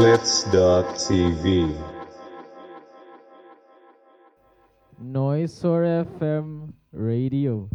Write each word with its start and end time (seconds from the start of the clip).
slits.tv. 0.00 1.44
Noisor 4.96 5.84
FM 6.08 6.72
Radio. 6.88 7.68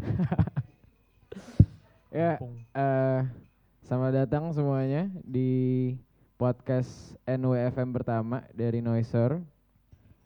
ya, 2.10 2.42
eh 2.74 3.22
selamat 3.86 4.26
datang 4.26 4.50
semuanya 4.58 5.06
di 5.22 5.94
podcast 6.42 7.14
NWFM 7.30 7.94
pertama 7.94 8.42
dari 8.58 8.82
Noisor. 8.82 9.46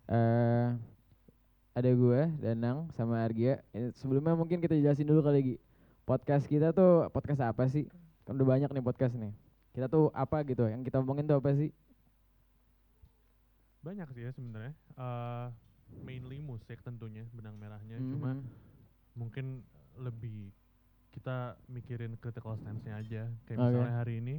eh 0.07 0.71
ada 1.75 1.89
gue, 1.91 2.21
Danang, 2.39 2.87
sama 2.95 3.27
Argia. 3.27 3.59
Eh, 3.75 3.91
Sebelumnya 3.99 4.39
mungkin 4.39 4.63
kita 4.63 4.79
jelasin 4.79 5.03
dulu 5.03 5.19
kali 5.19 5.39
Gi. 5.43 5.55
Podcast 6.07 6.47
kita 6.47 6.71
tuh 6.71 7.11
podcast 7.11 7.43
apa 7.43 7.67
sih? 7.67 7.91
Kan 8.23 8.39
udah 8.39 8.55
banyak 8.55 8.71
nih 8.71 8.83
podcast 8.87 9.19
nih. 9.19 9.35
Kita 9.75 9.91
tuh 9.91 10.15
apa 10.15 10.47
gitu? 10.47 10.63
Yang 10.63 10.87
kita 10.87 11.03
omongin 11.03 11.27
tuh 11.27 11.35
apa 11.35 11.51
sih? 11.59 11.75
Banyak 13.79 14.11
sih 14.11 14.27
ya 14.27 14.31
sebenarnya. 14.35 14.73
Eh, 14.97 15.47
mainly 16.03 16.43
musik 16.43 16.79
tentunya 16.83 17.23
benang 17.31 17.55
merahnya. 17.55 17.99
Cuma 18.03 18.35
Mhm. 18.35 18.43
mungkin 19.15 19.45
lebih 19.95 20.51
kita 21.09 21.57
mikirin 21.67 22.15
critical 22.19 22.55
stance-nya 22.55 22.99
aja. 22.99 23.23
Kayak 23.47 23.57
Oke. 23.57 23.67
misalnya 23.71 23.95
hari 23.95 24.13
ini 24.19 24.35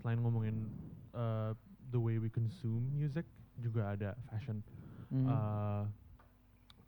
selain 0.00 0.20
ngomongin 0.20 0.72
eh, 1.16 1.52
the 1.88 1.96
way 1.96 2.20
we 2.20 2.28
consume 2.28 2.92
music, 2.92 3.24
juga 3.56 3.96
ada 3.96 4.12
fashion. 4.28 4.60
Mhm. 5.08 5.24
Eh, 5.24 5.84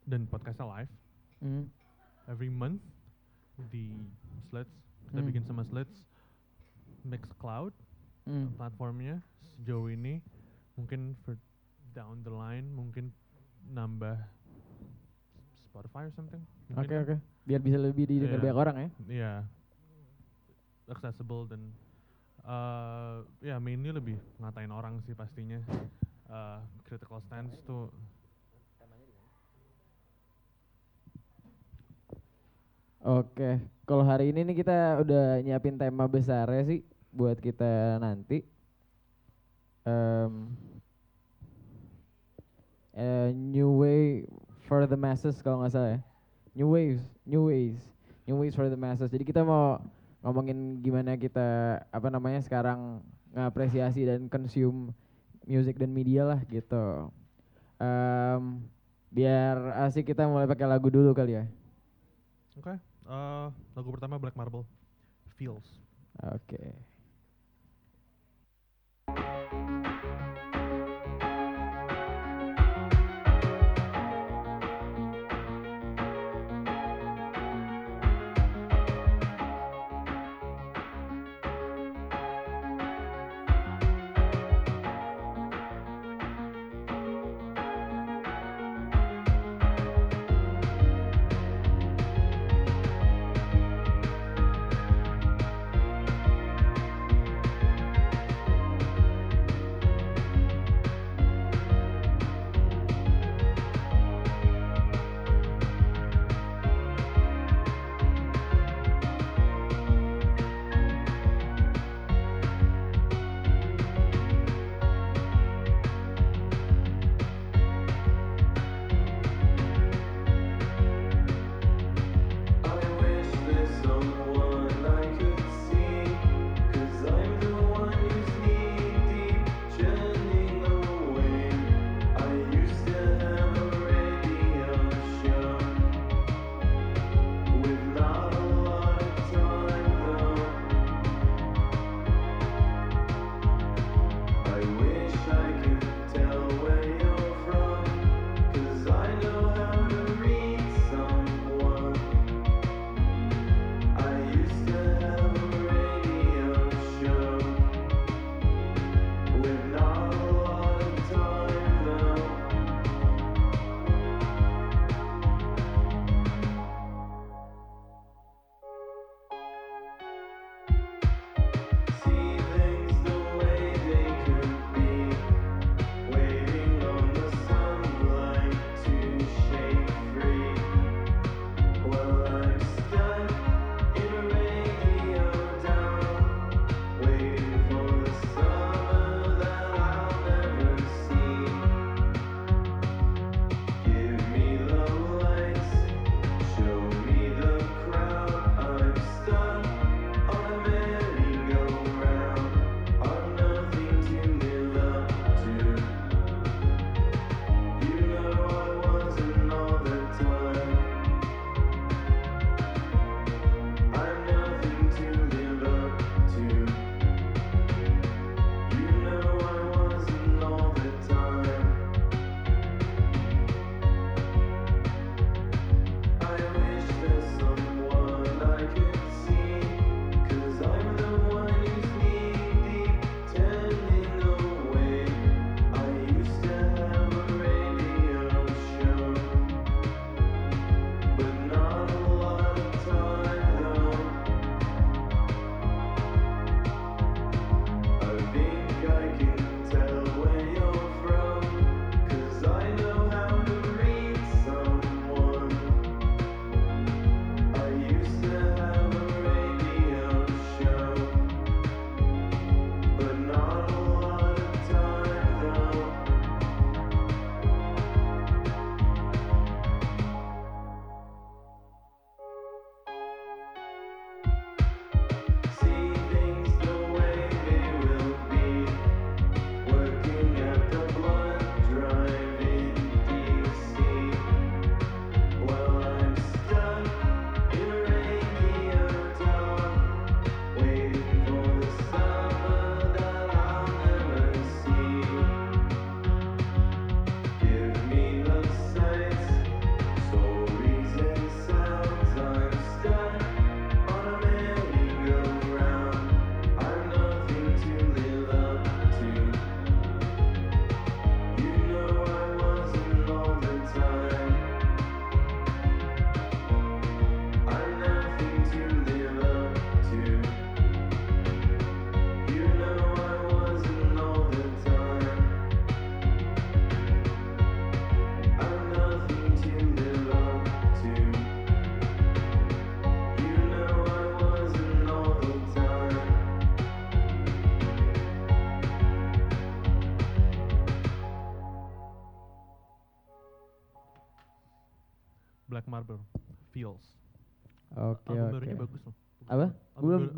dan 0.04 0.28
podcastnya 0.28 0.68
live 0.68 0.92
Mhm. 1.40 1.64
every 2.28 2.52
month 2.52 2.84
di 3.72 3.88
Slits. 4.44 4.76
Kita 5.08 5.24
Hmm. 5.24 5.28
bikin 5.32 5.44
sama 5.48 5.64
Slits 5.64 6.04
Mixcloud 7.00 7.72
Mhm. 8.28 8.52
platformnya 8.60 9.24
sejauh 9.56 9.88
ini 9.88 10.20
mungkin 10.76 11.16
for 11.24 11.40
down 11.98 12.22
the 12.22 12.30
line 12.30 12.70
mungkin 12.70 13.10
nambah 13.66 14.14
Spotify 15.66 16.06
or 16.06 16.14
something. 16.14 16.38
Oke 16.78 16.94
ya. 16.94 17.02
oke. 17.02 17.16
Biar 17.42 17.58
bisa 17.58 17.74
lebih 17.74 18.06
didengar 18.06 18.38
Iya. 18.38 18.44
banyak 18.46 18.58
orang 18.62 18.76
ya. 18.78 18.88
Iya. 19.10 19.32
Accessible 20.86 21.50
dan 21.50 21.60
uh, 22.46 23.26
ya 23.42 23.58
mainly 23.58 23.90
lebih 23.90 24.14
ngatain 24.38 24.70
orang 24.70 25.02
sih 25.02 25.18
pastinya. 25.18 25.58
Uh, 26.30 26.62
critical 26.86 27.18
stance 27.24 27.58
tuh 27.66 27.90
Oke, 32.98 33.62
kalau 33.86 34.02
hari 34.02 34.34
ini 34.34 34.42
nih 34.42 34.60
kita 34.60 35.00
udah 35.00 35.40
nyiapin 35.40 35.78
tema 35.78 36.04
besar 36.10 36.50
ya 36.50 36.66
sih 36.66 36.82
buat 37.14 37.38
kita 37.38 37.96
nanti. 38.02 38.42
Em, 39.86 40.50
eh, 42.98 43.30
new 43.30 43.78
way 43.78 44.26
for 44.66 44.82
the 44.84 44.98
masses 44.98 45.38
kalau 45.38 45.62
nggak 45.62 45.72
salah 45.72 45.90
ya. 45.96 46.00
New 46.58 46.68
waves, 46.74 47.06
new 47.22 47.46
ways, 47.46 47.78
new 48.26 48.34
ways 48.34 48.58
for 48.58 48.66
the 48.66 48.74
masses. 48.74 49.14
Jadi 49.14 49.22
kita 49.22 49.46
mau 49.46 49.78
ngomongin 50.26 50.82
gimana 50.82 51.14
kita 51.14 51.78
apa 51.94 52.08
namanya 52.10 52.42
sekarang 52.42 52.98
ngapresiasi 53.30 54.02
dan 54.02 54.26
consume 54.26 54.90
music 55.46 55.78
dan 55.78 55.94
media 55.94 56.26
lah 56.26 56.42
gitu. 56.50 57.14
Em, 57.78 58.66
biar 59.14 59.78
asik 59.86 60.10
kita 60.10 60.26
mulai 60.26 60.50
pakai 60.50 60.66
lagu 60.66 60.90
dulu 60.90 61.14
kali 61.14 61.38
ya. 61.38 61.46
oke. 62.58 62.74
Uh, 63.08 63.48
lagu 63.72 63.88
pertama 63.94 64.20
Black 64.20 64.36
Marble 64.36 64.66
Feels. 65.38 65.64
Oke. 66.20 66.58
Feels 66.58 66.87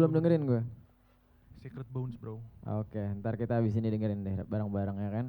Belum 0.01 0.17
dengerin 0.17 0.49
gue. 0.49 0.61
Secret 1.61 1.85
Bones 1.93 2.17
bro. 2.17 2.41
Oke, 2.65 3.05
ntar 3.21 3.37
kita 3.37 3.61
habis 3.61 3.77
ini 3.77 3.93
dengerin 3.93 4.25
deh 4.25 4.49
bareng-bareng 4.49 4.97
ya 4.97 5.11
kan. 5.13 5.27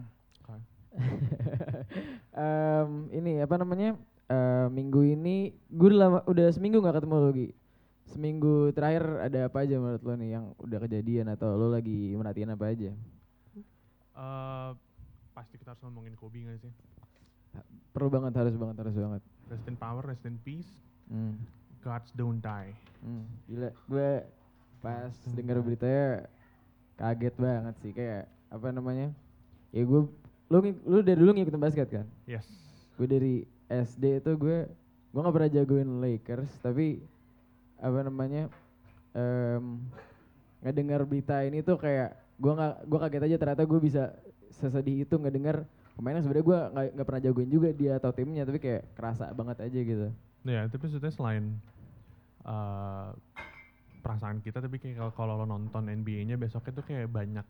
Oke. 0.48 0.64
Em, 2.40 3.12
ini 3.12 3.44
apa 3.44 3.60
namanya? 3.60 4.00
eh, 4.32 4.68
minggu 4.72 5.02
ini 5.04 5.52
gue 5.68 5.88
udah 5.92 6.00
lama, 6.00 6.20
udah 6.24 6.48
seminggu 6.56 6.80
nggak 6.80 7.04
ketemu 7.04 7.16
lagi. 7.20 7.48
Seminggu 8.08 8.72
terakhir 8.72 9.04
ada 9.28 9.40
apa 9.52 9.58
aja 9.64 9.76
menurut 9.76 10.04
lo 10.08 10.14
nih 10.16 10.30
yang 10.40 10.46
udah 10.56 10.80
kejadian 10.88 11.28
atau 11.36 11.60
lo 11.60 11.68
lagi 11.68 12.16
merhatiin 12.16 12.56
apa 12.56 12.66
aja? 12.72 12.92
Eh, 14.16 14.70
pasti 15.36 15.56
kita 15.60 15.76
harus 15.76 15.84
ngomongin 15.84 16.16
Kobe 16.16 16.48
gak 16.48 16.64
sih? 16.64 16.72
Perlu 17.92 18.08
banget, 18.08 18.40
harus 18.40 18.56
banget, 18.56 18.76
harus 18.80 18.96
banget. 18.96 19.22
Rest 19.52 19.68
in 19.68 19.76
power, 19.76 20.04
rest 20.08 20.24
in 20.24 20.40
peace. 20.48 20.72
Hmm. 21.12 21.36
Gods 21.84 22.16
don't 22.16 22.40
die. 22.40 22.72
Hmm, 23.04 23.28
gila, 23.52 23.76
gue 23.92 24.10
pas 24.82 25.14
Hmm. 25.14 25.36
denger 25.38 25.58
beritanya 25.62 26.26
kaget 26.98 27.36
banget 27.38 27.76
sih 27.80 27.92
kayak 27.94 28.24
apa 28.50 28.68
namanya? 28.70 29.14
Ya 29.72 29.82
gue, 29.82 30.02
lu 30.50 30.58
lu 30.84 30.98
dari 31.00 31.18
dulu 31.18 31.32
ngikutin 31.32 31.62
basket 31.62 31.88
kan? 31.88 32.06
Yes. 32.26 32.44
Gue 32.98 33.08
dari 33.08 33.36
SD 33.70 34.20
itu 34.20 34.32
gue, 34.36 34.68
gue 35.08 35.20
nggak 35.22 35.32
pernah 35.34 35.50
jagoin 35.50 36.02
Lakers 36.02 36.52
tapi 36.60 37.00
apa 37.78 38.00
namanya? 38.02 38.52
em 39.12 39.76
ngedengar 40.64 41.04
berita 41.04 41.44
ini 41.44 41.60
tuh 41.60 41.76
kayak 41.76 42.16
gue 42.38 42.48
nggak, 42.48 42.76
gue 42.88 43.00
kaget 43.02 43.24
aja 43.28 43.38
ternyata 43.38 43.64
gue 43.68 43.80
bisa 43.82 44.04
sesedih 44.56 45.04
itu 45.04 45.16
ngedengar 45.20 45.68
pemain 45.94 46.16
yang 46.16 46.24
sebenarnya 46.24 46.48
gue 46.48 46.60
nggak 46.72 46.86
nggak 46.96 47.08
pernah 47.12 47.22
jagoin 47.22 47.52
juga 47.52 47.70
dia 47.76 48.00
atau 48.00 48.16
timnya 48.16 48.48
tapi 48.48 48.64
kayak 48.64 48.88
kerasa 48.96 49.28
banget 49.36 49.58
aja 49.68 49.80
gitu. 49.84 50.08
Ya, 50.42 50.64
tapi 50.72 50.80
maksudnya 50.82 51.12
selain 51.12 51.60
eh, 52.42 53.08
perasaan 54.02 54.38
kita, 54.40 54.60
tapi 54.60 54.76
kayak 54.76 55.14
kalau- 55.14 55.38
lo 55.38 55.46
nonton 55.46 55.86
NBA-nya 55.86 56.36
besoknya 56.36 56.74
tuh 56.74 56.84
kayak 56.84 57.08
banyak 57.08 57.46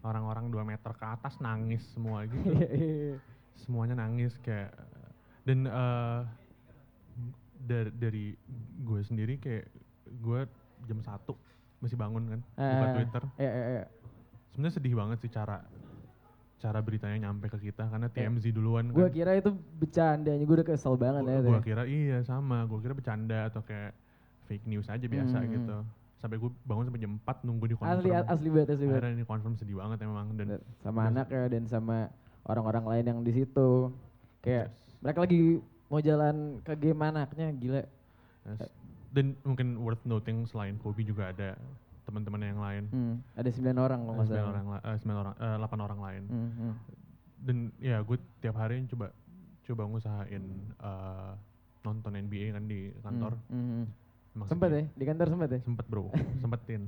orang-orang 0.00 0.48
2 0.48 0.64
meter 0.64 0.90
ke 0.90 1.06
atas 1.06 1.38
nangis 1.38 1.86
semua 1.88 2.26
gitu. 2.26 2.42
Semuanya 3.60 3.94
nangis 3.96 4.34
kayak 4.38 4.72
dan 5.42 5.64
eh, 5.64 6.20
dari 7.56 7.90
dari 7.92 8.24
gue 8.80 9.00
sendiri 9.00 9.36
kayak 9.36 9.68
gue 10.18 10.40
jam 10.82 11.00
satu 11.00 11.36
masih 11.78 11.94
bangun 11.94 12.24
kan 12.28 12.40
buka 12.50 12.58
Ah, 12.82 12.92
Twitter. 12.94 13.22
Ya, 13.36 13.50
ya, 13.50 13.66
ya. 13.74 13.84
Sebenarnya 14.50 14.74
sedih 14.74 14.94
banget 14.96 15.18
sih 15.20 15.30
cara 15.30 15.60
cara 16.56 16.78
beritanya 16.78 17.16
nyampe 17.22 17.48
ke 17.48 17.58
kita 17.62 17.88
karena. 17.88 18.08
TMZ 18.08 18.44
duluan 18.50 18.88
Gue 18.90 19.06
kan. 19.06 19.12
kira 19.14 19.32
itu 19.34 19.48
bercandanya, 19.52 20.44
gue 20.44 20.56
udah 20.56 20.68
kesel 20.68 20.96
banget 20.96 21.24
ya. 21.24 21.38
Gue 21.40 21.60
kira 21.62 21.82
iya 21.84 22.20
sama, 22.20 22.64
gue 22.64 22.78
kira 22.78 22.92
bercanda 22.92 23.48
atau 23.48 23.60
kayak 23.60 23.96
fake 24.50 24.66
news 24.66 24.90
aja 24.90 25.06
biasa 25.06 25.36
Hmm, 25.38 25.52
gitu. 25.54 25.76
Sampai 26.18 26.36
gue 26.36 26.50
bangun 26.66 26.84
sampai 26.90 27.00
jam 27.00 27.12
4 27.22 27.46
nunggu 27.46 27.64
di 27.70 27.74
confirm. 27.78 27.94
Asli, 28.02 28.10
asli 28.10 28.48
banget, 28.50 28.68
asli 28.74 28.84
banget. 28.90 28.98
Akhirnya 28.98 29.14
ini 29.14 29.24
confirm 29.24 29.54
sedih 29.54 29.76
banget 29.78 29.98
emang 30.02 30.34
dan 30.34 30.58
sama 30.82 31.00
anak 31.06 31.26
ya 31.30 31.46
dan 31.46 31.64
sama 31.70 31.96
orang-orang 32.44 32.84
lain 32.90 33.04
yang 33.06 33.18
di 33.22 33.32
situ. 33.32 33.94
Kayak 34.42 34.74
yes, 34.74 34.98
mereka 35.00 35.18
lagi 35.22 35.40
mau 35.86 36.00
jalan 36.02 36.36
ke 36.66 36.72
game 36.76 37.00
anaknya, 37.00 37.48
gila. 37.54 37.82
yes. 38.50 38.60
Dan 39.14 39.38
mungkin 39.46 39.78
worth 39.80 40.02
noting 40.04 40.44
selain 40.50 40.76
Kobe 40.82 41.02
juga 41.06 41.30
ada 41.30 41.56
teman-teman 42.04 42.42
yang 42.42 42.60
lain. 42.60 42.84
Hmm, 42.90 43.14
ada 43.38 43.48
9 43.48 43.70
orang 43.78 44.00
kalau 44.02 44.14
nggak 44.18 44.26
sembilan 44.28 44.44
salah. 44.44 44.52
orang, 44.52 44.66
eh, 44.82 44.96
sembilan 44.98 45.18
orang, 45.18 45.34
eh, 45.38 45.56
delapan 45.56 45.80
orang 45.80 46.00
lain. 46.02 46.22
Hmm, 46.26 46.50
hmm. 46.52 46.72
Dan 47.40 47.56
ya 47.80 47.96
gue 48.04 48.18
tiap 48.44 48.56
hari 48.60 48.84
coba 48.90 49.06
coba 49.64 49.82
ngusahain 49.88 50.44
eh, 50.76 51.32
nonton 51.80 52.12
NBA 52.12 52.52
kan 52.52 52.64
di 52.68 52.92
kantor. 53.00 53.32
Hmm, 53.48 53.56
hmm, 53.56 53.68
hmm. 53.72 53.86
Emang 54.30 54.46
Sempet 54.46 54.68
sedih. 54.68 54.86
ya, 54.86 54.94
di 54.94 55.04
kantor 55.04 55.26
sempet 55.28 55.48
ya? 55.50 55.60
sempet 55.60 55.86
bro 55.86 56.04
sempetin 56.40 56.82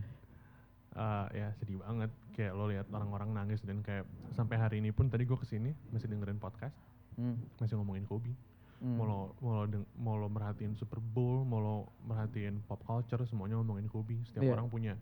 Eh, 0.93 1.27
ya 1.35 1.49
sedih 1.55 1.81
banget 1.81 2.13
kayak 2.31 2.53
lo 2.53 2.69
lihat 2.69 2.85
orang-orang 2.87 3.33
nangis 3.33 3.61
dan 3.61 3.81
kayak 3.81 4.05
sampai 4.31 4.57
hari 4.57 4.77
ini 4.77 4.91
pun 4.91 5.09
tadi 5.09 5.25
gue 5.25 5.35
ke 5.35 5.47
sini 5.47 5.73
masih 5.89 6.07
dengerin 6.07 6.37
podcast 6.37 6.77
Hmm, 7.13 7.37
masih 7.57 7.77
ngomongin 7.77 8.05
Kobe 8.05 8.33
hmm. 8.79 8.97
mau 8.97 9.05
lo 9.05 9.19
mau 9.39 9.53
lo 9.55 9.65
deng- 9.67 9.89
mau 9.95 10.17
lo 10.17 10.29
merhatiin 10.29 10.73
Super 10.75 10.97
Bowl 10.99 11.43
mau 11.43 11.59
lo 11.59 11.75
merhatiin 12.03 12.61
pop 12.63 12.81
culture 12.83 13.21
semuanya 13.23 13.57
ngomongin 13.57 13.85
Kobe 13.87 14.21
setiap 14.23 14.43
Iya. 14.43 14.53
orang 14.53 14.69
punya 14.69 14.95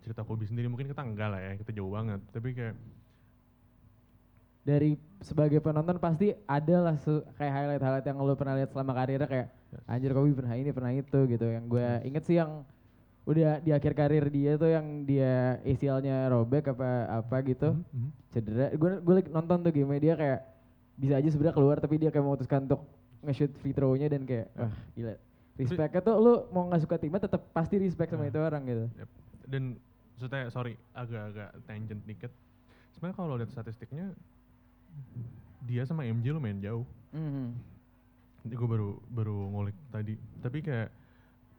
cerita 0.00 0.22
Kobe 0.22 0.44
sendiri 0.44 0.66
mungkin 0.66 0.86
kita 0.86 0.98
enggak 1.00 1.26
lah 1.28 1.40
ya 1.40 1.52
kita 1.56 1.70
jauh 1.72 1.90
banget 1.90 2.22
tapi 2.28 2.50
kayak 2.52 2.74
Dari 4.62 4.94
sebagai 5.20 5.60
penonton 5.60 5.98
pasti 5.98 6.32
ada 6.42 6.76
lah 6.80 6.96
kayak 7.34 7.52
highlight-highlight 7.52 8.06
yang 8.06 8.18
lo 8.18 8.32
pernah 8.32 8.54
lihat 8.54 8.70
selama 8.70 8.92
karirnya 8.94 9.26
kayak. 9.26 9.48
Anjir 9.84 10.10
Kobe 10.10 10.32
pernah 10.32 10.54
ini 10.54 10.70
pernah 10.70 10.92
itu 10.92 11.18
gitu. 11.26 11.46
Yang 11.46 11.64
gue 11.68 11.82
Yes. 11.82 12.04
inget 12.04 12.24
sih 12.24 12.36
yang 12.36 12.50
udah 13.24 13.56
di 13.58 13.70
akhir 13.72 13.92
karir 13.94 14.28
dia 14.28 14.52
tuh 14.54 14.68
yang 14.68 14.86
dia 15.02 15.56
ACL-nya 15.62 16.28
robek 16.28 16.68
apa 16.68 16.90
apa 17.08 17.36
gitu. 17.42 17.72
Mhm, 17.72 17.84
mhm. 17.90 18.10
cedera. 18.30 18.66
Gue 18.74 18.90
gue 18.98 19.14
nonton 19.28 19.58
tuh 19.60 19.72
game 19.72 19.96
dia 19.96 20.14
kayak 20.14 20.40
bisa 20.94 21.18
aja 21.18 21.26
sebenarnya 21.26 21.56
keluar 21.56 21.76
tapi 21.78 21.96
dia 21.96 22.10
kayak 22.10 22.22
memutuskan 22.22 22.64
untuk 22.64 22.86
nge-shoot 23.24 23.50
free 23.58 23.72
throw-nya 23.72 24.06
dan 24.06 24.22
kayak 24.22 24.52
wah 24.54 24.70
gila. 24.92 25.14
Respectnya 25.54 26.02
tuh 26.02 26.16
lu 26.18 26.32
mau 26.50 26.66
nggak 26.66 26.82
suka 26.82 26.98
timnya 26.98 27.22
tetap 27.22 27.46
pasti 27.50 27.78
respect 27.78 28.10
sama 28.10 28.26
Nah. 28.26 28.30
itu 28.30 28.38
orang 28.38 28.62
gitu. 28.66 28.84
Dan 29.46 29.78
maksudnya 30.14 30.50
sorry 30.50 30.74
agak-agak 30.92 31.50
tangent 31.64 32.02
dikit. 32.04 32.30
Sebenarnya 32.92 33.16
kalau 33.16 33.34
lihat 33.34 33.50
statistiknya 33.50 34.12
dia 35.64 35.82
sama 35.82 36.04
MJ 36.04 36.30
lo 36.30 36.38
main 36.38 36.60
jauh. 36.60 36.84
Mhm. 37.10 37.73
Ini 38.44 38.52
gue 38.52 38.68
baru 38.68 39.00
baru 39.06 39.36
ngulik 39.50 39.76
tadi. 39.88 40.12
Tapi 40.38 40.60
kayak 40.60 40.92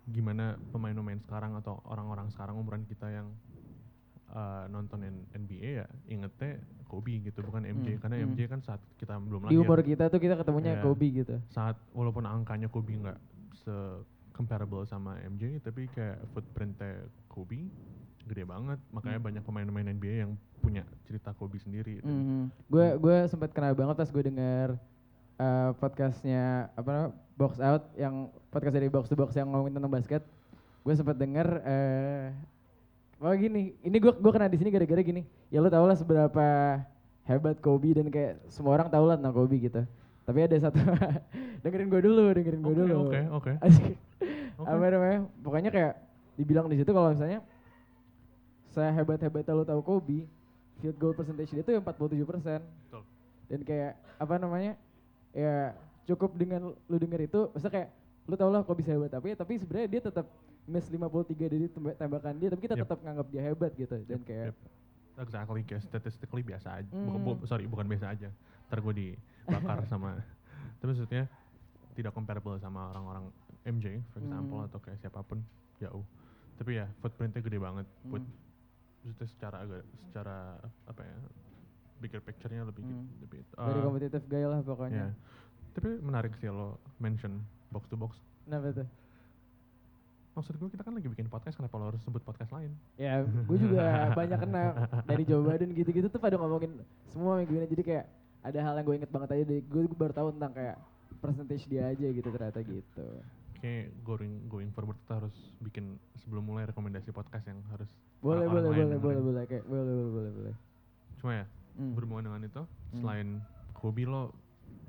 gimana 0.05 0.53
pemain-pemain 0.69 1.17
sekarang 1.19 1.57
atau 1.57 1.81
orang-orang 1.83 2.29
sekarang 2.29 2.55
umuran 2.55 2.85
kita 2.85 3.09
yang 3.09 3.33
uh, 4.29 4.69
nonton 4.69 5.01
N- 5.01 5.25
NBA 5.33 5.81
ya 5.81 5.87
ingetnya 6.05 6.61
Kobe 6.85 7.17
gitu 7.19 7.41
bukan 7.41 7.65
MJ 7.65 7.97
Hmm, 7.97 7.99
karena 7.99 8.15
hmm. 8.21 8.27
MJ 8.29 8.39
kan 8.45 8.61
saat 8.61 8.77
kita 8.95 9.17
belum 9.17 9.49
di 9.49 9.57
lahir 9.57 9.65
umur 9.65 9.81
kita 9.81 10.05
tuh 10.07 10.21
kita 10.21 10.37
ketemunya 10.37 10.77
Iya. 10.77 10.83
Kobe 10.83 11.07
gitu 11.09 11.41
saat 11.49 11.73
walaupun 11.89 12.21
angkanya 12.23 12.69
Kobe 12.69 12.93
nggak 12.95 13.17
se 13.55 13.73
comparable 14.29 14.85
sama 14.85 15.17
MJ 15.25 15.57
tapi 15.59 15.89
kayak 15.89 16.21
footprintnya 16.29 17.01
Kobe 17.25 17.65
gede 18.21 18.45
banget 18.45 18.77
makanya 18.91 19.17
Hmm. 19.17 19.25
banyak 19.25 19.43
pemain-pemain 19.43 19.89
NBA 19.89 20.15
yang 20.21 20.31
punya 20.55 20.85
cerita 21.01 21.33
Kobe 21.33 21.57
sendiri 21.57 21.97
dan 21.99 22.13
Mhm. 22.13 22.43
Gue 22.67 22.87
gue 22.99 23.17
sempat 23.25 23.49
kenal 23.49 23.73
banget 23.73 23.95
pas 23.95 24.05
gue 24.07 24.23
denger 24.23 24.77
eh, 25.35 25.69
podcastnya 25.79 26.71
apa 26.75 26.89
namanya, 26.89 27.11
Box 27.35 27.59
Out 27.59 27.83
yang 27.99 28.31
podcast 28.47 28.75
dari 28.75 28.87
Box 28.87 29.11
to 29.11 29.15
Box 29.19 29.35
yang 29.35 29.51
ngomongin 29.51 29.75
tentang 29.75 29.91
basket. 29.91 30.21
Gue 30.85 30.93
sempat 30.95 31.17
denger 31.17 31.47
eh 31.65 32.31
oh 33.19 33.31
gini, 33.33 33.73
ini 33.81 33.97
gue 33.97 34.11
gue 34.11 34.31
kena 34.31 34.47
di 34.47 34.59
sini 34.59 34.69
gara-gara 34.71 35.01
gini. 35.03 35.25
Ya 35.51 35.59
lo 35.59 35.67
tau 35.67 35.83
lah 35.83 35.97
seberapa 35.97 36.45
hebat 37.25 37.57
Kobe 37.59 37.91
dan 37.97 38.07
kayak 38.13 38.39
semua 38.47 38.77
orang 38.77 38.87
tau 38.87 39.03
lah 39.03 39.17
tentang 39.19 39.35
Kobe 39.35 39.57
gitu. 39.59 39.81
Tapi 40.25 40.39
ada 40.41 40.55
satu 40.57 40.79
dengerin 41.63 41.89
gue 41.89 42.01
dulu, 42.01 42.21
dengerin 42.33 42.61
gue 42.61 42.73
Oke, 42.73 42.81
dulu. 42.81 42.95
oke, 43.09 43.19
oke. 43.33 43.51
Oke. 44.55 44.71
Apa 44.71 44.87
namanya? 44.87 45.19
Pokoknya 45.43 45.67
kayak 45.67 45.93
dibilang 46.39 46.71
di 46.71 46.79
situ 46.79 46.87
kalau 46.95 47.11
misalnya 47.11 47.43
sehebat-hebatnya 48.71 49.51
lo 49.51 49.67
tahu 49.67 49.81
Kobe, 49.83 50.31
field 50.79 50.95
goal 50.95 51.11
percentage 51.11 51.51
dia 51.51 51.59
tuh 51.59 51.75
yang 51.75 51.83
47 51.83 52.23
persen. 52.23 52.59
Dan 53.51 53.59
kayak 53.67 53.99
apa 54.15 54.35
namanya? 54.39 54.79
Ya 55.35 55.75
cukup 56.05 56.31
dengan 56.33 56.71
lu 56.71 56.95
denger 56.95 57.27
itu, 57.27 57.51
maksudnya 57.51 57.73
kayak 57.75 57.89
lu 58.25 58.35
tau 58.35 58.49
lah 58.49 58.63
Kobe 58.63 58.81
sehebat 58.81 59.11
apa 59.11 59.25
ya, 59.25 59.35
tapi 59.35 59.59
sebenarnya 59.59 59.87
dia 59.89 60.01
tetap 60.01 60.25
miss 60.65 60.87
53 60.87 60.97
dari 61.45 61.67
temba- 61.67 61.93
tembakan 61.93 62.33
dia, 62.39 62.49
tapi 62.49 62.61
kita 62.63 62.73
Yep. 62.73 62.83
tetap 62.87 62.99
nganggap 63.03 63.27
dia 63.29 63.41
hebat 63.43 63.71
gitu. 63.75 63.95
Dan 64.01 64.17
Yep, 64.17 64.23
kayak 64.23 64.45
yep. 64.49 64.57
Exactly, 65.15 65.61
kayak 65.63 65.81
statistically 65.81 66.43
biasa 66.43 66.67
aja. 66.75 66.91
Bukan, 66.91 67.19
Hmm. 67.21 67.27
bu- 67.37 67.45
sorry, 67.45 67.63
bukan 67.65 67.85
biasa 67.85 68.11
aja. 68.11 68.29
Ntar 68.67 68.79
gue 68.81 68.93
dibakar 68.95 69.79
sama. 69.91 70.19
Tapi 70.75 70.87
maksudnya 70.89 71.23
tidak 71.93 72.11
comparable 72.11 72.55
sama 72.57 72.91
orang-orang 72.91 73.31
MJ, 73.63 74.03
for 74.11 74.19
example, 74.19 74.59
Hmm. 74.59 74.67
atau 74.67 74.79
kayak 74.79 74.99
siapa 74.99 75.19
pun 75.21 75.39
jauh. 75.77 76.03
Tapi 76.55 76.75
ya 76.75 76.87
footprintnya 76.99 77.39
gede 77.39 77.55
banget. 77.57 77.87
Buat 78.05 78.23
Hmm. 78.23 78.35
maksudnya 79.03 79.27
secara 79.29 79.57
agak 79.61 79.83
secara 80.01 80.37
apa 80.83 81.01
ya 81.01 81.15
bigger 81.97 82.19
picture-nya 82.19 82.63
lebih 82.63 82.81
Hmm. 82.81 83.07
lebih. 83.19 83.41
uh, 83.55 83.81
kompetitif 83.81 84.21
gaya 84.25 84.47
lah 84.47 84.59
ya. 84.59 84.65
pokoknya. 84.65 85.05
Tapi 85.71 85.89
menarik 85.99 86.33
sih 86.35 86.47
lo 86.47 86.79
mention 86.97 87.39
box 87.67 87.87
to 87.87 87.95
box. 87.95 88.15
Kenapa 88.43 88.71
tuh? 88.73 88.87
Maksud 90.35 90.53
gue 90.53 90.67
kita 90.67 90.83
kan 90.83 90.91
lagi 90.91 91.07
bikin 91.07 91.25
podcast, 91.25 91.55
kenapa 91.55 91.75
lo 91.75 91.87
harus 91.89 92.03
sebut 92.03 92.19
podcast 92.19 92.51
lain? 92.51 92.75
Ya, 92.95 93.23
gue 93.23 93.57
juga 93.57 93.83
banyak 94.19 94.35
kena 94.37 94.63
dari 95.03 95.23
Joe 95.23 95.39
Biden 95.41 95.71
gitu-gitu 95.71 96.07
tuh 96.07 96.19
pada 96.19 96.35
ngomongin 96.35 96.75
semua 97.07 97.39
minggu 97.39 97.55
ini. 97.55 97.67
Jadi 97.69 97.83
kayak 97.85 98.05
ada 98.43 98.59
hal 98.61 98.75
yang 98.75 98.85
gue 98.85 98.95
inget 98.99 99.09
banget 99.09 99.29
aja 99.31 99.43
dari 99.45 99.61
gue, 99.63 99.81
gue 99.85 99.95
baru 99.95 100.11
tahu 100.11 100.35
tentang 100.35 100.51
kayak 100.51 100.77
percentage 101.17 101.63
dia 101.65 101.87
aja 101.87 102.03
gitu 102.05 102.27
ternyata 102.27 102.59
gitu. 102.61 103.07
Kayak 103.55 103.95
going 104.03 104.43
going 104.45 104.69
forward 104.69 104.99
kita 104.99 105.23
harus 105.23 105.35
bikin 105.57 105.95
sebelum 106.19 106.43
mulai 106.43 106.67
rekomendasi 106.67 107.09
podcast 107.09 107.47
yang 107.47 107.63
harus 107.71 107.87
Boleh, 108.19 108.43
boleh, 108.45 108.69
boleh, 108.69 108.99
boleh, 108.99 109.21
boleh, 109.21 109.43
kayak 109.45 109.63
boleh, 109.63 109.83
boleh, 109.83 110.11
boleh, 110.11 110.31
boleh. 110.35 110.55
Cuma 111.15 111.31
ya 111.33 111.45
Hmm. 111.75 111.91
berhubungan 111.91 112.23
dengan 112.25 112.41
itu 112.43 112.61
selain 112.95 113.43
Kobe 113.75 114.07
lo 114.07 114.31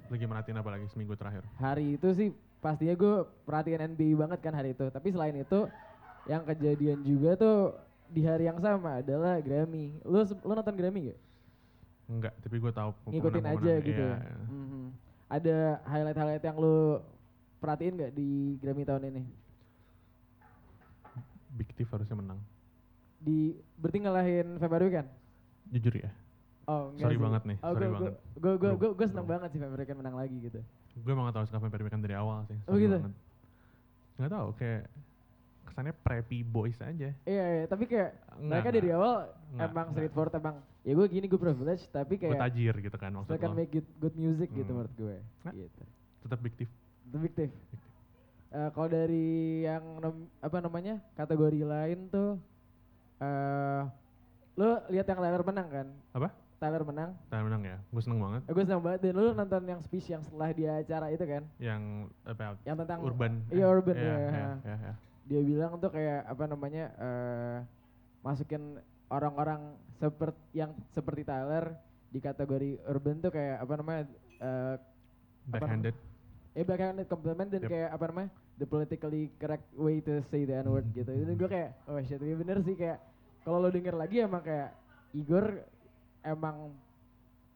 Lagi 0.06 0.22
merhatiin 0.22 0.54
apa 0.54 0.70
lagi 0.70 0.86
seminggu 0.86 1.18
terakhir? 1.18 1.42
hari 1.58 1.98
itu 1.98 2.08
sih 2.14 2.28
pastinya 2.62 2.94
gue 2.94 3.14
perhatian 3.42 3.90
NBA 3.90 4.14
banget 4.14 4.38
kan 4.38 4.54
hari 4.54 4.70
itu. 4.70 4.86
Tapi 4.86 5.10
selain 5.10 5.34
itu 5.34 5.66
yang 6.26 6.46
kejadian 6.46 7.02
juga 7.02 7.34
tuh 7.34 7.74
di 8.06 8.22
hari 8.22 8.46
yang 8.46 8.62
sama 8.62 9.02
adalah 9.02 9.42
Grammy. 9.42 9.98
Lu 10.06 10.22
se- 10.22 10.38
lu 10.38 10.54
nonton 10.54 10.78
Grammy 10.78 11.10
gak? 11.10 11.18
Enggak, 12.06 12.34
tapi 12.38 12.62
gue 12.62 12.70
tahu 12.70 12.90
Ngikutin 13.10 13.44
aja 13.44 13.72
gitu. 13.82 13.98
Iya, 13.98 14.14
ya? 14.14 14.18
iya. 14.22 14.46
Mhm. 14.46 14.84
Ada 15.26 15.56
highlight-highlight 15.90 16.44
yang 16.46 16.56
lu 16.56 17.02
perhatiin 17.58 17.98
gak 17.98 18.12
di 18.14 18.28
Grammy 18.62 18.86
tahun 18.86 19.10
ini? 19.10 19.22
Big 21.50 21.66
Thief 21.74 21.90
harusnya 21.90 22.14
menang. 22.14 22.38
Di 23.18 23.58
berarti 23.74 23.98
ngalahin 24.02 24.54
February 24.56 24.90
kan? 24.92 25.06
Jujur 25.66 25.98
ya, 25.98 26.14
Oh, 26.66 26.90
Sorry 26.92 27.14
sih. 27.14 27.22
banget 27.22 27.42
nih, 27.44 27.56
Oh, 27.58 27.70
sorry 27.70 27.86
gue 27.86 27.94
banget. 27.94 28.14
gue 28.34 28.52
gue 28.56 28.70
gue 28.74 28.90
gue 28.92 29.06
seneng 29.06 29.24
banget 29.24 29.48
sih 29.48 29.60
February 29.60 29.84
kan 29.84 29.96
menang 29.96 30.16
lagi 30.16 30.36
gitu. 30.40 30.60
gue 30.96 31.12
emang 31.12 31.28
gak 31.28 31.36
tahu 31.36 31.46
Scaven 31.46 31.68
Perry 31.68 31.84
dari 31.86 32.14
awal 32.14 32.42
sih. 32.44 32.58
Oh, 32.62 32.72
sorry 32.72 32.82
gitu? 32.82 32.96
banget. 32.96 33.14
Nggak 34.16 34.30
tahu, 34.32 34.48
kayak 34.54 34.82
kesannya 35.62 35.94
preppy 35.94 36.38
boys 36.40 36.78
aja. 36.80 37.10
Iya, 37.22 37.44
iya, 37.52 37.64
tapi 37.66 37.84
kayak 37.84 38.16
Enggak, 38.32 38.48
mereka 38.50 38.68
dari 38.72 38.88
awal 38.90 39.14
Enggak, 39.48 39.68
emang 39.68 39.86
straightforward 39.92 40.34
emang 40.34 40.56
ya 40.80 40.92
gue 40.92 41.06
gini 41.06 41.26
gue 41.26 41.36
privilege 41.36 41.84
tapi 41.86 42.14
Gue 42.14 42.22
kayak 42.24 42.40
tajir 42.40 42.74
gitu 42.80 42.96
kan 42.96 43.10
maksud 43.12 43.28
mereka 43.28 43.46
lo. 43.46 43.54
make 43.54 43.70
good, 43.70 43.88
good 44.00 44.16
music 44.16 44.48
gitu 44.50 44.64
Hmm. 44.64 44.76
menurut 44.80 44.94
gue. 44.96 45.16
Nah. 45.42 45.52
Gitu. 45.52 45.82
Tetap 46.22 46.38
Big 46.40 46.54
Thief. 46.56 46.70
The 47.06 47.18
Big 47.20 47.32
Thief. 47.32 47.52
Eh, 48.48 48.68
kalau 48.72 48.88
dari 48.88 49.28
yang 49.62 49.84
nom- 50.00 50.30
apa 50.40 50.56
namanya 50.58 50.98
kategori 51.12 51.60
lain 51.60 52.08
tuh, 52.08 52.40
eh 53.18 53.82
lo 54.54 54.68
lihat 54.88 55.04
yang 55.04 55.18
Tyler 55.18 55.44
menang 55.44 55.68
kan? 55.68 55.86
Apa? 56.10 56.32
Tyler 56.56 56.82
menang. 56.82 57.10
Tyler 57.28 57.44
menang 57.46 57.62
ya, 57.62 57.76
gue 57.78 58.00
seneng 58.00 58.20
banget. 58.20 58.40
Eh, 58.48 58.52
gue 58.52 58.64
senang 58.64 58.80
banget 58.80 59.00
dan 59.04 59.12
lo 59.12 59.30
nonton 59.30 59.62
yang 59.66 59.80
speech 59.84 60.08
yang 60.08 60.22
setelah 60.24 60.48
dia 60.50 60.72
acara 60.80 61.06
itu 61.12 61.24
kan? 61.24 61.42
Yang 61.60 61.82
apa? 62.24 62.56
Yang 62.64 62.76
tentang 62.80 62.98
urban. 63.04 63.32
Iya 63.52 63.64
urban 63.68 63.96
ya. 63.96 64.04
ya. 64.04 64.16
ya, 64.16 64.48
ya, 64.64 64.76
ya. 64.80 64.94
Dia 65.26 65.40
bilang 65.42 65.72
tuh 65.76 65.90
kayak 65.90 66.24
apa 66.24 66.44
namanya 66.46 66.84
eh 66.96 67.56
masukin 68.22 68.80
orang-orang 69.06 69.60
seperti 69.96 70.40
yang 70.52 70.72
seperti 70.90 71.22
Tyler 71.22 71.76
di 72.08 72.18
kategori 72.18 72.80
urban 72.88 73.20
tuh 73.20 73.30
kayak 73.30 73.60
apa 73.60 73.72
namanya 73.76 74.02
eh 74.40 74.76
Backhanded. 75.46 75.94
eh 76.56 76.64
backhanded 76.64 77.06
compliment 77.06 77.46
dan 77.46 77.62
Yep. 77.62 77.70
kayak 77.70 77.90
apa 77.92 78.04
namanya 78.10 78.30
the 78.56 78.66
politically 78.66 79.28
correct 79.36 79.68
way 79.76 80.00
to 80.00 80.24
say 80.26 80.42
the 80.42 80.56
n 80.56 80.66
word 80.66 80.88
gitu 80.90 81.12
itu 81.12 81.32
gue 81.36 81.46
kayak 81.46 81.70
oh 81.86 82.00
shit 82.02 82.18
iya 82.18 82.34
bener 82.34 82.58
sih 82.64 82.74
kayak 82.74 82.98
kalau 83.44 83.60
lo 83.60 83.68
denger 83.68 83.94
lagi 83.94 84.24
emang 84.24 84.42
kayak 84.42 84.74
Igor 85.14 85.62
emang 86.26 86.74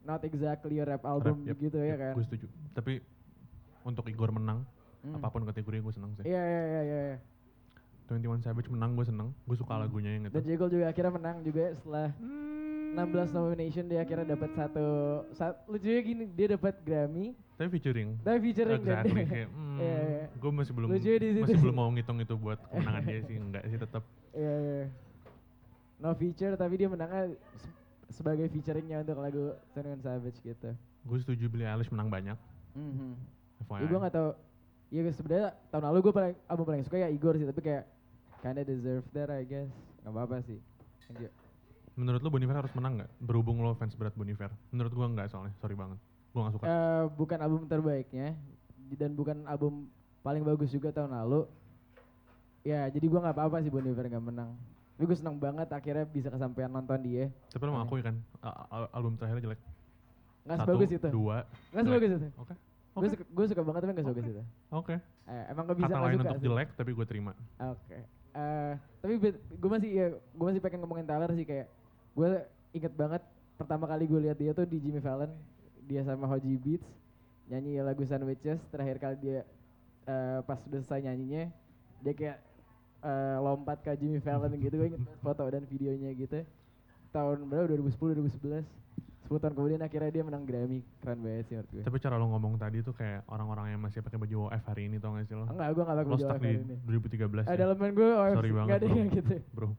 not 0.01 0.23
exactly 0.23 0.79
a 0.79 0.87
rap 0.87 1.03
album 1.05 1.43
Rap, 1.43 1.51
yep, 1.51 1.57
gitu 1.61 1.79
ya 1.79 1.95
kan 1.95 2.15
Gue 2.15 2.25
setuju. 2.25 2.47
Tapi 2.73 2.93
untuk 3.83 4.07
Igor 4.07 4.31
menang, 4.31 4.63
Hmm. 5.01 5.17
apa 5.17 5.29
pun 5.29 5.43
kategori 5.43 5.81
gue 5.81 5.93
seneng 5.93 6.13
sih. 6.13 6.25
iya 6.25 6.39
iya 6.39 6.63
iya 6.63 6.81
iya 6.83 6.99
iya. 7.07 7.19
21 8.07 8.21
Savage 8.39 8.69
menang 8.69 8.93
gue 8.93 9.03
seneng. 9.03 9.33
Gue 9.43 9.57
suka 9.57 9.73
Hmm. 9.73 9.83
lagunya 9.83 10.11
yang 10.11 10.25
itu. 10.25 10.35
dan 10.35 10.43
J. 10.43 10.51
Cole 10.55 10.71
juga 10.71 10.87
akhirnya 10.87 11.13
menang 11.15 11.37
juga 11.41 11.65
setelah 11.75 12.09
16 12.91 13.01
nomination 13.31 13.85
dia 13.87 14.01
akhirnya 14.01 14.27
dapat 14.31 14.51
satu 14.53 14.87
saat 15.31 15.57
lucunya 15.65 16.01
gini 16.03 16.25
dia 16.29 16.47
dapat 16.51 16.75
Grammy 16.81 17.33
Tapi 17.55 17.69
featuring. 17.71 18.19
tapi 18.19 18.39
featuring 18.43 18.77
dan 18.79 19.05
Exactly. 19.05 19.23
kayak, 19.33 19.49
hmm, 19.49 19.79
Iya, 19.79 19.99
iya. 20.03 20.25
gue 20.35 20.51
masih 20.51 20.73
belum 20.75 20.89
Lucunya 20.91 21.17
di 21.17 21.29
situ 21.31 21.41
masih 21.41 21.55
sih. 21.55 21.63
belum 21.63 21.77
mau 21.77 21.89
ngitung 21.89 22.19
itu 22.19 22.35
buat 22.35 22.59
kemenangan 22.67 23.03
dia 23.03 23.21
sih 23.23 23.37
enggak 23.39 23.63
sih 23.67 23.79
tetap 23.79 24.03
Iya, 24.33 24.55
iya. 24.59 24.85
No 25.99 26.13
feature 26.13 26.55
tapi 26.57 26.75
dia 26.77 26.89
menangnya 26.89 27.25
sebagai 28.11 28.47
featuringnya 28.47 29.01
untuk 29.01 29.19
lagu 29.19 29.45
Twenty 29.71 29.99
Savage 29.99 30.39
gitu. 30.41 30.71
gue 31.01 31.19
setuju 31.19 31.45
Billie 31.47 31.65
Eilish 31.65 31.89
menang 31.89 32.07
banyak 32.07 32.37
Mhm. 32.71 33.17
FYI 33.63 33.81
Ya 33.81 33.87
gue 33.87 33.99
gak 34.01 34.15
tau. 34.15 34.31
Ya 34.91 35.01
sebenarnya 35.09 35.49
tahun 35.71 35.85
lalu 35.87 35.99
gue 36.03 36.13
paling 36.13 36.35
album 36.45 36.65
paling 36.67 36.83
suka 36.83 36.97
ya 36.97 37.09
Igor 37.09 37.35
sih 37.35 37.45
tapi 37.45 37.61
kayak 37.61 37.85
kinda 38.39 38.63
deserve 38.63 39.07
that 39.11 39.29
I 39.29 39.43
guess. 39.43 39.71
Gak 40.01 40.11
apa-apa 40.11 40.43
sih. 40.43 40.59
Thank 41.07 41.25
you. 41.25 41.31
menurut 41.91 42.19
lo 42.19 42.31
Boniver 42.31 42.55
harus 42.55 42.73
menang 42.73 42.97
nggak 42.97 43.11
berhubung 43.19 43.61
lo 43.61 43.75
fans 43.75 43.93
berat 43.93 44.15
Boniver 44.15 44.49
menurut 44.71 44.89
gue 44.89 45.05
enggak 45.05 45.29
soalnya 45.29 45.53
sorry 45.55 45.75
banget 45.75 45.99
gue 46.31 46.41
gak 46.41 46.55
suka 46.55 46.65
Eh, 46.65 47.05
bukan 47.13 47.39
album 47.39 47.63
terbaiknya 47.67 48.39
dan 48.91 49.11
bukan 49.13 49.45
album 49.45 49.91
paling 50.21 50.41
bagus 50.41 50.69
juga 50.69 50.91
tahun 50.91 51.13
lalu. 51.13 51.45
Ya 52.63 52.85
jadi 52.87 53.05
gue 53.05 53.19
nggak 53.19 53.33
apa-apa 53.33 53.61
sih 53.61 53.69
Bon 53.69 53.81
Iver 53.81 54.07
nggak 54.07 54.23
menang. 54.23 54.53
Tapi 55.01 55.09
gue 55.09 55.17
seneng 55.17 55.41
banget 55.41 55.65
akhirnya 55.67 56.05
bisa 56.05 56.29
kesampaian 56.29 56.69
nonton 56.69 57.01
dia. 57.01 57.33
tapi 57.49 57.63
lo 57.65 57.73
mengakui 57.73 58.05
kan 58.05 58.21
album 58.91 59.17
terakhirnya 59.17 59.49
jelek 59.49 59.61
Nggak 60.41 60.57
Satu, 60.61 60.69
sebagus 60.69 60.91
itu. 60.93 61.09
dua 61.09 61.37
Nggak 61.73 61.85
sebagus 61.87 62.11
itu. 62.11 62.29
oke 62.37 62.55
Gue 62.91 62.99
oke 62.99 63.07
suka, 63.09 63.25
gue 63.25 63.45
suka 63.49 63.63
banget 63.63 63.81
tapi 63.81 63.93
nggak 63.95 64.05
sebagus 64.05 64.27
itu. 64.29 64.43
oke 64.69 64.95
Eh, 65.25 65.45
emang 65.49 65.65
gak 65.65 65.79
bisa 65.79 65.89
kata 65.89 66.01
lain 66.03 66.13
suka 66.13 66.21
untuk 66.21 66.37
sih. 66.37 66.45
jelek 66.45 66.69
tapi 66.75 66.91
gue 66.93 67.07
terima 67.07 67.33
Oke. 67.57 67.99
Eh, 68.31 68.73
tapi 69.01 69.13
gue 69.33 69.71
masih 69.71 69.91
ya 69.91 70.07
gue 70.13 70.47
masih 70.47 70.61
pengen 70.61 70.79
ngomongin 70.81 71.07
Tyler 71.09 71.31
sih 71.33 71.47
kayak 71.47 71.67
gue 72.13 72.29
inget 72.71 72.93
banget 72.93 73.23
pertama 73.57 73.89
kali 73.89 74.05
gue 74.05 74.21
lihat 74.21 74.37
dia 74.37 74.53
tuh 74.53 74.67
di 74.67 74.77
Jimmy 74.77 75.01
Fallon 75.01 75.33
dia 75.83 76.05
sama 76.05 76.29
Hoji 76.29 76.61
Beats 76.61 76.85
nyanyi 77.47 77.81
lagu 77.81 78.05
Sandwiches 78.05 78.61
terakhir 78.69 79.01
kali 79.01 79.17
dia 79.17 79.39
eh, 80.05 80.39
pas 80.45 80.61
udah 80.61 80.79
selesai 80.79 81.09
nyanyinya 81.09 81.49
dia 82.01 82.13
kayak 82.13 82.37
eh, 83.01 83.37
lompat 83.41 83.79
ke 83.81 83.93
Jimmy 83.97 84.21
Fallon 84.21 84.53
gitu 84.57 84.75
gue 84.77 84.89
inget 84.95 85.03
foto 85.21 85.43
dan 85.49 85.65
videonya 85.67 86.11
gitu. 86.15 86.45
Tahun 87.11 87.37
berapa? 87.49 87.67
2010 87.75 88.23
2011 88.23 88.63
10 89.31 89.39
tahun 89.39 89.55
kemudian 89.55 89.79
akhirnya 89.79 90.11
dia 90.11 90.25
menang 90.27 90.43
Grammy. 90.43 90.83
Keren 90.99 91.19
banget 91.23 91.45
sih 91.47 91.55
menurut 91.55 91.71
gue 91.71 91.83
tapi 91.87 91.97
cara 92.03 92.15
lo 92.19 92.27
ngomong 92.35 92.59
tadi 92.59 92.83
tuh 92.83 92.95
kayak 92.95 93.23
orang-orang 93.31 93.79
yang 93.79 93.81
masih 93.81 94.03
pakai 94.03 94.19
baju 94.19 94.51
OF 94.51 94.63
hari 94.67 94.91
ini 94.91 94.97
tau 94.99 95.15
gak 95.15 95.27
sih 95.31 95.37
lo? 95.39 95.47
Enggak 95.47 95.69
gue 95.71 95.83
gak 95.87 95.97
pakai 95.97 96.11
baju 96.11 96.25
OF 96.27 96.35
hari 96.35 96.51
ini. 96.59 96.75
2013 96.83 97.47
ada 97.47 97.55
ya? 97.55 97.65
elemen 97.67 97.91
gue 97.95 98.11
OF 98.11 98.35
Sorry 98.35 98.51
banget, 98.51 98.67
nggak 98.67 98.79
ada 98.79 98.87
bro. 98.87 98.99
yang 98.99 99.11
gitu. 99.11 99.35
Bro. 99.55 99.69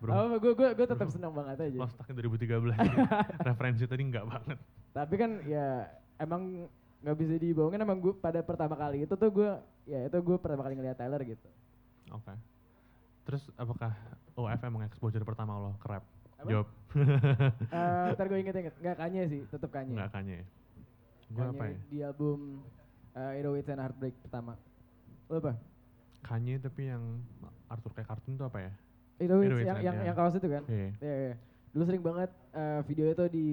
Bro. 0.00 0.16
Apa 0.16 0.36
gue 0.40 0.52
gue 0.56 0.68
gue 0.80 0.86
tetap 0.88 1.08
senang 1.12 1.32
banget 1.36 1.60
aja. 1.60 1.76
Lo 1.76 1.84
stuck 1.84 2.08
di 2.08 2.24
2013 2.24 2.72
referensi 3.52 3.84
tadi 3.84 4.00
enggak 4.00 4.24
banget. 4.24 4.56
Tapi 4.96 5.14
kan 5.20 5.30
ya 5.44 5.92
emang 6.16 6.64
nggak 7.04 7.16
bisa 7.20 7.36
dibohongin. 7.36 7.84
Emang 7.84 8.00
gue 8.00 8.16
pada 8.16 8.40
pertama 8.40 8.80
kali 8.80 9.04
itu 9.04 9.12
tuh 9.12 9.28
gue 9.28 9.50
ya 9.84 10.08
itu 10.08 10.16
gue 10.16 10.36
pertama 10.40 10.64
kali 10.64 10.80
ngeliat 10.80 10.96
Tyler 10.96 11.20
gitu 11.28 11.48
Oke. 12.10 12.34
Terus 13.22 13.42
apakah 13.54 13.92
OF 14.34 14.60
emang 14.60 14.82
exposure 14.82 15.22
pertama 15.22 15.56
lo 15.56 15.72
ke 15.78 15.86
rap? 15.88 16.04
Apa? 16.36 16.48
Jawab. 16.48 16.68
Eh, 17.70 18.06
ntar 18.12 18.26
gue 18.26 18.38
inget-inget 18.40 18.74
nggak 18.76 18.96
Kanye 18.98 19.22
sih 19.24 19.40
tetap 19.46 19.70
Kanye 19.70 19.94
Enggak 19.94 20.10
kayaknya 20.10 20.34
ya. 20.34 20.46
Gue 21.28 21.38
Kanye 21.38 21.54
apa 21.54 21.64
ya? 21.64 21.76
di 21.86 21.98
album 22.02 22.38
uh, 23.12 23.32
Heroics 23.32 23.68
and 23.68 23.78
Heartbreak 23.78 24.14
pertama 24.18 24.52
lo 25.26 25.38
apa 25.38 25.54
Kanye 26.20 26.58
tapi 26.58 26.90
yang 26.90 27.22
Arthur 27.66 27.94
kayak 27.94 28.10
kartun 28.10 28.34
tuh 28.34 28.44
apa 28.44 28.58
ya? 28.66 28.72
Heroics 29.16 29.46
Heroics 29.46 29.68
yang 29.68 29.78
yang 29.80 29.96
ya. 29.96 30.04
yang 30.10 30.16
kaos 30.16 30.34
itu 30.34 30.48
kan 30.48 30.62
Iya. 30.66 30.88
Iya 30.98 31.14
iya 31.22 31.34
dulu 31.70 31.82
sering 31.86 32.02
banget 32.02 32.30
eh, 32.50 32.80
video 32.82 33.06
itu 33.06 33.24
di 33.30 33.48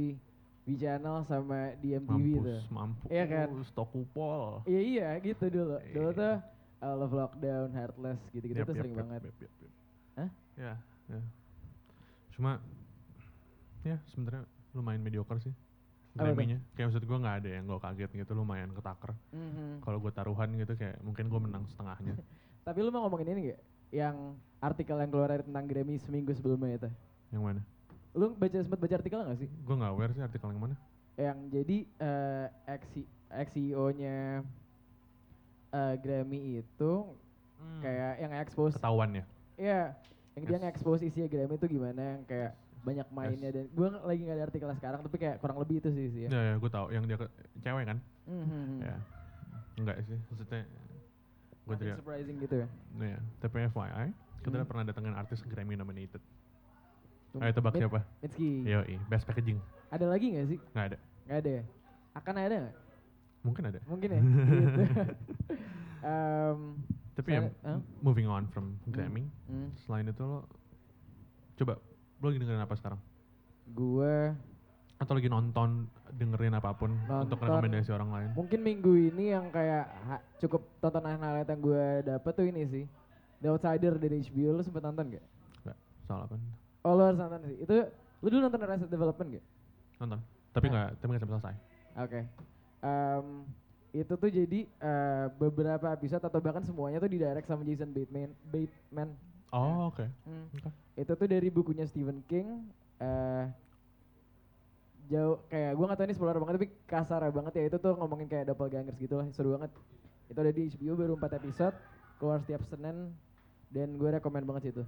V 0.66 0.76
Channel 0.76 1.18
sama 1.24 1.60
di 1.78 1.90
MTV 1.94 2.10
Mampus, 2.10 2.44
tuh 2.44 2.60
mampus. 2.74 3.08
Iya 3.08 3.26
kan? 3.30 3.48
Stokupol. 3.64 4.42
iya 4.66 4.82
iya 4.82 5.08
gitu 5.22 5.46
dulu 5.48 5.78
dulu 5.94 6.10
Iya. 6.10 6.18
tuh 6.18 6.34
uh, 6.82 6.96
Love 6.98 7.16
Lockdown 7.16 7.70
Heartless 7.74 8.22
gitu-gitu 8.34 8.60
Yap, 8.62 8.68
tuh 8.70 8.76
yap, 8.76 8.82
sering 8.84 8.94
yap, 8.94 9.02
banget 9.06 9.22
yap, 9.24 9.38
yap, 9.42 9.54
yap. 9.62 9.74
Hah? 10.18 10.30
Ya, 10.58 10.74
ya. 11.10 11.22
Cuma 12.34 12.52
ya 13.86 13.98
sebenarnya 14.10 14.44
lumayan 14.74 15.02
mediocre 15.02 15.40
sih. 15.42 15.54
Grammy-nya. 16.18 16.58
Kayak 16.74 16.90
maksud 16.90 17.04
gue 17.06 17.18
nggak 17.22 17.36
ada 17.46 17.50
yang 17.54 17.64
gue 17.70 17.78
kaget 17.78 18.12
gitu, 18.26 18.32
lumayan 18.34 18.74
ketaker. 18.74 19.14
Mhm. 19.30 19.86
Kalau 19.86 19.98
gue 20.02 20.12
taruhan 20.12 20.50
gitu 20.58 20.74
kayak 20.74 20.98
mungkin 21.06 21.30
gue 21.30 21.40
menang 21.42 21.64
setengahnya. 21.70 22.18
Tapi 22.68 22.80
lu 22.82 22.90
mau 22.90 23.06
ngomongin 23.06 23.38
ini 23.38 23.42
gak? 23.54 23.62
Yang 23.94 24.16
artikel 24.60 24.98
yang 24.98 25.12
keluar 25.14 25.30
tentang 25.40 25.66
Grammy 25.70 25.96
seminggu 26.02 26.34
sebelumnya 26.34 26.76
itu. 26.76 26.90
yang 27.32 27.44
mana? 27.44 27.62
Lu 28.18 28.34
baca 28.34 28.58
sempat 28.58 28.82
baca 28.82 28.96
artikel 28.98 29.20
gak 29.22 29.40
sih? 29.40 29.50
Gue 29.62 29.76
nggak 29.78 29.92
aware 29.94 30.12
sih 30.18 30.24
artikel 30.26 30.50
yang 30.50 30.62
mana. 30.64 30.76
Yang 31.16 31.38
jadi 31.54 31.78
eh 32.02 32.48
ex 32.66 32.82
ex 33.30 33.48
CEO-nya 33.54 34.42
eh, 35.70 35.96
Grammy 35.98 36.42
itu 36.60 36.92
kayak 37.82 38.14
yang 38.20 38.32
expose 38.38 38.76
Ketahuan 38.76 39.12
ya? 39.14 39.24
Iya, 39.58 39.82
yang 40.34 40.44
dia 40.46 40.54
Yes. 40.54 40.62
nge-expose 40.62 41.02
isinya 41.04 41.28
Grammy 41.28 41.56
itu 41.56 41.68
gimana 41.68 42.02
yang 42.16 42.22
kayak 42.24 42.52
banyak 42.82 43.08
mainnya 43.12 43.50
dan 43.52 43.66
gue 43.68 43.88
lagi 44.00 44.22
nggak 44.24 44.38
ada 44.38 44.46
artikelnya 44.48 44.78
sekarang 44.78 45.00
tapi 45.04 45.18
kayak 45.18 45.36
kurang 45.38 45.60
lebih 45.60 45.82
itu 45.82 45.90
sih 45.92 46.08
sih 46.08 46.22
ya. 46.26 46.30
Ya, 46.30 46.42
ya 46.42 46.54
gue 46.56 46.70
tahu 46.70 46.88
yang 46.90 47.04
dia 47.04 47.18
ke, 47.18 47.28
cewek 47.60 47.84
kan? 47.86 47.98
Mhm. 48.24 48.80
Ya. 48.80 48.96
Enggak 49.76 49.98
sih, 50.04 50.18
maksudnya 50.26 50.62
gue 51.68 51.76
tidak. 51.78 51.96
surprising 52.00 52.38
gitu 52.40 52.56
ya. 52.64 52.68
Ya, 52.96 53.20
tapi 53.38 53.56
FYI, 53.68 54.08
kita 54.40 54.56
Hmm. 54.56 54.66
pernah 54.66 54.84
datengin 54.86 55.14
artis 55.14 55.44
Grammy 55.44 55.76
nominated. 55.76 56.24
Tum- 57.28 57.44
Ayo 57.44 57.52
tebak 57.52 57.76
siapa? 57.76 58.00
Mitski. 58.24 58.64
Yoi, 58.64 58.96
best 59.06 59.28
packaging. 59.28 59.60
Ada 59.92 60.08
lagi 60.08 60.32
nggak 60.32 60.48
sih? 60.48 60.60
Nggak 60.72 60.86
ada. 60.86 60.98
Nggak 61.28 61.38
ada 61.38 61.50
ya? 61.52 61.64
Akan 62.16 62.34
ada 62.34 62.56
nggak? 62.58 62.76
Mungkin 63.42 63.64
ada. 63.66 63.80
Mungkin 63.84 64.10
ya. 64.10 64.22
gitu. 64.62 64.82
Em, 66.00 66.60
Tapi 67.12 67.30
ya, 67.32 67.42
Saya- 67.42 67.54
Hah? 67.68 67.80
moving 68.00 68.26
on 68.26 68.46
from 68.48 68.78
Grammy, 68.86 69.26
hmm, 69.48 69.74
selain 69.80 70.06
itu 70.06 70.22
lo, 70.22 70.46
coba, 71.56 71.82
lo 72.16 72.26
lagi 72.28 72.38
dengerin 72.38 72.62
apa 72.62 72.76
sekarang? 72.76 73.02
gue 73.68 74.16
Atau 74.96 75.14
lagi 75.14 75.26
nonton, 75.28 75.86
dengerin 76.12 76.54
apa 76.54 76.72
pun 76.72 76.90
untuk 76.94 77.10
Nonton. 77.36 77.38
rekomendasi 77.40 77.90
orang 77.92 78.10
lain. 78.10 78.30
Mungkin 78.34 78.60
minggu 78.60 78.94
ini 79.08 79.30
yang 79.30 79.50
kayak 79.50 79.86
ha- 80.04 80.24
cukup 80.38 80.66
tontonan 80.80 81.18
highlight 81.18 81.46
yang 81.46 81.60
gue 81.60 81.86
dapet 82.04 82.32
tuh 82.34 82.46
ini 82.46 82.66
sih. 82.66 82.86
The 83.38 83.50
Outsider 83.52 83.94
dari 83.96 84.18
HBO, 84.20 84.50
lu 84.52 84.64
sempet 84.64 84.82
nonton 84.82 85.12
gak? 85.12 85.26
Soal 86.04 86.24
apa? 86.24 86.34
Oh 86.82 86.94
lu 86.94 87.04
harus 87.04 87.20
nonton 87.20 87.46
sih. 87.46 87.58
Itu 87.60 87.76
lu 88.18 88.28
dulu 88.28 88.42
nonton 88.44 88.58
Arrested 88.60 88.88
Development 88.88 89.28
gak? 89.32 89.46
Nonton. 90.00 90.20
Tapi 90.52 90.66
Nah. 90.66 90.72
nggak, 90.72 90.90
tapi 90.96 91.08
nggak 91.08 91.22
sampai 91.22 91.36
selesai. 91.36 91.56
Oke. 92.00 92.20
Em, 92.88 93.28
itu 93.92 94.14
tuh 94.16 94.30
jadi 94.32 94.60
eh, 94.68 95.26
beberapa 95.36 95.92
episode 95.92 96.24
atau 96.24 96.40
bahkan 96.40 96.64
semuanya 96.64 97.04
tuh 97.04 97.12
didirect 97.12 97.48
sama 97.48 97.68
Jason 97.68 97.92
Bateman. 97.92 98.32
Bateman. 98.48 99.10
Oh, 99.52 99.92
oke. 99.92 100.06
Hmm. 100.24 100.48
Oke. 100.56 100.70
Itu 100.96 101.12
tuh 101.20 101.28
dari 101.28 101.52
bukunya 101.52 101.84
Stephen 101.84 102.24
King. 102.28 102.64
eh 102.98 103.46
jauh 105.08 105.40
kayak 105.48 105.72
gue 105.72 105.86
gak 105.88 105.98
tau 105.98 106.06
ini 106.06 106.16
spoiler 106.16 106.40
banget 106.44 106.56
tapi 106.60 106.68
kasar 106.84 107.22
banget 107.32 107.54
ya 107.56 107.64
itu 107.72 107.78
tuh 107.80 107.96
ngomongin 107.96 108.28
kayak 108.28 108.52
doppelgangers 108.52 109.00
gitu 109.00 109.16
lah 109.16 109.26
seru 109.32 109.56
banget 109.56 109.72
itu 110.28 110.40
ada 110.44 110.52
di 110.52 110.62
HBO 110.68 110.94
baru 111.00 111.14
4 111.16 111.40
episode 111.40 111.76
keluar 112.20 112.44
setiap 112.44 112.62
Senin 112.68 113.16
dan 113.72 113.96
gue 113.96 114.10
rekomend 114.12 114.44
banget 114.44 114.68
sih 114.68 114.72
itu 114.76 114.84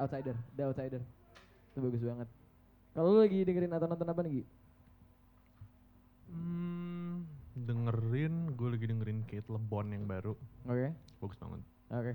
Outsider 0.00 0.32
The 0.56 0.62
Outsider 0.72 1.02
itu 1.04 1.78
bagus 1.84 2.00
banget 2.00 2.28
kalau 2.96 3.08
lu 3.12 3.18
lagi 3.20 3.38
dengerin 3.44 3.76
atau 3.76 3.86
nonton 3.86 4.08
apa 4.08 4.20
nih 4.24 4.32
Gi? 4.40 4.44
Hmm, 6.30 6.89
dengerin, 7.52 8.54
gue 8.54 8.68
lagi 8.68 8.86
dengerin 8.86 9.20
Kate 9.24 9.46
LeBon 9.46 9.90
yang 9.90 10.04
baru. 10.04 10.34
Oke 10.64 10.94
Bagus 11.18 11.36
banget. 11.36 11.60
oke 11.88 12.12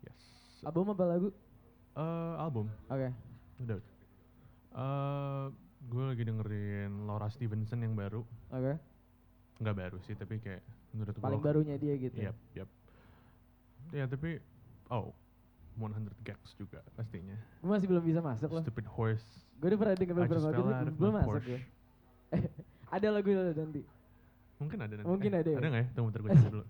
Yes. 0.00 0.20
album 0.62 0.90
apa 0.90 1.04
lagu? 1.04 1.28
Eh, 1.92 2.34
album. 2.38 2.66
Oke 2.86 3.08
Udah. 3.58 3.78
Eh, 4.70 5.46
gue 5.84 6.04
lagi 6.04 6.22
dengerin 6.22 6.92
Laura 7.04 7.26
Stevenson 7.26 7.80
yang 7.80 7.94
baru. 7.94 8.22
oke 8.48 8.74
Nggak 9.58 9.76
baru 9.76 9.98
sih, 10.00 10.14
tapi 10.14 10.38
kayak 10.38 10.62
menurut 10.90 11.12
gue. 11.12 11.20
paling 11.20 11.42
barunya 11.42 11.74
dia 11.74 11.94
gitu 11.96 12.14
Yap, 12.16 12.36
yap. 12.54 12.70
Ya 13.90 14.04
tapi, 14.04 14.38
oh, 14.88 15.10
100 15.74 16.06
Gags 16.22 16.54
juga 16.54 16.82
pastinya. 16.92 17.34
gue 17.34 17.66
masih 17.68 17.86
belum 17.86 18.02
bisa 18.02 18.20
masuk 18.20 18.50
loh 18.52 18.62
Stupid 18.62 18.86
Horse. 18.86 19.26
gue 19.58 19.66
udah 19.66 19.78
pernah 19.78 19.94
denger 19.94 20.14
beberapa 20.16 20.38
lagu 20.40 20.62
belum, 20.94 21.12
masuk 21.18 21.42
gue 21.42 21.60
ada 22.94 23.08
lagu 23.10 23.28
nanti 23.30 23.82
Mungkin 24.58 24.78
ada 24.82 24.94
nanti. 24.98 25.06
Mungkin 25.08 25.32
ada 25.34 25.48
ya? 25.48 25.58
Ada 25.58 25.66
nggak 25.70 25.82
ya? 25.82 25.88
Tunggu 25.94 26.08
bentar 26.10 26.20
gue 26.22 26.30
dulu. 26.50 26.64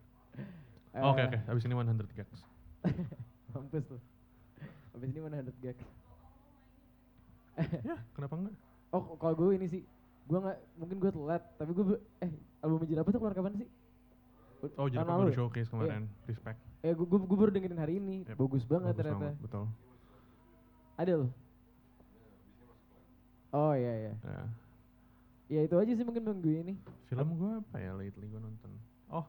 Oh, 0.99 1.11
Oke 1.13 1.21
Eh, 1.21 1.27
oke, 1.29 1.39
abis 1.53 1.63
ini 1.69 1.75
100 1.77 2.17
Gags. 2.17 2.41
Mampus 3.55 3.85
tuh. 3.89 4.01
Habis 4.93 5.09
ini 5.15 5.21
mana 5.23 5.41
100 5.41 5.65
gags. 5.65 5.87
ya, 7.87 7.97
kenapa 8.15 8.35
enggak? 8.39 8.55
Oh, 8.95 9.19
kalau 9.19 9.35
gue 9.35 9.59
ini 9.59 9.67
sih, 9.67 9.83
gue 10.27 10.39
nggak 10.39 10.59
mungkin 10.79 10.97
gue 11.03 11.11
telat, 11.11 11.43
tapi 11.59 11.71
gue 11.75 11.85
eh 12.23 12.31
album 12.63 12.87
Jirapa 12.87 13.09
tuh 13.11 13.21
keluar 13.21 13.35
kapan 13.35 13.55
sih? 13.59 13.69
Oh, 14.75 14.91
jadi 14.91 15.07
baru 15.07 15.31
ya? 15.31 15.37
showcase 15.39 15.71
kemarin. 15.71 16.11
Respect. 16.27 16.59
Eh, 16.83 16.95
gue, 16.95 17.07
gue, 17.07 17.19
gue 17.19 17.39
baru 17.39 17.51
dengerin 17.55 17.79
hari 17.79 17.95
ini, 18.03 18.27
Yep, 18.27 18.37
bagus 18.39 18.63
banget 18.67 18.95
Bagus 18.95 18.99
ternyata. 19.03 19.19
banget, 19.23 19.37
betul. 19.43 19.65
Ada 20.99 21.13
loh. 21.15 21.31
Oh 23.49 23.73
iya 23.73 23.93
iya. 23.97 24.15
Ya. 24.19 24.43
Ya 25.49 25.65
itu 25.65 25.75
aja 25.81 25.93
sih 25.97 26.05
mungkin 26.05 26.29
minggu 26.29 26.51
ini. 26.61 26.75
Film 27.09 27.29
gue 27.41 27.53
apa 27.65 27.77
ya 27.81 27.97
lately 27.97 28.29
gue 28.29 28.37
nonton? 28.37 28.71
Oh, 29.09 29.25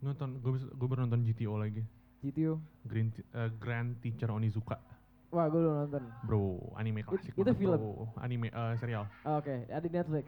nonton 0.00 0.40
gue 0.40 0.50
gue 0.64 0.88
baru 0.88 1.04
nonton 1.04 1.20
GTO 1.28 1.60
lagi. 1.60 1.84
GTO. 2.24 2.56
Green 2.88 3.12
eh, 3.12 3.52
Grand 3.60 3.92
Teacher 4.00 4.32
Onizuka. 4.32 4.80
Wah, 5.28 5.52
gue 5.52 5.60
belum 5.60 5.76
nonton. 5.84 6.02
Bro, 6.24 6.72
anime 6.80 7.04
klasik 7.04 7.36
itu 7.36 7.52
film? 7.52 7.76
bro. 7.76 8.08
Anime 8.16 8.48
eh, 8.48 8.74
serial. 8.80 9.04
Oh, 9.28 9.40
Oke, 9.44 9.68
ada 9.68 9.84
di 9.84 9.92
Netflix. 9.92 10.24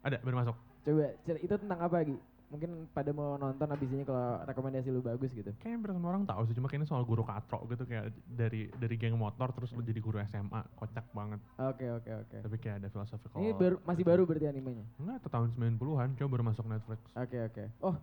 Ada 0.00 0.16
baru 0.24 0.36
masuk. 0.40 0.56
Coba 0.88 1.12
itu 1.36 1.54
tentang 1.60 1.80
apa 1.84 1.94
lagi? 2.00 2.16
Mungkin 2.48 2.70
pada 2.88 3.12
mau 3.12 3.36
nonton 3.36 3.68
abis 3.68 3.92
ini 3.92 4.02
kalau 4.02 4.40
rekomendasi 4.42 4.88
lu 4.88 5.00
bagus 5.00 5.28
gitu. 5.30 5.52
Kayaknya 5.54 5.76
hampir 5.76 5.90
semua 5.92 6.10
orang 6.10 6.24
tahu 6.24 6.42
sih, 6.42 6.56
cuma 6.56 6.64
kayaknya 6.64 6.88
soal 6.88 7.04
guru 7.04 7.20
katro 7.20 7.60
gitu 7.66 7.84
kayak 7.84 8.08
dari 8.26 8.72
dari 8.72 8.96
geng 8.96 9.14
motor 9.14 9.52
terus 9.52 9.68
lu 9.70 9.80
jadi 9.80 9.98
guru 9.98 10.16
SMA, 10.24 10.64
kocak 10.74 11.04
banget. 11.12 11.44
Oke 11.58 11.84
oke 11.86 12.10
oke. 12.18 12.36
Tapi 12.40 12.56
kayak 12.56 12.76
ada 12.78 12.88
philosophical. 12.88 13.36
Ini 13.36 13.52
baru 13.52 13.76
masih 13.82 14.00
baru 14.02 14.24
berarti 14.24 14.48
animenya. 14.48 14.88
Enggak, 14.96 15.16
itu 15.18 15.28
tahun 15.28 15.48
90-an, 15.52 16.08
coba 16.14 16.28
baru 16.30 16.44
masuk 16.46 16.64
Netflix. 16.66 16.98
Oke 17.12 17.38
oke. 17.42 17.64
Oh, 17.78 17.94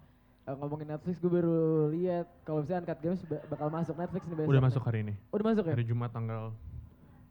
eh, 0.45 0.55
ngomongin 0.55 0.87
Netflix 0.87 1.15
gue 1.17 1.31
baru 1.31 1.57
lihat 1.89 2.25
kalau 2.43 2.61
misalnya 2.61 2.85
Uncut 2.85 2.99
Games 3.01 3.21
ba- 3.25 3.45
bakal 3.49 3.67
masuk 3.67 3.95
Netflix 3.97 4.23
nih 4.23 4.35
besok. 4.37 4.51
Udah 4.53 4.61
masuk 4.63 4.81
hari 4.83 4.99
ini. 5.01 5.13
Oh, 5.25 5.35
udah 5.35 5.47
masuk 5.47 5.63
ya? 5.63 5.73
Hari 5.73 5.85
Jumat 5.85 6.11
tanggal 6.11 6.43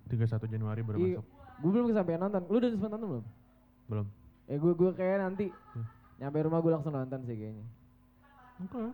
31 0.05 0.50
Januari 0.50 0.81
baru 0.83 0.96
Iya. 0.98 1.07
masuk. 1.14 1.24
Gue 1.55 1.70
belum 1.70 1.87
kesampean 1.88 2.20
nonton. 2.20 2.42
Lu 2.44 2.57
udah 2.59 2.68
sempat 2.68 2.90
nonton 2.90 3.09
belum? 3.09 3.24
Belum. 3.87 4.07
Ya 4.44 4.57
gue 4.59 4.72
gue 4.74 4.90
kayak 4.92 5.18
nanti 5.20 5.46
Hmm. 5.72 5.87
Nyampe 6.16 6.38
rumah 6.40 6.61
gue 6.61 6.72
langsung 6.72 6.92
nonton 6.92 7.20
sih 7.24 7.35
kayaknya. 7.35 7.66
Enggak. 8.61 8.92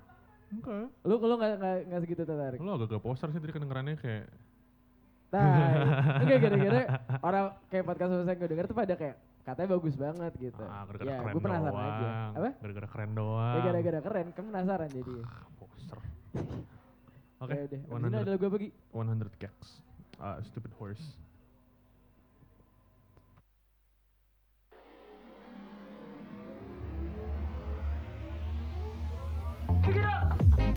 Enggak. 0.50 0.86
Lu 1.04 1.14
lu 1.16 1.34
nggak 1.36 1.50
nggak 1.58 1.76
nggak 1.86 2.00
segitu 2.02 2.22
tertarik? 2.24 2.58
Lu 2.58 2.70
agak-agak 2.70 3.02
poster 3.02 3.28
sih 3.30 3.38
tadi 3.38 3.52
kedengerannya 3.52 3.96
kayak 3.96 4.26
Nah, 5.30 5.46
enggak 6.26 6.38
gara-gara 6.42 6.80
orang 7.22 7.44
kayak 7.70 7.84
podcast 7.86 8.10
saya 8.26 8.34
gue 8.34 8.48
denger 8.50 8.66
tuh 8.66 8.74
pada 8.74 8.94
kayak 8.98 9.16
katanya 9.40 9.68
bagus 9.72 9.94
banget 9.94 10.32
gitu. 10.42 10.62
ah, 10.62 10.82
gara-gara 10.84 11.06
ya, 11.06 11.16
keren 11.22 11.32
gue 11.32 11.42
penasaran 11.42 11.72
doang. 11.72 11.86
aja. 11.86 12.08
Apa? 12.34 12.50
Gara-gara 12.58 12.88
keren 12.90 13.10
doang. 13.14 13.54
Ya 13.54 13.60
gara-gara 13.62 13.98
keren, 14.02 14.26
kan 14.34 14.44
penasaran 14.50 14.88
jadi. 14.90 15.14
Ah, 15.22 15.44
poster. 15.54 15.98
Oke, 17.46 17.56
Ya 17.56 17.64
ini 17.72 17.78
100, 17.88 18.20
ada 18.20 18.30
lagu 18.36 18.44
apa 18.44 18.56
Gi? 18.58 18.68
100 18.92 19.40
gags. 19.40 19.68
Ah, 20.20 20.36
stupid 20.44 20.72
horse. 20.76 21.06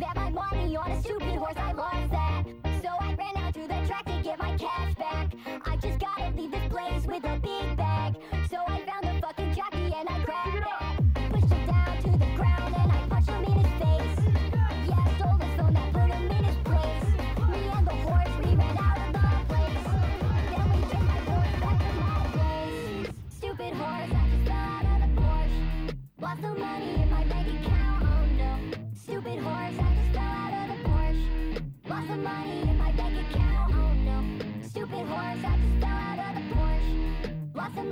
Bet 0.04 0.16
my 0.18 0.30
money 0.32 0.76
on 0.76 0.92
a 0.92 1.02
stupid 1.02 1.36
horse, 1.36 1.56
I 1.56 1.72
lost 1.72 2.12
that. 2.12 2.73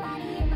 Money 0.02 0.51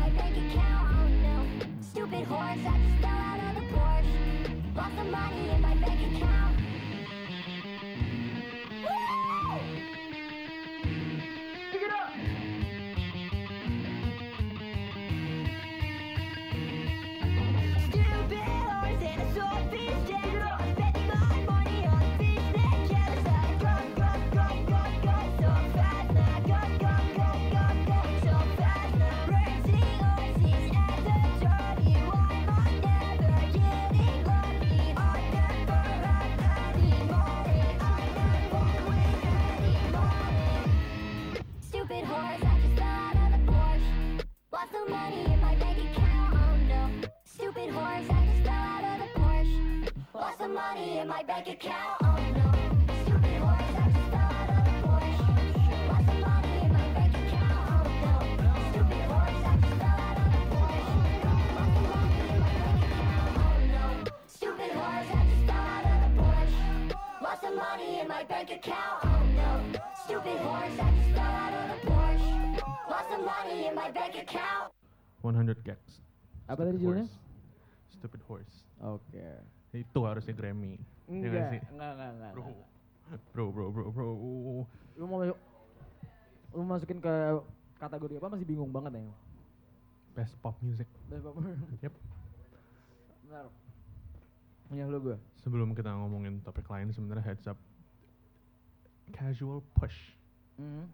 100 75.46 75.62
Gags. 75.62 76.02
Apa 76.50 76.66
tadi 76.66 76.78
Stupid 76.78 76.82
judulnya? 76.82 77.06
Horse. 77.06 77.94
Stupid 77.94 78.20
Horse. 78.26 78.54
Oke. 78.82 79.26
Itu 79.74 80.00
harusnya 80.02 80.34
Grammy. 80.34 80.78
Ya 81.06 81.14
nggak 81.14 81.30
Enggak, 81.30 81.46
sih? 81.50 81.60
enggak, 81.70 81.90
enggak, 81.94 82.10
enggak. 82.12 82.32
Bro. 82.34 82.42
enggak. 82.42 82.68
Bro, 83.30 83.44
bro, 83.54 83.66
bro, 83.70 83.84
bro. 83.94 84.08
Lu 84.98 85.04
mau 85.06 85.18
masuk, 85.22 85.38
lu 86.50 86.62
masukin 86.66 86.98
ke 86.98 87.14
kategori 87.76 88.14
apa 88.18 88.28
masih 88.34 88.46
bingung 88.48 88.72
banget 88.74 88.98
ya? 88.98 89.02
Best 90.12 90.34
pop 90.40 90.56
music. 90.58 90.88
Best 91.06 91.22
pop. 91.22 91.38
Yep. 91.78 91.94
Benar. 93.22 93.46
Punya 94.66 94.84
lu 94.90 94.98
gue. 94.98 95.16
Sebelum 95.38 95.70
kita 95.72 95.94
ngomongin 95.94 96.42
topik 96.42 96.66
lain, 96.66 96.90
sebenarnya 96.90 97.22
heads 97.22 97.46
up. 97.46 97.58
Casual 99.14 99.62
Push. 99.78 100.18
Hmm. 100.58 100.90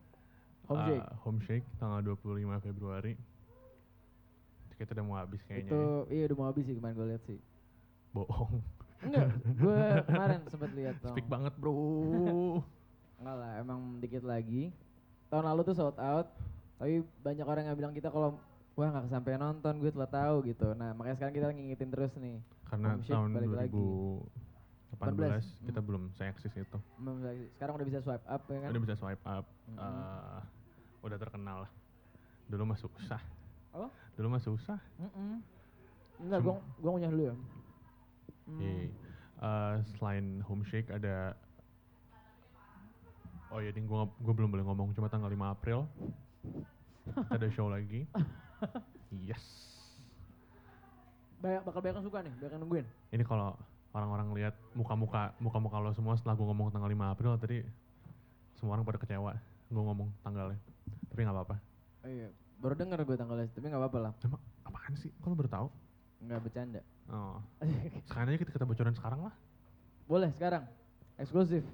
Home 0.68 0.76
Uh, 0.76 0.86
Shake. 0.86 1.08
Home 1.24 1.40
Shake 1.40 1.66
tanggal 1.80 2.04
25 2.04 2.28
Februari. 2.60 3.16
Kita 4.76 4.92
udah 4.92 5.04
mau 5.06 5.16
habis 5.16 5.40
kayaknya. 5.46 5.70
Itu 5.70 5.80
ya. 6.10 6.12
iya 6.12 6.22
udah 6.28 6.36
mau 6.36 6.46
habis 6.50 6.66
sih 6.66 6.74
kemarin 6.76 6.94
gue 6.98 7.06
lihat 7.14 7.22
sih. 7.24 7.38
Bohong. 8.12 8.60
Enggak, 9.02 9.26
gue 9.52 9.78
kemarin 10.04 10.40
sempat 10.46 10.70
lihat 10.72 10.96
dong. 10.98 11.14
Speak 11.14 11.26
banget, 11.26 11.52
Bro. 11.56 11.74
Enggak 13.18 13.36
lah, 13.36 13.52
emang 13.58 13.80
dikit 13.98 14.22
lagi. 14.22 14.70
Tahun 15.26 15.44
lalu 15.44 15.60
tuh 15.64 15.74
sold 15.74 15.98
out, 15.98 16.28
tapi 16.76 16.94
banyak 17.18 17.42
orang 17.42 17.64
yang 17.64 17.76
bilang 17.76 17.92
kita 17.92 18.08
kalau 18.08 18.38
wah 18.72 18.88
nggak 18.88 19.08
sampai 19.08 19.36
nonton, 19.36 19.78
gue 19.78 19.90
telah 19.90 20.06
tahu 20.06 20.44
gitu. 20.44 20.72
Nah 20.72 20.92
makanya 20.92 21.16
sekarang 21.16 21.34
kita 21.34 21.46
ngingetin 21.48 21.90
terus 21.90 22.12
nih. 22.16 22.38
Karena 22.64 22.88
Home 22.90 23.02
Shake 23.02 23.12
tahun 23.12 23.28
balik 23.32 23.50
lagi. 23.52 23.84
2018 24.92 25.66
kita 25.66 25.76
Hmm. 25.76 25.86
belum 25.86 26.02
se-eksis 26.12 26.52
itu. 26.54 26.78
Mem- 26.96 27.20
Sekarang 27.50 27.74
udah 27.74 27.86
bisa 27.86 28.00
swipe 28.00 28.22
up 28.24 28.42
ya 28.44 28.58
kan? 28.60 28.70
Udah 28.70 28.82
bisa 28.82 28.94
swipe 28.94 29.24
up. 29.24 29.44
Mhm. 29.66 29.78
eh, 29.78 30.40
udah 31.02 31.18
terkenal 31.18 31.56
lah. 31.64 31.70
Dulu 32.46 32.62
mah 32.66 32.78
susah. 32.78 33.20
Apa? 33.72 33.88
Dulu 34.14 34.26
mah 34.28 34.42
susah. 34.42 34.78
Mm-mm. 34.96 35.40
Enggak, 36.18 36.38
Sem- 36.38 36.46
gua 36.46 36.54
gua 36.78 36.90
ngunyah 36.92 37.10
dulu 37.10 37.24
ya. 37.24 37.34
Hmm. 38.52 38.60
Yeay. 38.60 38.86
Eh, 39.42 39.74
selain 39.98 40.38
home 40.46 40.62
shake 40.68 40.92
ada 40.92 41.34
Oh 43.52 43.60
iya, 43.60 43.68
ding 43.68 43.84
gua, 43.84 44.08
gua 44.16 44.32
belum 44.32 44.48
boleh 44.48 44.64
ngomong 44.64 44.96
cuma 44.96 45.12
tanggal 45.12 45.28
5 45.28 45.52
April. 45.52 45.84
Kita 47.04 47.36
ada 47.36 47.48
show 47.52 47.68
lagi. 47.68 48.08
Yes. 49.12 49.44
Banyak 51.44 51.68
bakal 51.68 51.84
banyak 51.84 52.00
yang 52.00 52.06
suka 52.08 52.24
nih, 52.24 52.32
banyak 52.32 52.52
yang 52.56 52.62
nungguin. 52.64 52.86
Ini 53.12 53.20
kalau 53.28 53.60
orang-orang 53.92 54.32
lihat 54.32 54.56
muka-muka 54.72 55.36
muka-muka 55.36 55.76
lo 55.84 55.92
semua 55.92 56.16
setelah 56.16 56.32
gua 56.32 56.48
ngomong 56.48 56.72
tanggal 56.72 56.88
5 56.88 57.12
April 57.12 57.36
tadi 57.36 57.60
semua 58.56 58.80
orang 58.80 58.88
pada 58.88 58.96
kecewa 59.04 59.36
gua 59.68 59.82
ngomong 59.92 60.08
tanggalnya. 60.24 60.56
Tapi 61.12 61.20
nggak 61.28 61.36
apa-apa. 61.36 61.56
Oh 62.02 62.08
iya, 62.08 62.32
baru 62.56 62.72
denger 62.72 63.04
gue 63.04 63.16
tanggalnya, 63.20 63.46
tapi 63.52 63.66
nggak 63.68 63.82
apa-apa 63.84 63.98
lah. 64.00 64.12
Emang 64.24 64.40
apaan 64.64 64.94
sih? 64.96 65.12
Kok 65.20 65.28
lo 65.28 65.36
baru 65.36 65.50
tahu? 65.52 65.66
Nggak 66.24 66.40
bercanda. 66.40 66.80
Oh. 67.08 67.38
Sekarang 68.06 68.28
aja 68.28 68.38
kita, 68.38 68.50
kita 68.52 68.64
bocoran 68.64 68.94
sekarang 68.94 69.20
lah. 69.26 69.34
Boleh 70.04 70.30
sekarang, 70.32 70.64
eksklusif. 71.16 71.64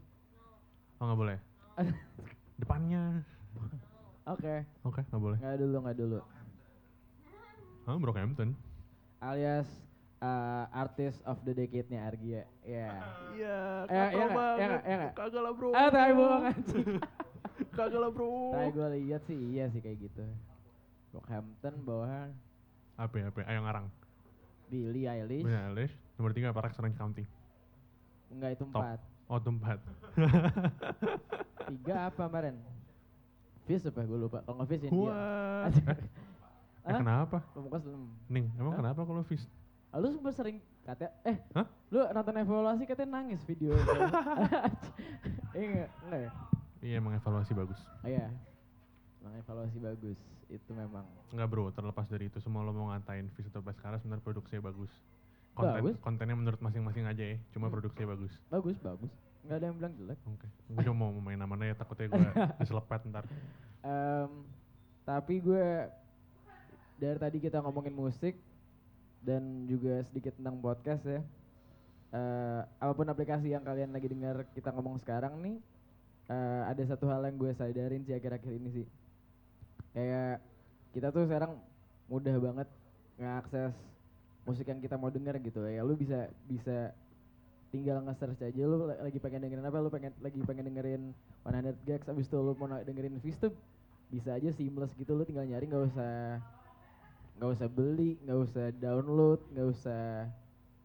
Oh 0.99 1.05
nggak 1.05 1.19
boleh. 1.19 1.39
Depannya. 2.61 3.23
Oke, 4.25 4.61
Oke, 4.85 5.01
nggak 5.03 5.23
boleh. 5.23 5.39
nggak 5.41 5.57
dulu, 5.57 5.77
nggak 5.81 5.97
dulu. 5.97 6.19
Ah, 7.89 7.97
Brockhampton. 7.97 8.53
Alias 9.19 9.65
uh, 10.21 10.69
artist 10.71 11.25
of 11.25 11.41
the 11.43 11.57
decade-nya 11.57 12.05
Argia. 12.05 12.45
Ya. 12.61 12.93
Iya, 13.33 13.57
Eh, 13.89 14.09
iya 14.13 14.25
nggak? 14.29 14.53
Iya 14.53 14.67
nggak? 14.69 14.83
Iya 14.85 14.97
nggak? 15.01 15.13
Kagak 15.17 15.43
lah 15.43 15.53
bro. 15.57 15.69
Ah, 15.73 15.89
tai 15.89 16.13
bohong 16.13 16.45
anjing. 16.45 16.87
Kagak 17.79 18.01
lah 18.01 18.11
bro. 18.13 18.53
Tai 18.53 18.69
gue 18.69 18.89
lihat 19.01 19.23
sih 19.25 19.39
iya 19.49 19.65
sih 19.73 19.81
kayak 19.81 19.99
gitu. 20.03 20.23
Rockhampton 21.09 21.75
bawahan 21.83 22.31
Apa 23.01 23.15
ya, 23.17 23.33
apa 23.33 23.39
ya? 23.41 23.47
Ayo 23.49 23.61
ngarang. 23.65 23.87
Billie 24.69 25.05
Eilish. 25.05 25.43
Billie 25.43 25.59
Eilish. 25.59 25.95
Nomor 26.15 26.31
tiga 26.33 26.51
apa? 26.51 26.61
Rex 26.63 26.77
Orange 26.77 26.97
County. 26.97 27.25
Enggak 28.29 28.51
itu 28.55 28.65
Top. 28.65 28.81
empat. 28.81 29.01
Oh, 29.27 29.37
tempat. 29.39 29.79
Tiga 31.69 32.09
apa 32.09 32.23
kemarin? 32.25 32.57
Fish 33.65 33.85
apa 33.85 34.01
gue 34.01 34.19
lupa. 34.19 34.41
Kalau 34.41 34.57
nggak 34.57 34.69
Fish 34.71 34.85
India. 34.85 34.97
What? 35.05 35.69
Asik. 35.69 35.85
eh, 35.85 35.97
eh, 36.87 36.95
kenapa? 36.97 37.39
Pembuka 37.53 37.79
selem. 37.79 38.09
Ning, 38.27 38.49
emang 38.57 38.73
Hah? 38.73 38.81
kenapa 38.81 39.01
kalau 39.05 39.21
fish? 39.23 39.45
Ah, 39.89 40.01
Lu 40.01 40.09
sempat 40.09 40.33
sering 40.33 40.61
kata 40.85 41.09
eh 41.23 41.37
Hah? 41.53 41.65
lu 41.89 42.01
nonton 42.13 42.37
evaluasi 42.37 42.85
katanya 42.85 43.21
nangis 43.21 43.45
video 43.45 43.73
Iya 45.53 45.65
enggak? 45.65 45.89
Enggak 46.01 46.21
ya? 46.21 46.31
Iya, 46.81 46.95
emang 46.97 47.13
evaluasi 47.13 47.53
bagus. 47.53 47.81
Oh, 48.01 48.09
iya. 48.09 48.29
Emang 49.21 49.35
evaluasi 49.37 49.77
bagus. 49.77 50.17
Itu 50.49 50.73
memang 50.73 51.05
Enggak 51.29 51.47
bro, 51.47 51.69
terlepas 51.69 52.09
dari 52.09 52.27
itu 52.27 52.41
semua 52.41 52.65
lo 52.65 52.73
mau 52.73 52.89
ngatain 52.89 53.29
fish 53.33 53.47
atau 53.47 53.61
Baskara 53.61 54.01
sebenarnya 54.01 54.25
produksinya 54.25 54.65
bagus. 54.65 54.89
Konten, 55.53 55.75
Bagus. 55.83 55.95
kontennya 55.99 56.35
menurut 56.35 56.61
masing-masing 56.63 57.03
aja 57.05 57.25
ya, 57.25 57.37
cuma 57.51 57.67
Hmm. 57.67 57.75
produksinya 57.75 58.15
bagus. 58.15 58.31
bagus, 58.49 58.79
bagus. 58.79 59.11
Enggak 59.43 59.57
ada 59.59 59.67
yang 59.67 59.77
bilang 59.77 59.93
jelek. 59.95 60.19
Oke, 60.25 60.47
gue 60.47 60.83
cuma 60.83 60.97
mau 60.97 61.13
main 61.15 61.37
namanya 61.37 61.65
ya 61.67 61.77
takutnya 61.77 62.07
gue 62.09 62.21
diselepet 62.63 63.01
ntar. 63.07 63.25
Em, 63.81 64.31
tapi 65.03 65.35
gue 65.39 65.67
dari 66.97 67.19
tadi 67.19 67.39
kita 67.39 67.59
ngomongin 67.59 67.93
musik 67.93 68.39
dan 69.21 69.67
juga 69.67 70.07
sedikit 70.07 70.33
tentang 70.35 70.59
podcast 70.59 71.03
ya. 71.03 71.21
Eh, 72.09 72.61
apa 72.79 72.93
pun 72.95 73.05
aplikasi 73.05 73.51
yang 73.51 73.61
kalian 73.63 73.91
lagi 73.91 74.09
dengar 74.09 74.49
kita 74.55 74.73
ngomong 74.73 74.97
sekarang 74.99 75.43
nih, 75.43 75.57
eh, 76.29 76.63
ada 76.65 76.83
satu 76.87 77.05
hal 77.05 77.21
yang 77.23 77.37
gue 77.37 77.51
sadarin 77.53 78.01
sih 78.03 78.15
akhir-akhir 78.15 78.53
ini 78.55 78.71
sih. 78.73 78.87
Kayak 79.93 80.45
kita 80.93 81.09
tuh 81.13 81.25
sekarang 81.29 81.53
mudah 82.09 82.37
banget 82.41 82.69
ngakses 83.21 83.75
musik 84.49 84.65
yang 84.65 84.81
kita 84.81 84.97
mau 84.97 85.13
denger 85.13 85.37
gitu. 85.45 85.61
Ya. 85.69 85.85
Lu 85.85 85.93
bisa 85.97 86.33
bisa 86.49 86.93
tinggal 87.69 88.01
nge-search 88.01 88.41
aja 88.41 88.63
lu 88.65 88.89
la- 88.89 89.05
lagi 89.05 89.21
pengen 89.21 89.45
dengerin 89.45 89.65
apa? 89.69 89.79
Lu 89.85 89.93
pengen 89.93 90.13
lagi 90.25 90.41
pengen 90.41 90.73
dengerin 90.73 91.03
100 91.45 91.77
gags 91.85 92.09
abis 92.09 92.27
itu 92.29 92.37
lu 92.41 92.57
mau 92.57 92.69
dengerin 92.81 93.21
tuh 93.21 93.53
bisa 94.09 94.33
aja 94.33 94.49
seamless 94.57 94.93
gitu. 94.97 95.13
Lu 95.13 95.25
tinggal 95.29 95.45
nyari 95.45 95.69
nggak 95.69 95.85
usah 95.93 96.41
nggak 97.39 97.51
usah 97.55 97.69
beli 97.71 98.19
nggak 98.25 98.41
usah 98.51 98.67
download 98.83 99.39
nggak 99.55 99.69
usah 99.71 100.27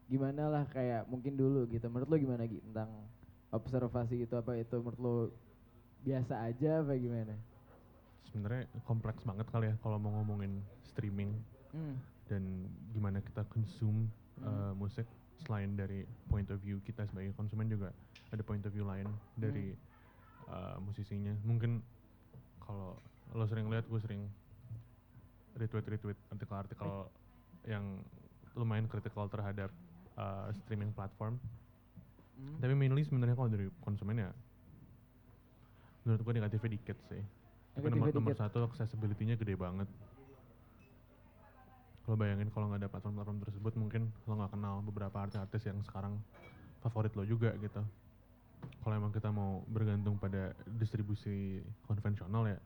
gimana 0.06 0.46
lah 0.52 0.64
kayak 0.68 1.08
mungkin 1.08 1.34
dulu 1.34 1.64
gitu. 1.72 1.88
Menurut 1.88 2.08
lu 2.12 2.16
gimana 2.20 2.44
gitu 2.44 2.60
tentang 2.68 2.92
observasi 3.48 4.28
itu 4.28 4.34
apa? 4.36 4.52
Itu 4.60 4.84
menurut 4.84 5.00
lu 5.00 5.16
biasa 6.04 6.36
aja 6.52 6.84
apa 6.84 6.92
gimana 7.00 7.32
Sebenarnya 8.28 8.66
kompleks 8.88 9.22
banget 9.22 9.46
kali 9.52 9.70
ya 9.70 9.74
kalau 9.84 10.00
mau 10.00 10.12
ngomongin 10.20 10.64
streaming 10.82 11.36
hmm. 11.72 11.96
dan 12.28 12.68
gimana 12.92 13.20
kita 13.20 13.44
consume 13.50 14.10
Hmm. 14.40 14.46
uh, 14.46 14.72
musik 14.74 15.06
selain 15.46 15.76
dari 15.76 16.02
point 16.26 16.48
of 16.50 16.58
view 16.64 16.80
kita 16.82 17.06
sebagai 17.06 17.36
konsumen 17.36 17.70
juga 17.70 17.92
ada 18.32 18.42
point 18.42 18.64
of 18.66 18.72
view 18.74 18.82
lain 18.82 19.06
dari 19.38 19.76
uh, 20.50 20.78
musisinya. 20.82 21.34
Mungkin 21.46 21.78
kalau 22.58 22.98
lo 23.34 23.44
sering 23.46 23.70
lihat 23.70 23.86
gue 23.86 24.00
sering 24.02 24.26
retweet 25.54 25.86
retweet 25.86 26.18
artikel-artikel 26.34 27.06
yang 27.68 28.02
lumayan 28.58 28.90
kritikal 28.90 29.30
terhadap 29.30 29.70
uh, 30.18 30.50
streaming 30.64 30.90
platform. 30.90 31.38
Hmm. 32.34 32.58
Tapi 32.58 32.74
mainly 32.74 33.06
sebenarnya 33.06 33.38
kalau 33.38 33.50
dari 33.52 33.70
konsumen 33.86 34.18
ya 34.18 34.30
menurut 36.02 36.20
gue 36.20 36.34
negatifnya 36.42 36.70
dikit 36.74 36.98
sih. 37.06 37.22
Tapi 37.74 37.86
nomor, 37.90 38.14
nomor 38.14 38.34
satu 38.38 38.62
accessibility-nya 38.70 39.34
gede 39.34 39.58
banget. 39.58 39.90
Lo 42.06 42.14
bayangin 42.14 42.52
kalau 42.54 42.70
nggak 42.70 42.86
ada 42.86 42.90
platform-platform 42.92 43.38
tersebut 43.42 43.72
mungkin 43.74 44.12
lo 44.30 44.38
nggak 44.38 44.52
kenal 44.54 44.78
beberapa 44.84 45.16
artis-artis 45.24 45.66
yang 45.66 45.82
sekarang 45.82 46.20
favorit 46.84 47.10
lo 47.18 47.26
juga 47.26 47.50
gitu. 47.58 47.82
Kalau 48.84 48.94
emang 48.94 49.12
kita 49.12 49.32
mau 49.34 49.64
bergantung 49.68 50.16
pada 50.20 50.54
distribusi 50.78 51.60
konvensional 51.88 52.48
ya 52.48 52.58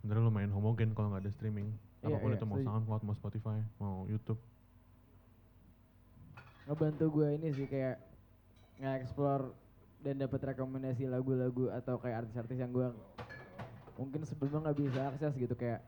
sebenarnya 0.00 0.24
lumayan 0.32 0.52
homogen 0.56 0.96
kalau 0.96 1.12
nggak 1.12 1.28
ada 1.28 1.32
streaming. 1.32 1.68
Iya, 2.00 2.16
Apa 2.16 2.16
pun 2.24 2.30
iya, 2.32 2.36
itu 2.40 2.44
mau 2.48 2.56
setuju. 2.56 2.68
SoundCloud, 2.72 3.02
mau 3.04 3.16
Spotify, 3.16 3.58
mau 3.76 3.96
YouTube. 4.08 4.40
ngebantu 6.70 7.04
gue 7.18 7.28
ini 7.34 7.48
sih 7.50 7.66
kayak 7.66 7.98
nge-explore 8.78 9.50
dan 10.06 10.22
dapat 10.22 10.54
rekomendasi 10.54 11.10
lagu-lagu 11.10 11.66
atau 11.74 11.98
kayak 11.98 12.22
artis-artis 12.24 12.62
yang 12.62 12.70
gue 12.70 12.94
mungkin 14.00 14.24
sebelumnya 14.24 14.64
nggak 14.64 14.78
bisa 14.80 15.00
akses 15.12 15.36
gitu 15.36 15.52
kayak 15.52 15.84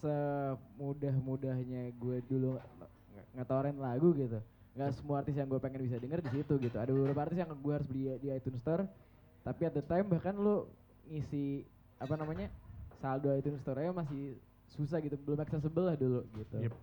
semudah-mudahnya 0.00 1.92
gue 1.94 2.16
dulu 2.26 2.56
nge- 2.56 3.28
ngetoren 3.34 3.76
lagu 3.76 4.12
gitu. 4.12 4.38
Nggak 4.70 4.90
semua 4.94 5.20
artis 5.20 5.34
yang 5.34 5.48
gue 5.48 5.58
pengen 5.58 5.80
bisa 5.82 5.96
denger 5.96 6.20
di 6.20 6.30
situ 6.30 6.54
gitu. 6.58 6.76
Ada 6.76 6.90
beberapa 6.90 7.20
artis 7.20 7.38
yang 7.38 7.50
gue 7.50 7.72
harus 7.72 7.88
beli 7.88 8.12
di 8.18 8.28
iTunes 8.28 8.60
Store 8.60 8.84
tapi 9.40 9.64
at 9.64 9.72
the 9.72 9.80
time 9.82 10.04
bahkan 10.06 10.36
lu 10.36 10.68
ngisi 11.08 11.64
apa 11.96 12.12
namanya 12.14 12.52
saldo 12.94 13.32
iTunes 13.32 13.60
Store-nya 13.60 13.92
masih 13.94 14.36
susah 14.70 15.00
gitu. 15.00 15.16
Belum 15.18 15.40
accessible 15.40 15.84
lah 15.84 15.96
dulu 15.96 16.24
gitu. 16.34 16.56
Yep. 16.60 16.74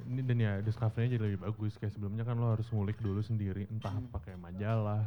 Ini 0.00 0.20
dan 0.24 0.38
ya 0.38 0.52
discovery-nya 0.60 1.10
jadi 1.12 1.24
lebih 1.28 1.40
bagus. 1.44 1.76
Kayak 1.76 1.92
sebelumnya 1.92 2.24
kan 2.24 2.34
lo 2.34 2.50
harus 2.50 2.66
ngulik 2.70 2.96
dulu 2.98 3.20
sendiri 3.20 3.68
entah 3.68 3.92
Hmm. 3.92 4.08
pakai 4.08 4.32
majalah, 4.34 5.04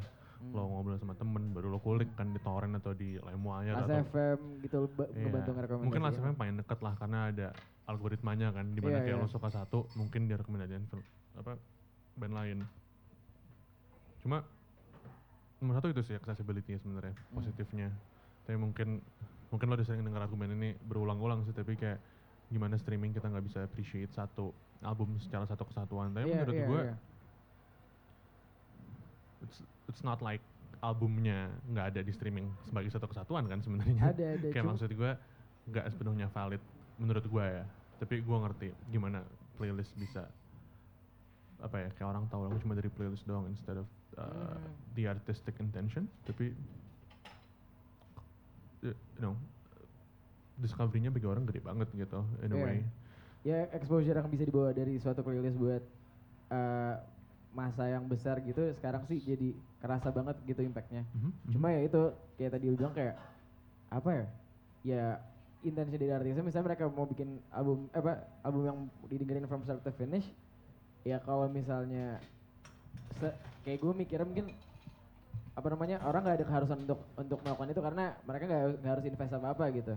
lo 0.51 0.67
ngobrol 0.67 0.97
sama 0.97 1.13
temen 1.13 1.49
baru 1.49 1.69
lo 1.69 1.79
kulik 1.79 2.12
kan 2.13 2.27
di 2.27 2.39
torrent 2.39 2.75
atau 2.75 2.91
di 2.91 3.15
LimeWire 3.15 3.73
Last 3.73 3.88
atau 3.88 3.97
FM 4.03 4.39
gitu 4.60 4.77
Iya. 4.84 5.23
ngebantu 5.23 5.49
ngerekomendasiin. 5.51 5.86
Mungkin 5.88 6.01
Last 6.01 6.19
FM 6.19 6.36
paling 6.36 6.56
deket 6.58 6.79
lah 6.79 6.93
karena 6.95 7.19
ada 7.29 7.47
algoritmanya 7.86 8.47
kan 8.49 8.65
di 8.67 8.79
mana 8.79 8.99
Iya, 8.99 9.06
kayak 9.06 9.17
iya. 9.17 9.23
lo 9.23 9.27
suka 9.27 9.49
satu 9.49 9.88
mungkin 9.93 10.27
dia 10.27 10.36
rekomendasiin 10.36 10.84
film 10.88 11.03
apa 11.34 11.56
band 12.15 12.34
lain. 12.34 12.58
Cuma 14.19 14.43
nomor 15.58 15.73
satu 15.77 15.88
itu 15.89 16.01
sih 16.03 16.15
accessibility 16.15 16.75
sebenarnya 16.75 17.13
Hmm. 17.13 17.34
positifnya. 17.34 17.88
Tapi 18.43 18.58
mungkin 18.58 18.99
mungkin 19.47 19.65
lo 19.65 19.75
udah 19.75 19.86
sering 19.86 20.01
dengar 20.01 20.21
argumen 20.21 20.51
ini 20.53 20.75
berulang-ulang 20.82 21.45
sih 21.45 21.53
tapi 21.53 21.73
kayak 21.73 22.01
gimana 22.49 22.75
streaming 22.75 23.10
kita 23.12 23.25
nggak 23.25 23.45
bisa 23.45 23.63
appreciate 23.63 24.12
satu 24.12 24.51
album 24.82 25.15
secara 25.17 25.45
satu 25.45 25.63
kesatuan. 25.63 26.12
Tapi 26.12 26.27
Iya, 26.27 26.34
menurut 26.36 26.53
iya, 26.53 26.67
gue 26.67 26.82
iya. 26.84 26.95
It's 29.43 29.60
it's 29.86 30.01
not 30.01 30.19
like 30.19 30.41
albumnya 30.79 31.47
nggak 31.67 31.86
ada 31.91 31.99
di 31.99 32.12
streaming 32.12 32.47
sebagai 32.63 32.89
satu 32.89 33.08
kesatuan 33.08 33.45
kan 33.45 33.60
sebenarnya. 33.60 34.03
Ada 34.03 34.25
ada. 34.36 34.47
kayak 34.56 34.65
maksud 34.65 34.89
gue 34.89 35.12
nggak 35.63 35.86
sepenuhnya 35.91 36.27
valid 36.27 36.60
menurut 36.97 37.23
gue 37.23 37.45
ya 37.45 37.63
tapi 37.95 38.19
gue 38.19 38.38
ngerti 38.38 38.67
gimana 38.89 39.23
playlist 39.56 39.95
bisa 39.95 40.27
apa 41.58 41.79
ya 41.79 41.89
kayak 41.95 42.08
orang 42.10 42.27
tahu 42.27 42.43
lagu 42.43 42.60
cuma 42.60 42.75
dari 42.75 42.91
playlist 42.91 43.23
doang 43.23 43.47
instead 43.47 43.75
of 43.75 43.88
uh, 44.19 44.27
Hmm. 44.53 44.60
the 44.93 45.08
artistic 45.08 45.56
intention 45.58 46.03
tapi 46.21 46.51
uh, 48.84 48.91
you 48.91 49.21
know 49.21 49.34
discovery-nya 50.56 51.10
bagi 51.10 51.25
orang 51.25 51.47
gede 51.47 51.63
banget 51.63 51.88
gitu 51.93 52.21
in 52.43 52.51
a 52.51 52.56
Iya. 52.56 52.63
way 52.63 52.77
ya 53.43 53.60
exposure 53.71 54.15
yang 54.15 54.27
bisa 54.27 54.43
dibawa 54.43 54.69
dari 54.71 54.95
suatu 54.97 55.19
playlist 55.19 55.56
buat 55.56 55.84
eh, 56.49 56.95
masa 57.54 57.86
yang 57.86 58.10
besar 58.10 58.42
gitu 58.42 58.74
sekarang 58.82 59.06
sih 59.06 59.22
jadi 59.22 59.54
kerasa 59.78 60.10
banget 60.10 60.36
gitu 60.50 60.66
impactnya. 60.66 61.06
Mhm, 61.13 61.30
mhm. 61.30 61.52
cuma 61.54 61.68
ya 61.70 61.82
itu 61.86 62.02
kayak 62.36 62.52
tadi 62.58 62.66
lu 62.68 62.76
bilang 62.78 62.96
kayak 62.98 63.16
apa 63.94 64.10
ya 64.10 64.26
ya 64.84 65.04
intensi 65.63 65.96
dari 65.96 66.12
artisnya 66.12 66.44
misalnya 66.44 66.74
mereka 66.74 66.89
mau 66.89 67.06
bikin 67.08 67.39
album 67.54 67.88
eh, 67.94 68.02
apa 68.02 68.13
album 68.44 68.62
yang 68.66 68.78
didengerin 69.08 69.48
from 69.48 69.63
start 69.63 69.80
to 69.86 69.94
finish 69.96 70.28
ya 71.08 71.22
kalau 71.24 71.48
misalnya 71.48 72.18
se- 73.22 73.38
kayak 73.63 73.80
gue 73.80 73.94
mikirnya 73.96 74.28
mungkin 74.28 74.52
apa 75.54 75.68
namanya 75.70 76.02
orang 76.04 76.26
nggak 76.26 76.38
ada 76.42 76.48
keharusan 76.50 76.80
untuk 76.89 77.00
untuk 77.13 77.39
melakukan 77.46 77.70
itu 77.70 77.82
karena 77.86 78.06
mereka 78.26 78.44
nggak 78.50 78.63
harus 78.89 79.06
invest 79.06 79.38
apa 79.38 79.48
apa 79.54 79.66
gitu. 79.72 79.94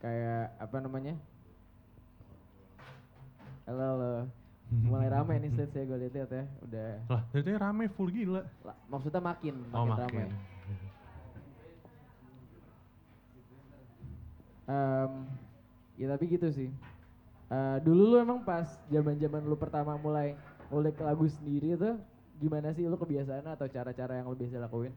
Kayak 0.00 0.56
apa 0.56 0.76
namanya 0.80 1.14
halo 3.68 3.84
halo 3.94 4.39
mulai 4.70 5.10
ramai 5.10 5.36
nih 5.38 5.50
stage 5.50 5.74
ya 5.74 5.82
gue 5.82 5.98
lihat 5.98 6.14
ya 6.14 6.24
udah 6.62 6.90
lah 7.10 7.22
jadi 7.34 7.58
rame 7.58 7.90
full 7.90 8.06
gila 8.08 8.46
la- 8.62 8.78
maksudnya 8.86 9.18
makin 9.20 9.54
oh 9.74 9.82
makin 9.84 9.98
ramai 9.98 10.24
makin 10.30 10.88
Em, 14.70 15.12
ya 15.98 16.06
tapi 16.14 16.30
gitu 16.30 16.46
sih. 16.54 16.70
Eh, 17.50 17.76
dulu 17.82 18.14
lu 18.14 18.16
emang 18.22 18.46
pas 18.46 18.78
zaman-zaman 18.86 19.42
lu 19.42 19.58
pertama 19.58 19.98
mulai 19.98 20.38
ngulik 20.70 20.94
lagu 21.02 21.26
sendiri 21.26 21.74
tuh 21.74 21.98
gimana 22.38 22.70
sih 22.70 22.86
lu 22.86 22.94
kebiasaan 22.94 23.42
atau 23.50 23.66
cara-cara 23.66 24.22
yang 24.22 24.30
lu 24.30 24.38
biasa 24.38 24.62
lakuin? 24.62 24.94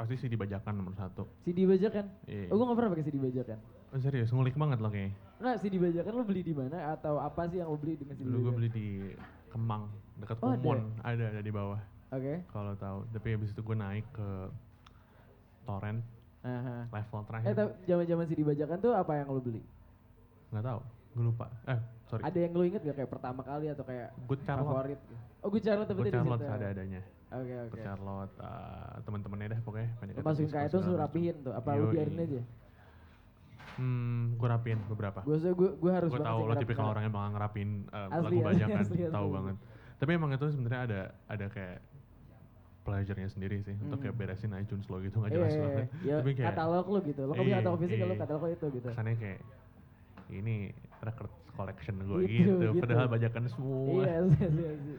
pasti 0.00 0.16
sih 0.16 0.32
dibajakan 0.32 0.72
nomor 0.72 0.96
satu 0.96 1.28
CD 1.44 1.68
bajakan? 1.68 2.08
Iya. 2.24 2.48
Oh 2.48 2.56
gua 2.56 2.72
gak 2.72 2.78
pernah 2.80 2.90
pakai 2.96 3.04
CD 3.04 3.20
bajakan. 3.20 3.58
oh, 3.92 4.00
serius 4.00 4.32
ngulik 4.32 4.56
banget 4.56 4.80
loh 4.80 4.88
kayaknya 4.88 5.12
Nggak, 5.40 5.56
CD 5.58 5.74
bajakan 5.80 6.12
lu 6.12 6.22
beli 6.22 6.42
di 6.44 6.52
mana 6.52 6.92
atau 6.92 7.16
apa 7.16 7.48
sih 7.48 7.58
yang 7.58 7.72
lu 7.72 7.80
beli 7.80 7.96
dengan 7.96 8.12
CD 8.12 8.28
dulu 8.28 8.38
gue 8.44 8.54
beli 8.54 8.68
di 8.68 8.86
Kemang 9.48 9.88
dekat 10.14 10.36
Oh, 10.38 10.52
ada 10.52 10.60
Kumon 10.60 10.80
ada 11.00 11.24
ada 11.32 11.40
di 11.40 11.48
bawah 11.48 11.80
Oke. 12.12 12.44
kalau 12.46 12.76
tahu 12.76 12.98
tapi 13.08 13.28
habis 13.32 13.50
itu 13.50 13.60
gue 13.60 13.72
naik 13.74 14.04
ke 14.12 14.28
torrent 15.64 16.04
Aha. 16.40 16.88
level 16.88 17.20
Eh 17.20 17.26
terakhir 17.26 17.52
tapi 17.52 17.70
zaman-zaman 17.84 18.24
CD 18.26 18.40
bajakan 18.42 18.78
tuh 18.80 18.92
apa 18.92 19.12
yang 19.16 19.28
lu 19.28 19.40
beli? 19.40 19.62
nggak 20.50 20.64
tahu 20.66 20.80
gue 21.10 21.24
lupa 21.24 21.46
eh 21.64 21.78
sorry 22.06 22.22
Ada 22.22 22.38
yang 22.38 22.52
lu 22.52 22.62
inget 22.62 22.82
gak 22.82 22.96
kayak 22.96 23.10
pertama 23.10 23.40
kali 23.40 23.66
atau 23.66 23.82
kayak 23.82 24.12
Good 24.28 24.42
Charlotte 24.44 24.68
favorit? 24.68 25.00
Oh 25.40 25.48
Good 25.48 25.64
Charlotte 25.64 25.88
tapi 25.88 26.00
Good 26.00 26.12
Charlotte 26.12 26.42
situ. 26.42 26.52
ada 26.52 26.66
adanya 26.68 27.02
Oke 27.30 27.52
oke. 27.56 27.70
Good 27.70 27.82
Charlotte 27.82 28.34
eh, 28.36 28.94
teman-temannya 29.06 29.46
dah 29.54 29.60
pokoknya 29.62 29.88
masukin 30.20 30.50
kayak 30.50 30.68
itu 30.68 30.78
macam. 30.82 30.98
rapihin 30.98 31.36
tuh, 31.40 31.52
apa 31.54 31.68
lu 31.72 31.86
Yoi. 31.86 31.94
biarin 31.94 32.18
aja? 32.18 32.42
Hmm 33.76 34.34
gue 34.34 34.48
rapiin 34.48 34.80
beberapa 34.86 35.20
Gue 35.22 35.36
gue 35.38 35.70
gue 35.76 35.92
harus 35.92 36.10
gue 36.10 36.20
tahu 36.20 36.40
lo 36.42 36.54
tipikal 36.54 36.86
orang 36.88 37.06
yang 37.06 37.14
bakal 37.14 37.30
ngerapin 37.32 37.68
eh, 37.86 38.08
Asli, 38.08 38.24
lagu 38.24 38.38
bajakan 38.42 38.84
tahu 39.10 39.28
banget 39.30 39.56
tapi 39.96 40.10
emang 40.10 40.30
itu 40.32 40.46
sebenarnya 40.48 40.80
ada 40.80 41.00
ada 41.28 41.46
kayak 41.46 41.78
pleasure-nya 42.80 43.28
sendiri 43.28 43.60
sih 43.60 43.76
untuk 43.76 44.00
kayak 44.00 44.16
Hmm. 44.16 44.22
beresin 44.24 44.52
iTunes 44.56 44.88
lo 44.88 44.98
gitu 44.98 45.20
nggak 45.20 45.30
Iya, 45.30 45.36
jelas 45.36 45.52
iya, 45.52 45.60
banget 45.60 45.86
iya. 46.00 46.16
tapi 46.16 46.30
kayak 46.32 46.48
katalog 46.50 46.86
lu 46.88 46.98
gitu. 47.04 47.20
Lo 47.20 47.30
kalau 47.30 47.36
punya 47.36 47.46
Iya, 47.46 47.58
katalog 47.60 47.78
fisik 47.78 47.98
lo 47.98 48.06
iya. 48.06 48.16
katalog 48.16 48.40
lo 48.40 48.48
itu 48.48 48.66
gitu. 48.72 48.88
kesannya 48.88 49.14
kayak 49.14 49.40
ini 50.30 50.54
record 51.00 51.32
collection 51.52 51.94
gue 52.00 52.18
Gitu, 52.24 52.40
gitu, 52.48 52.64
gitu. 52.72 52.80
padahal 52.80 53.06
bajakan 53.06 53.42
semua 53.46 54.00
Iya, 54.00 54.16
sih, 54.26 54.48
sih. 54.48 54.98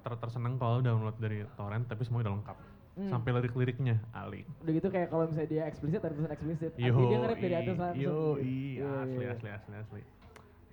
ter 0.00 0.12
terseneng 0.18 0.54
kalau 0.56 0.78
download 0.80 1.16
dari 1.16 1.38
torrent 1.54 1.84
tapi 1.84 2.02
semuanya 2.02 2.24
udah 2.24 2.34
lengkap 2.40 2.56
Hmm. 2.94 3.10
sampai 3.10 3.30
lirik-liriknya 3.32 3.98
alik 4.12 4.46
Udah 4.60 4.72
gitu 4.72 4.86
kayak 4.86 5.08
kalau 5.08 5.26
misalnya 5.26 5.50
dia 5.50 5.62
eksplisit 5.64 5.98
ada 5.98 6.10
tulisan 6.10 6.30
eksplisit. 6.30 6.72
yo 6.74 6.86
Artinya 6.88 7.04
dia 7.04 7.18
ngerep 7.20 7.38
dari 7.40 7.54
atas 7.56 7.76
langsung. 7.76 7.98
yo 8.00 8.14
gitu. 8.14 8.30
i 8.40 8.54
Iya, 8.76 8.90
asli 9.00 9.18
iya. 9.18 9.30
asli 9.32 9.48
asli 9.50 9.74
asli 9.76 10.02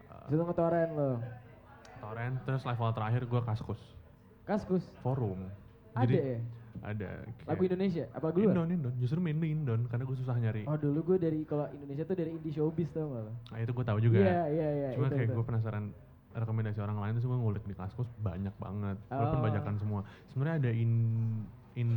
Uh, 0.04 0.28
lu 0.30 0.44
ngetoren 0.44 0.90
lo. 0.92 1.12
torrent 1.98 2.36
terus 2.44 2.62
level 2.62 2.90
terakhir 2.92 3.22
gue 3.24 3.42
kaskus 3.44 3.82
Kaskus. 4.44 4.86
forum 5.00 5.50
Ada 5.92 6.04
jadi 6.04 6.16
ya? 6.18 6.40
ada 6.84 7.10
kayak- 7.32 7.48
Lagu 7.48 7.62
Indonesia? 7.64 8.06
Apa 8.12 8.26
lagu 8.28 8.38
luar? 8.38 8.48
Indon 8.52 8.68
Indon 8.72 8.94
justru 8.98 9.18
mainly 9.18 9.50
Indon 9.50 9.82
karena 9.88 10.04
gue 10.04 10.14
susah 10.16 10.36
nyari 10.36 10.62
Oh 10.64 10.76
dulu 10.76 11.00
gue 11.08 11.18
dari 11.22 11.42
kalau 11.44 11.66
Indonesia 11.70 12.04
tuh 12.04 12.16
dari 12.16 12.32
indie 12.32 12.52
showbiz 12.52 12.90
tau 12.92 13.08
gak 13.08 13.24
lo? 13.24 13.34
nah 13.48 13.58
itu 13.58 13.72
gue 13.72 13.86
tahu 13.88 14.00
juga 14.00 14.18
Iya 14.20 14.42
iya 14.48 14.68
iya. 14.70 14.90
cuma 14.92 15.08
itu, 15.08 15.16
kayak 15.16 15.26
itu. 15.26 15.34
gue 15.34 15.46
penasaran 15.48 15.86
rekomendasi 16.32 16.80
orang 16.80 16.98
lain 16.98 17.12
terus 17.14 17.26
gue 17.26 17.40
ngulik 17.40 17.64
di 17.66 17.74
kaskus 17.74 18.10
banyak 18.18 18.54
banget 18.56 18.98
walaupun 19.08 19.38
Oh. 19.38 19.44
bajakan 19.44 19.76
semua 19.78 20.02
sebenarnya 20.30 20.58
ada 20.60 20.72
in 20.72 20.92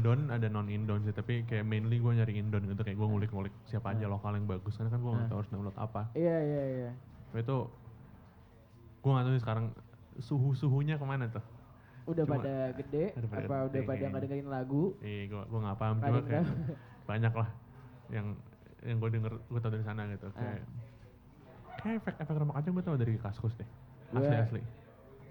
Indon 0.04 0.28
ada 0.28 0.46
non 0.46 0.68
Indon 0.68 1.00
sih 1.00 1.16
tapi 1.16 1.48
kayak 1.48 1.64
mainly 1.64 1.96
gue 1.96 2.12
nyari 2.12 2.36
Indon 2.36 2.60
gitu 2.66 2.76
kayak 2.78 2.92
gue 2.94 3.08
ngulik-ngulik 3.08 3.54
siapa 3.64 3.88
aja 3.90 4.04
Ah. 4.04 4.12
lokal 4.12 4.36
yang 4.36 4.44
bagus 4.46 4.76
karena 4.76 4.92
kan 4.92 5.00
gue 5.00 5.08
nggak 5.10 5.24
Ah. 5.24 5.30
tahu 5.30 5.38
harus 5.38 5.50
download 5.50 5.76
apa 5.80 6.02
Iya 6.12 6.36
iya 6.38 6.62
iya. 6.68 6.90
Tapi 7.26 7.40
itu 7.40 7.58
gue 9.00 9.10
nggak 9.10 9.24
tahu 9.24 9.34
sekarang 9.40 9.66
suhu-suhunya 10.18 10.94
ke 10.94 11.06
mana 11.06 11.24
tuh 11.26 11.40
Udah 12.04 12.20
Cuma- 12.22 12.36
pada 12.36 12.54
gede? 12.74 13.04
Udah 13.16 13.28
pada 13.30 13.44
apa 13.46 13.56
udah 13.64 13.80
pada 13.82 14.04
nggak 14.04 14.22
dengerin 14.22 14.48
lagu? 14.50 14.82
eh 15.00 15.24
gue 15.24 15.40
gue 15.42 15.58
nggak 15.58 15.78
paham 15.78 15.96
cuma 15.98 16.20
kayak 16.22 16.46
banyak 17.02 17.32
lah 17.34 17.48
yang 18.10 18.26
yang 18.82 18.96
gue 18.98 19.08
denger 19.10 19.32
gue 19.40 19.58
tau 19.58 19.72
dari 19.72 19.84
sana 19.84 20.04
gitu 20.06 20.28
Ah. 20.28 20.36
kayak 20.36 20.60
kayak 21.80 21.96
efek 21.98 22.14
efek 22.20 22.36
rumah 22.36 22.54
kaca 22.54 22.68
gue 22.68 22.84
tau 22.84 22.96
dari 23.00 23.16
kaskus 23.16 23.56
deh 23.56 23.68
Gua- 24.10 24.20
asli 24.20 24.36
asli 24.38 24.62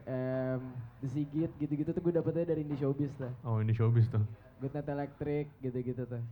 Em, 0.04 0.60
The 1.00 1.08
Sigit 1.08 1.48
gitu-gitu 1.56 1.90
tuh 1.90 2.02
gue 2.02 2.12
dapetnya 2.12 2.44
dari 2.46 2.60
indie 2.60 2.76
showbiz 2.76 3.08
lah. 3.16 3.32
oh 3.44 3.62
ini 3.62 3.72
showbiz 3.72 4.10
tuh 4.10 4.20
Good 4.64 4.74
Night 4.74 4.88
Electric 4.88 5.46
gitu-gitu 5.60 6.08
tuh. 6.08 6.24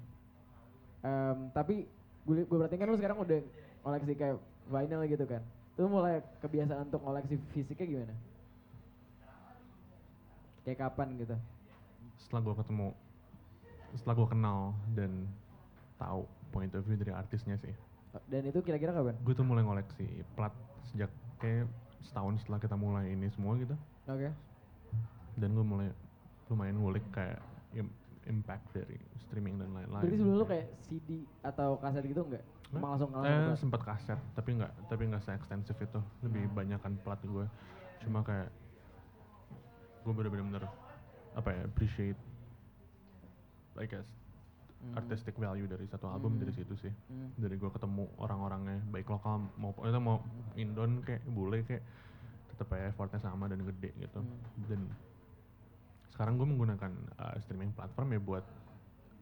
Em, 1.04 1.38
tapi 1.52 1.84
gue 2.24 2.48
gue 2.48 2.58
perhatiin 2.58 2.80
kan 2.80 2.88
lu 2.88 2.96
sekarang 2.96 3.20
udah 3.20 3.41
koleksi 3.82 4.13
kayak 4.15 4.38
vinyl 4.65 5.04
gitu 5.06 5.26
kan. 5.28 5.44
Tuh 5.76 5.88
mulai 5.88 6.24
kebiasaan 6.39 6.88
untuk 6.88 7.02
koleksi 7.02 7.36
fisiknya 7.52 7.88
gimana? 7.88 8.15
Kayak 10.63 10.80
kapan 10.80 11.17
gitu? 11.17 11.36
setelah 12.22 12.41
gue 12.46 12.56
ketemu 12.56 12.88
setelah 13.98 14.15
gue 14.15 14.28
kenal 14.30 14.60
dan 14.94 15.26
tahu 15.98 16.22
point 16.54 16.70
of 16.72 16.86
view 16.86 16.96
dari 16.96 17.10
artisnya 17.10 17.58
sih 17.58 17.74
Dan 18.30 18.46
itu 18.46 18.62
kira-kira 18.62 18.94
kapan? 18.94 19.17
gue 19.17 19.34
tuh 19.34 19.41
mulai 19.41 19.65
ngoleksi 19.65 20.06
plat 20.38 20.54
sejak 20.86 21.10
kayak 21.41 21.65
setahun 22.06 22.39
setelah 22.39 22.62
kita 22.62 22.78
mulai 22.78 23.10
ini 23.10 23.26
semua 23.34 23.58
gitu 23.58 23.74
Oke. 24.06 24.30
dan 25.34 25.50
gue 25.50 25.65
mulai 25.65 25.89
lumayan 26.46 26.78
ngulik 26.78 27.04
kayak 27.10 27.41
im- 27.74 27.91
impact 28.26 28.70
dari 28.72 28.98
streaming 29.18 29.58
dan 29.58 29.74
lain-lain 29.74 30.04
Berarti 30.04 30.18
sebelum 30.18 30.38
lu 30.38 30.46
kayak 30.46 30.68
CD 30.82 31.10
atau 31.42 31.78
kaset 31.78 32.04
gitu 32.06 32.22
enggak? 32.22 32.46
Emang 32.72 32.96
langsung 32.96 33.10
langsung 33.12 33.28
eh 33.28 33.60
sempat 33.60 33.82
kaset 33.84 34.20
tapi 34.32 34.56
nggak 34.56 34.72
tapi 34.88 35.04
nggak 35.10 35.22
se 35.22 35.36
ekstensif 35.36 35.76
itu 35.76 36.00
lebih 36.24 36.48
Hmm. 36.48 36.56
banyak 36.56 36.80
kan 36.80 36.94
plat 37.04 37.20
gue 37.20 37.46
cuma 38.00 38.24
kayak 38.24 38.48
gue 40.02 40.14
bener-bener 40.16 40.64
apa 41.36 41.50
ya 41.52 41.62
appreciate 41.68 42.20
I 43.76 43.86
guess 43.86 44.08
Hmm. 44.82 44.98
artistic 44.98 45.38
value 45.38 45.70
dari 45.70 45.86
satu 45.86 46.10
album 46.10 46.36
Hmm. 46.36 46.42
dari 46.42 46.54
situ 46.58 46.74
sih 46.74 46.90
Hmm. 46.90 47.30
dari 47.38 47.54
gue 47.54 47.70
ketemu 47.70 48.10
orang-orangnya 48.18 48.82
baik 48.90 49.14
lokal 49.14 49.46
maupun 49.60 49.86
itu 49.86 50.00
mau 50.02 50.26
Indon 50.58 51.06
kayak 51.06 51.22
bule 51.30 51.62
kayak 51.62 51.86
tetap 52.50 52.74
aja 52.74 52.90
effortnya 52.90 53.22
sama 53.22 53.46
dan 53.46 53.62
gede 53.62 53.94
gitu 54.00 54.24
Hmm. 54.24 54.42
dan 54.66 54.82
sekarang 56.22 56.38
gue 56.38 56.48
menggunakan 56.48 56.92
uh, 57.18 57.34
streaming 57.42 57.74
platform 57.74 58.14
ya 58.14 58.22
buat 58.22 58.46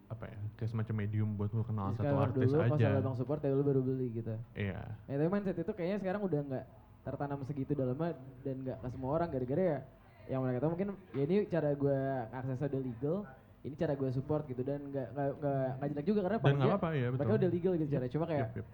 apa 0.10 0.26
ya 0.26 0.36
kayak 0.54 0.70
semacam 0.70 0.96
medium 0.98 1.30
buat 1.34 1.48
gue 1.48 1.64
kenal 1.64 1.96
satu 1.96 2.12
artis 2.20 2.44
dulu 2.44 2.60
aja 2.60 3.00
abang 3.00 3.16
support 3.16 3.40
ya 3.40 3.50
lu 3.50 3.64
baru 3.64 3.80
beli 3.80 4.12
gitu. 4.12 4.36
iya 4.52 4.84
Ya 5.06 5.16
tapi 5.16 5.30
mindset 5.30 5.56
itu 5.56 5.72
kayaknya 5.72 5.98
sekarang 5.98 6.22
udah 6.22 6.42
nggak 6.44 6.66
tertanam 7.00 7.40
segitu 7.46 7.72
dalamnya 7.72 8.12
dan 8.44 8.56
nggak 8.60 8.78
ke 8.78 8.88
semua 8.90 9.16
orang 9.16 9.30
gara-gara 9.30 9.64
ya 9.64 9.80
yang 10.28 10.44
mereka 10.44 10.60
tahu 10.60 10.76
mungkin 10.76 10.90
ya 11.10 11.24
ini 11.24 11.48
cara 11.48 11.72
gue 11.72 11.98
aksesnya 12.28 12.68
udah 12.68 12.82
legal 12.84 13.18
ini 13.60 13.76
cara 13.76 13.94
gue 13.94 14.10
support 14.12 14.44
gitu 14.46 14.62
dan 14.62 14.80
nggak 14.84 15.08
nggak 15.14 15.88
jelek 15.90 16.06
juga 16.06 16.20
karena 16.22 16.38
Dan 16.38 16.54
nggak 16.54 16.68
apa-apa 16.70 16.88
ya 16.92 17.08
betul. 17.08 17.16
mereka 17.16 17.34
udah 17.38 17.50
legal 17.50 17.72
gitu 17.78 17.90
cara 17.90 18.06
cuma 18.10 18.26
kayak 18.28 18.48
Yep, 18.50 18.58
yep. 18.58 18.68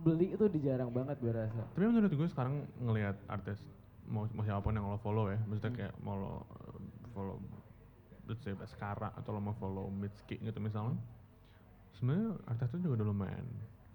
beli 0.00 0.26
itu 0.28 0.44
di 0.48 0.60
jarang 0.60 0.90
banget 0.92 1.16
gue 1.16 1.32
rasa 1.32 1.62
Tapi 1.72 1.84
menurut 1.86 2.12
gue 2.12 2.28
sekarang 2.28 2.54
ngelihat 2.78 3.16
artis 3.26 3.58
mau, 4.04 4.26
mau 4.28 4.42
siapa 4.42 4.58
pun 4.58 4.72
yang 4.72 4.84
lo 4.84 4.98
follow 4.98 5.28
ya, 5.28 5.38
maksudnya 5.44 5.68
Hmm. 5.68 5.78
kayak 5.78 5.94
mau 6.00 6.14
lo 6.14 6.34
follow 7.18 7.42
let's 8.30 8.44
say 8.46 8.54
Baskara 8.54 9.10
atau 9.18 9.34
lo 9.34 9.40
mau 9.42 9.56
follow 9.58 9.90
Mitski 9.90 10.38
gitu 10.38 10.62
misalnya. 10.62 10.94
Sebenarnya 11.98 12.38
artis 12.46 12.70
itu 12.70 12.86
juga 12.86 13.02
udah 13.02 13.06
lumayan 13.10 13.46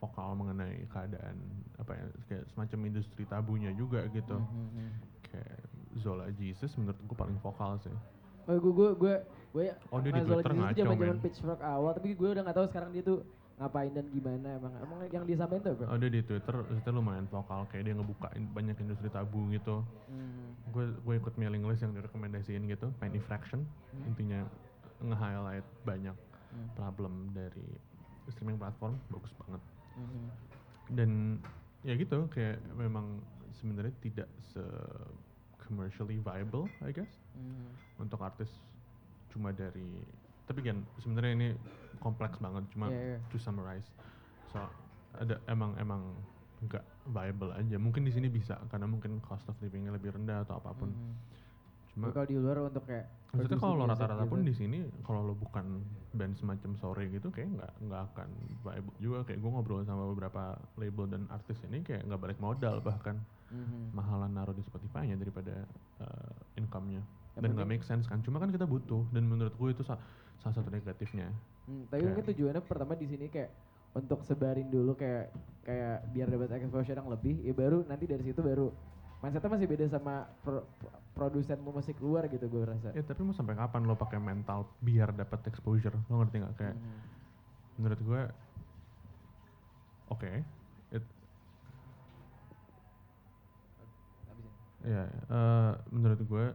vokal 0.03 0.35
mengenai 0.35 0.83
keadaan 0.91 1.39
apa 1.79 1.95
ya 1.95 2.05
kayak 2.27 2.45
semacam 2.51 2.79
industri 2.91 3.23
tabunya 3.23 3.71
juga 3.71 4.03
gitu. 4.11 4.35
Mhm. 4.35 4.87
Kayak 5.31 5.61
Zola 6.03 6.27
Jesus 6.35 6.75
menurut 6.75 6.99
gue 6.99 7.15
paling 7.15 7.37
vokal 7.39 7.79
sih. 7.79 7.95
Oh, 8.43 8.59
gue 8.59 8.73
gue 8.75 8.89
gue 8.99 9.15
gue 9.55 9.65
Oh, 9.93 10.03
dia 10.03 10.11
di 10.11 10.21
Twitter 10.27 10.51
Jesus 10.51 10.75
zaman 10.83 11.19
pitchfork 11.23 11.61
awal 11.63 11.95
tapi 11.95 12.11
gue 12.11 12.29
udah 12.35 12.43
nggak 12.43 12.57
tahu 12.59 12.67
sekarang 12.67 12.91
dia 12.91 13.03
tuh 13.05 13.23
ngapain 13.53 13.93
dan 13.93 14.05
gimana 14.09 14.57
emang 14.57 14.73
emang 14.81 14.99
yang 15.13 15.25
disampaikan 15.29 15.77
tuh 15.77 15.85
dia 15.85 16.09
di 16.09 16.21
Twitter, 16.25 16.55
Twitter 16.65 16.89
lumayan 16.91 17.29
vokal 17.29 17.69
kayak 17.69 17.85
dia 17.85 17.93
ngebuka 17.93 18.33
banyak 18.49 18.75
industri 18.81 19.09
tabu 19.09 19.49
gitu. 19.53 19.85
Hmm. 20.09 20.57
gue 20.73 20.85
gue 21.05 21.15
ikut 21.19 21.35
mailing 21.37 21.61
list 21.67 21.83
yang 21.83 21.93
direkomendasiin 21.93 22.65
gitu 22.65 22.89
Penny 22.97 23.19
Fraction 23.19 23.61
Hmm. 23.93 24.09
intinya 24.09 24.39
nge-highlight 24.99 25.67
banyak 25.83 26.15
Hmm. 26.49 26.69
problem 26.73 27.29
dari 27.29 27.65
streaming 28.29 28.57
platform 28.57 28.97
bagus 29.11 29.33
banget 29.37 29.61
Mhm. 29.93 30.23
dan 30.95 31.09
ya 31.83 31.93
gitu 31.93 32.25
kayak 32.31 32.57
memang 32.73 33.21
sebenarnya 33.53 33.93
tidak 33.99 34.29
se 34.41 34.63
commercially 35.59 36.17
viable 36.17 36.65
I 36.81 36.89
guess 36.89 37.11
Mhm. 37.35 37.69
untuk 37.99 38.17
artis 38.19 38.49
cuma 39.29 39.51
dari 39.51 40.01
tapi 40.45 40.61
kan 40.61 40.81
sebenarnya 40.97 41.33
ini 41.33 41.49
kompleks 42.03 42.35
banget 42.37 42.67
cuma 42.69 42.91
Iya, 42.91 43.15
iya. 43.15 43.19
to 43.31 43.39
summarize 43.39 43.87
so 44.51 44.59
ada 45.15 45.39
emang 45.47 45.71
emang 45.79 46.01
nggak 46.61 46.83
viable 47.07 47.51
aja 47.51 47.75
mungkin 47.75 48.03
di 48.03 48.11
sini 48.11 48.27
bisa 48.27 48.59
karena 48.67 48.83
mungkin 48.85 49.19
cost 49.19 49.47
of 49.47 49.55
livingnya 49.59 49.91
lebih 49.91 50.11
rendah 50.11 50.43
atau 50.43 50.59
apa 50.59 50.71
pun 50.73 50.91
Mhm. 50.91 51.13
cuma 51.89 52.03
Tapi 52.05 52.15
kalau 52.15 52.27
di 52.27 52.37
luar 52.37 52.57
untuk 52.61 52.83
kayak 52.83 53.07
Maksudnya 53.33 53.57
kalau 53.57 53.73
lo 53.73 53.85
rata-rata 53.89 54.23
gitu. 54.23 54.29
pun 54.29 54.39
di 54.41 54.53
sini 54.53 54.77
kalau 55.01 55.21
lo 55.23 55.33
bukan 55.33 55.81
band 56.13 56.37
semacam 56.37 56.71
sore 56.77 57.09
gitu 57.09 57.29
kayak 57.29 57.49
nggak 57.51 57.71
nggak 57.81 58.01
akan 58.11 58.27
viable 58.61 58.93
juga 58.97 59.17
kayak 59.25 59.39
gue 59.41 59.49
ngobrol 59.49 59.81
sama 59.81 60.05
beberapa 60.05 60.53
label 60.77 61.05
dan 61.09 61.25
artis 61.27 61.57
ini 61.65 61.81
kayak 61.81 62.05
nggak 62.05 62.21
balik 62.21 62.37
modal 62.37 62.77
bahkan 62.79 63.17
Mhm. 63.49 63.89
mahalan 63.91 64.31
naruh 64.31 64.53
di 64.53 64.61
Spotify-nya 64.61 65.13
daripada 65.13 65.65
uh, 65.99 66.33
income-nya 66.55 67.01
Yang 67.33 67.41
dan 67.41 67.49
nggak 67.53 67.67
make 67.67 67.81
sense 67.83 68.05
kan 68.05 68.21
cuma 68.21 68.37
kan 68.37 68.49
kita 68.49 68.65
butuh 68.65 69.01
dan 69.09 69.25
menurut 69.25 69.53
gue 69.53 69.69
itu 69.71 69.81
salah 70.37 70.55
satu 70.55 70.69
negatifnya 70.69 71.29
Hmm, 71.63 71.87
tapi 71.87 72.03
mungkin 72.03 72.27
Kayak- 72.27 72.35
tujuannya 72.35 72.61
pertama 72.67 72.93
di 72.93 73.07
sini 73.07 73.31
kayak 73.31 73.51
untuk 73.95 74.19
sebarin 74.27 74.67
dulu 74.67 74.99
kayak 74.99 75.31
kayak 75.63 76.11
biar 76.11 76.27
dapat 76.27 76.59
exposure 76.59 76.91
yang 76.91 77.07
lebih, 77.07 77.39
ya 77.39 77.55
baru 77.55 77.87
nanti 77.87 78.03
dari 78.03 78.19
situ 78.19 78.43
baru 78.43 78.67
mindsetnya 79.21 79.47
masih 79.47 79.67
beda 79.71 79.85
sama 79.87 80.27
pro, 80.43 80.67
pro- 80.75 80.91
produsen 81.15 81.63
musik 81.63 81.95
luar 82.03 82.27
gitu 82.27 82.51
gue 82.51 82.67
rasa. 82.67 82.91
ya 82.91 82.99
tapi 82.99 83.23
mau 83.23 83.31
sampai 83.31 83.55
kapan 83.55 83.87
lo 83.87 83.95
pakai 83.95 84.19
mental 84.19 84.75
biar 84.81 85.15
dapat 85.15 85.39
exposure 85.47 85.95
lo 85.95 86.19
ngerti 86.19 86.43
nggak 86.43 86.55
kayak 86.59 86.75
Mhm. 86.75 86.97
menurut 87.79 87.99
gue 88.03 88.21
oke 90.09 90.31
it- 90.91 91.15
ini. 94.27 94.51
Ya, 94.83 95.03
eh, 95.07 95.71
menurut 95.89 96.19
gue 96.19 96.45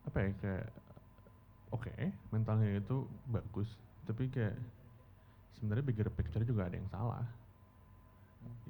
apa 0.00 0.16
ya 0.16 0.30
kayak 0.38 0.66
oke 1.70 1.90
mentalnya 2.30 2.76
itu 2.76 2.96
bagus, 3.26 3.68
tapi 4.04 4.26
kayak 4.26 4.58
sebenarnya 5.54 5.84
bigger 5.84 6.10
picture 6.10 6.42
juga 6.42 6.66
ada 6.66 6.76
yang 6.76 6.90
salah. 6.90 7.26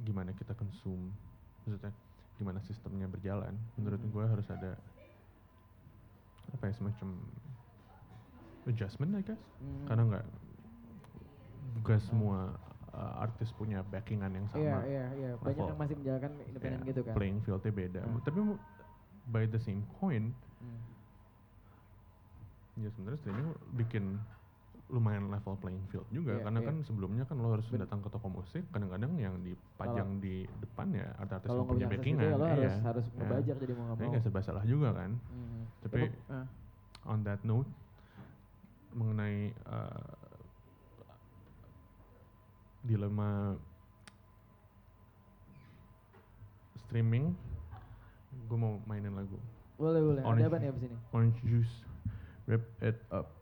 Gimana 0.00 0.32
kita 0.32 0.52
consume, 0.52 1.12
maksudnya 1.62 1.92
gimana 2.36 2.58
sistemnya 2.64 3.06
berjalan? 3.06 3.54
Menurut 3.76 4.00
Hmm. 4.00 4.10
gue 4.10 4.24
harus 4.26 4.48
ada 4.48 4.76
apa 6.50 6.66
ya 6.66 6.74
semacam 6.74 7.08
adjustment 8.66 9.12
I 9.14 9.22
guess, 9.22 9.42
Mhm. 9.62 9.86
karena 9.86 10.02
nggak 10.08 10.26
gak 11.80 12.00
semua 12.02 12.58
uh, 12.92 13.22
artis 13.22 13.54
punya 13.54 13.80
backingan 13.86 14.34
yang 14.34 14.46
sama. 14.50 14.60
Iya 14.60 14.76
iya 14.84 15.04
iya 15.14 15.30
banyak 15.38 15.62
yang 15.62 15.78
masih 15.78 15.94
menjalankan 15.96 16.32
independen 16.44 16.80
Ya, 16.82 16.88
gitu 16.90 17.00
kan. 17.06 17.14
Playing 17.14 17.38
fieldnya 17.40 17.72
beda. 17.72 18.02
Hmm. 18.04 18.20
Tapi 18.20 18.38
by 19.30 19.44
the 19.46 19.60
same 19.62 19.86
coin, 19.96 20.34
Hmm. 20.58 20.80
Ya 22.80 22.90
sebenarnya 22.90 23.18
streaming 23.18 23.48
bikin 23.76 24.04
lumayan 24.88 25.30
level 25.30 25.54
playing 25.54 25.86
field 25.86 26.02
juga 26.10 26.34
Iya, 26.34 26.42
karena 26.42 26.58
iya. 26.58 26.66
kan 26.66 26.76
sebelumnya 26.82 27.22
kan 27.22 27.38
lo 27.38 27.54
harus 27.54 27.68
Ben- 27.68 27.78
datang 27.78 28.00
ke 28.00 28.10
toko 28.10 28.26
musik 28.26 28.66
kadang-kadang 28.68 29.14
yang 29.16 29.38
dipajang 29.38 30.18
di 30.18 30.42
depan 30.58 30.90
ya 30.90 31.06
artis-artis 31.16 31.46
yang 31.48 31.68
punya 31.68 31.86
backingan 31.86 32.26
lo 32.26 32.42
iya. 32.42 32.50
harus 32.50 32.74
harus 32.82 33.06
Iya. 33.06 33.16
ngebajak 33.16 33.56
jadi 33.56 33.72
mau 33.72 33.84
nggak 33.86 33.96
mau. 33.96 34.10
nggak 34.10 34.22
serba 34.24 34.40
salah 34.42 34.64
juga 34.64 34.88
kan 34.90 35.10
Mhm. 35.14 35.62
Tapi- 35.80 36.10
Ya, 36.10 36.34
ah. 36.34 36.46
on 37.06 37.22
that 37.22 37.40
note 37.40 37.70
mengenai 38.90 39.36
uh, 39.64 40.02
dilema 42.82 43.54
streaming 46.80 47.30
gue 48.42 48.58
mau 48.58 48.82
mainin 48.84 49.12
lagu 49.12 49.38
boleh 49.76 50.00
boleh. 50.02 50.20
Ada 50.20 50.28
Orange- 50.28 50.44
apa 50.44 50.56
nih 50.58 50.68
abis 50.68 50.82
ini? 50.84 50.96
Orange 51.08 51.38
Juice 51.40 51.74
Rip 52.50 52.82
It 52.82 53.00
Up 53.12 53.40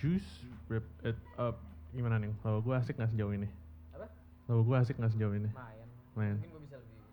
Juice, 0.00 0.48
Rip 0.72 0.88
It 1.04 1.20
Up. 1.36 1.60
Gimana 1.92 2.16
nih? 2.16 2.32
Lagu 2.40 2.64
gue 2.64 2.72
asik 2.72 2.96
gak 2.96 3.12
sejauh 3.12 3.36
ini? 3.36 3.44
Apa? 3.92 4.08
Lagu 4.48 4.64
gue 4.64 4.76
asik 4.80 4.96
gak 4.96 5.12
sejauh 5.12 5.36
ini? 5.36 5.52
Main. 5.52 5.88
Main. 6.16 6.40
Mungkin 6.40 6.56
gue 6.56 6.62
bisa 6.64 6.80
lebih. 6.80 7.04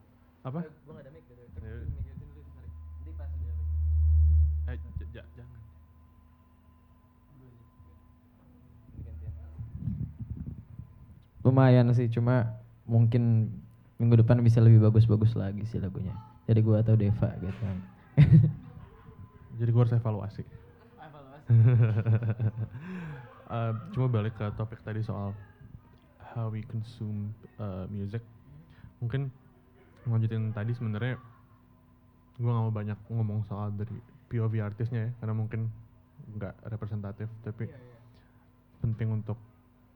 Apa? 0.47 0.59
Gue 0.63 0.93
gak 0.95 1.03
ada 1.03 1.11
mic 1.11 1.27
gitu. 1.27 1.43
Ya. 1.59 1.83
Nanti 1.83 3.11
pas. 3.19 3.27
Eh, 4.71 4.79
jangan. 5.11 5.59
Lumayan 11.43 11.91
sih, 11.91 12.07
cuma 12.07 12.55
mungkin 12.87 13.51
minggu 13.99 14.15
depan 14.23 14.39
bisa 14.39 14.63
lebih 14.63 14.79
bagus-bagus 14.79 15.35
lagi 15.35 15.67
sih 15.67 15.83
lagunya. 15.83 16.15
Jadi 16.47 16.63
gua 16.63 16.79
atau 16.79 16.95
Deva 16.95 17.35
gitu 17.43 17.51
kan. 17.51 17.77
Jadi 19.59 19.69
gue 19.75 19.81
harus 19.83 19.91
evaluasi. 19.91 20.47
Eh, 23.47 23.73
cuma 23.95 24.11
balik 24.11 24.35
ke 24.35 24.43
topik 24.59 24.83
tadi 24.83 24.99
soal 24.99 25.31
how 26.35 26.51
we 26.51 26.59
consume 26.67 27.31
uh, 27.63 27.87
music. 27.87 28.19
Mungkin 28.99 29.31
lanjutin 30.03 30.51
tadi 30.51 30.75
sebenarnya 30.75 31.15
gue 32.35 32.51
gak 32.51 32.63
mau 32.67 32.75
banyak 32.75 32.99
ngomong 33.07 33.47
soal 33.47 33.71
dari 33.71 33.95
POV 34.27 34.51
artisnya 34.59 35.07
ya, 35.07 35.11
karena 35.23 35.31
mungkin 35.31 35.71
nggak 36.35 36.59
representatif, 36.67 37.31
tapi 37.39 37.71
penting 38.83 39.15
untuk 39.15 39.39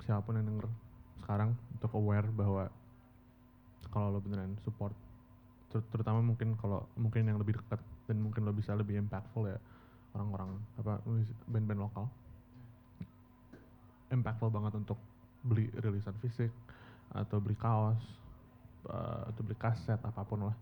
siapa 0.08 0.24
pun 0.24 0.40
yang 0.40 0.48
denger 0.48 0.72
sekarang 1.20 1.52
untuk 1.76 1.92
aware 1.92 2.32
bahwa 2.32 2.72
kalau 3.92 4.16
lo 4.16 4.20
beneran 4.24 4.56
support 4.64 4.96
ter- 5.70 5.86
terutama 5.92 6.24
mungkin 6.24 6.56
kalau 6.56 6.88
mungkin 6.96 7.28
yang 7.28 7.38
lebih 7.38 7.60
dekat 7.60 7.84
dan 8.08 8.18
mungkin 8.24 8.48
lo 8.48 8.56
bisa 8.56 8.74
lebih 8.74 8.98
impactful 8.98 9.46
ya 9.46 9.60
orang-orang 10.16 10.60
apa 10.80 11.00
band-band 11.48 11.82
lokal. 11.82 12.06
Impactful 14.12 14.52
banget 14.52 14.76
untuk 14.76 15.00
beli 15.42 15.72
rilisan 15.80 16.14
fisik 16.20 16.52
atau 17.12 17.42
beli 17.42 17.58
kaos 17.58 18.00
uh, 18.88 19.28
atau 19.32 19.42
beli 19.44 19.58
kaset 19.58 20.00
apa 20.00 20.22
pun 20.28 20.52
lah. 20.52 20.58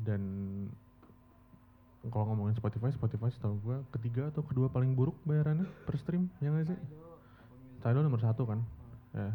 Dan 0.00 0.22
kalau 2.04 2.32
ngomongin 2.32 2.56
Spotify 2.56 2.92
Spotify 2.92 3.32
setahu 3.32 3.56
gue 3.64 3.76
ketiga 3.96 4.28
atau 4.28 4.44
kedua 4.44 4.68
paling 4.68 4.92
buruk 4.92 5.16
bayarannya 5.24 5.64
per 5.88 5.96
stream 6.00 6.28
ya 6.40 6.52
nggak 6.52 6.72
sih? 6.72 6.78
Tidal 7.80 8.04
nomor 8.04 8.20
satu 8.20 8.48
kan? 8.48 8.60
Ya 9.12 9.32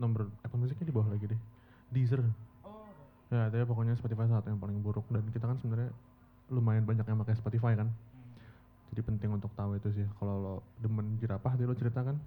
nomor 0.00 0.32
Apple 0.42 0.58
Musicnya 0.58 0.88
di 0.88 0.94
bawah 0.96 1.12
lagi 1.12 1.28
deh. 1.28 1.40
Deezer. 1.92 2.24
Ya 3.32 3.48
tapi 3.48 3.64
pokoknya 3.64 3.96
Spotify 3.96 4.28
satu 4.28 4.48
yang 4.48 4.60
paling 4.60 4.80
buruk. 4.80 5.04
Dan 5.12 5.24
kita 5.32 5.44
kan 5.44 5.56
sebenarnya 5.60 5.92
lumayan 6.52 6.84
banyak 6.84 7.04
yang 7.04 7.20
pakai 7.20 7.36
Spotify 7.36 7.72
kan 7.76 7.88
jadi 8.92 9.00
penting 9.08 9.32
untuk 9.32 9.48
tahu 9.56 9.80
itu 9.80 9.88
sih. 9.96 10.06
Kalau 10.20 10.36
lo 10.36 10.54
demen 10.84 11.16
jerapah 11.16 11.56
tadi 11.56 11.64
lo 11.64 11.72
ceritakan. 11.72 12.20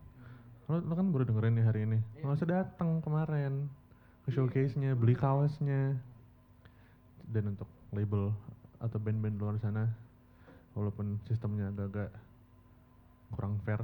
Lo, 0.65 0.81
lo 0.81 0.93
kan 0.97 1.13
baru 1.13 1.29
dengerin 1.29 1.61
nih 1.61 1.65
hari 1.69 1.79
ini. 1.85 2.01
Lo 2.25 2.33
usah 2.33 2.49
datang 2.49 3.05
kemarin. 3.05 3.69
Ke 4.25 4.33
showcase-nya 4.33 4.97
beli 4.97 5.13
kaosnya. 5.13 5.93
Dan 7.29 7.53
untuk 7.53 7.69
label 7.93 8.33
atau 8.81 8.97
band-band 8.97 9.37
luar 9.37 9.55
sana 9.61 9.93
walaupun 10.73 11.21
sistemnya 11.29 11.71
agak-agak 11.71 12.11
kurang 13.31 13.55
fair 13.63 13.79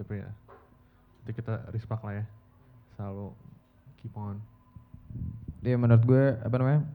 tapi 0.00 0.24
ya 0.24 0.30
nanti 1.20 1.32
kita 1.34 1.66
respect 1.74 2.02
lah 2.06 2.14
ya. 2.22 2.24
Selalu 2.96 3.34
keep 4.00 4.14
on. 4.14 4.38
Ya 5.66 5.74
menurut 5.74 6.02
gue 6.06 6.24
apa 6.40 6.54
namanya 6.56 6.86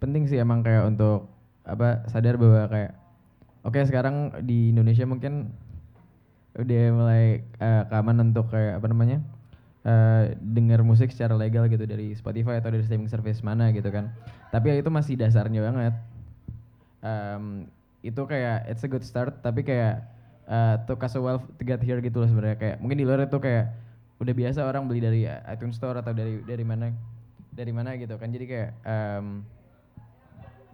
penting 0.00 0.24
sih 0.24 0.40
emang 0.40 0.64
kayak 0.64 0.88
untuk 0.88 1.28
apa 1.68 2.08
sadar 2.08 2.40
bahwa 2.40 2.64
kayak 2.72 2.96
oke 3.66 3.78
sekarang 3.86 4.44
di 4.44 4.70
Indonesia 4.70 5.04
mungkin 5.08 5.50
udah 6.58 6.84
mulai 6.90 7.24
eh, 7.42 7.82
keaman 7.86 8.34
untuk 8.34 8.50
kayak 8.50 8.82
apa 8.82 8.86
namanya 8.90 9.18
eh, 9.86 10.34
dengar 10.42 10.82
musik 10.82 11.14
secara 11.14 11.38
legal 11.38 11.70
gitu 11.70 11.86
dari 11.86 12.10
Spotify 12.18 12.58
atau 12.58 12.74
dari 12.74 12.82
streaming 12.82 13.10
service 13.10 13.46
mana 13.46 13.70
gitu 13.70 13.88
kan. 13.94 14.10
Tapi 14.50 14.82
itu 14.82 14.90
masih 14.90 15.14
dasarnya 15.14 15.62
banget. 15.62 15.94
Em, 16.98 17.70
itu 18.02 18.18
kayak 18.26 18.66
it's 18.66 18.82
a 18.82 18.90
good 18.90 19.06
start 19.06 19.38
tapi 19.38 19.62
kayak 19.62 20.02
eh 20.48 20.76
took 20.88 21.04
us 21.04 21.14
a 21.14 21.20
while 21.20 21.38
to 21.60 21.62
get 21.62 21.78
here 21.78 22.02
gitu 22.02 22.18
loh 22.18 22.28
sebenarnya. 22.28 22.58
Kayak 22.58 22.76
mungkin 22.82 22.98
di 22.98 23.06
luar 23.06 23.22
itu 23.22 23.38
kayak 23.38 23.70
udah 24.18 24.34
biasa 24.34 24.66
orang 24.66 24.90
beli 24.90 24.98
dari 24.98 25.22
iTunes 25.46 25.78
Store 25.78 25.94
atau 25.94 26.10
dari 26.10 26.42
dari 26.42 26.64
mana 26.66 26.90
dari 27.54 27.70
mana 27.70 27.94
gitu 27.94 28.18
kan. 28.18 28.34
Jadi 28.34 28.44
kayak 28.50 28.70
em, 28.82 29.46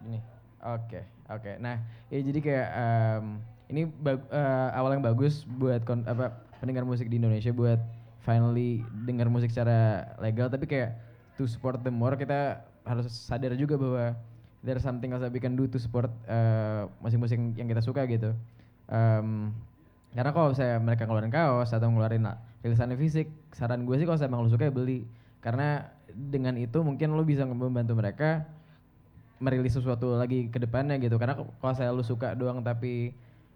gini 0.01 0.34
oke 0.65 1.01
oke. 1.29 1.53
Nah 1.61 1.81
ya 2.09 2.19
jadi 2.25 2.39
kayak 2.41 2.69
em, 2.73 3.25
ini 3.71 3.83
eh, 3.89 4.69
awal 4.77 4.97
yang 4.97 5.05
bagus 5.05 5.45
buat 5.47 5.85
kon- 5.85 6.07
apa 6.09 6.33
pendengar 6.59 6.89
musik 6.89 7.09
di 7.13 7.21
Indonesia 7.21 7.53
buat 7.53 7.81
finally 8.25 8.81
dengar 9.05 9.29
musik 9.29 9.53
secara 9.53 10.09
legal. 10.19 10.49
Tapi 10.49 10.65
kayak 10.65 10.97
to 11.37 11.45
support 11.45 11.81
them 11.85 12.01
more 12.01 12.17
kita 12.17 12.65
harus 12.85 13.09
sadar 13.13 13.57
juga 13.57 13.77
bahwa 13.81 14.17
there's 14.65 14.85
something 14.85 15.13
else 15.13 15.21
that 15.21 15.33
we 15.33 15.41
can 15.41 15.57
do 15.57 15.69
to 15.69 15.77
support 15.77 16.09
eh, 16.29 16.89
musik-musik 17.05 17.37
yang 17.37 17.69
kita 17.69 17.85
suka 17.85 18.09
gitu. 18.09 18.33
Em, 18.89 19.53
karena 20.15 20.31
kalau 20.31 20.55
saya 20.55 20.79
mereka 20.79 21.05
ngeluarin 21.11 21.33
kaos 21.33 21.75
atau 21.75 21.91
ngeluarin 21.91 22.23
rilisannya 22.63 22.95
fisik 22.95 23.27
saran 23.51 23.83
gue 23.83 23.99
sih 23.99 24.07
kalau 24.07 24.17
saya 24.17 24.31
emang 24.31 24.47
lu 24.47 24.51
suka 24.53 24.69
ya 24.69 24.73
beli. 24.73 25.05
Karena 25.45 25.91
dengan 26.15 26.55
itu 26.57 26.81
mungkin 26.81 27.13
lo 27.13 27.27
bisa 27.27 27.43
membantu 27.45 27.93
mereka 27.99 28.47
merilis 29.43 29.75
sesuatu 29.75 30.15
lagi 30.15 30.49
ke 30.49 30.59
depannya 30.63 30.99
gitu. 31.03 31.19
Karena 31.19 31.35
kalau 31.37 31.75
saya 31.75 31.91
lu 31.91 32.03
suka 32.07 32.35
doang 32.39 32.63
tapi 32.63 33.15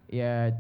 ya 0.09 0.51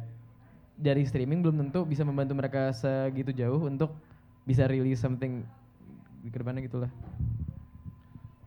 dari 0.78 1.02
streaming 1.02 1.42
belum 1.42 1.56
tentu 1.66 1.82
bisa 1.82 2.06
membantu 2.06 2.38
mereka 2.38 2.70
segitu 2.70 3.34
jauh 3.34 3.66
untuk 3.66 3.98
bisa 4.46 4.64
rilis 4.70 5.02
something 5.02 5.42
di 6.22 6.30
ke 6.30 6.38
depannya 6.38 6.62
gitu 6.62 6.82
lah 6.82 6.90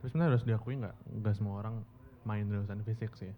Terus 0.01 0.17
sebenarnya 0.17 0.33
harus 0.33 0.45
diakui 0.49 0.75
nggak, 0.81 0.95
nggak 1.21 1.35
semua 1.37 1.61
orang 1.61 1.85
main 2.25 2.49
rilisan 2.49 2.81
fisik 2.81 3.13
sih. 3.13 3.29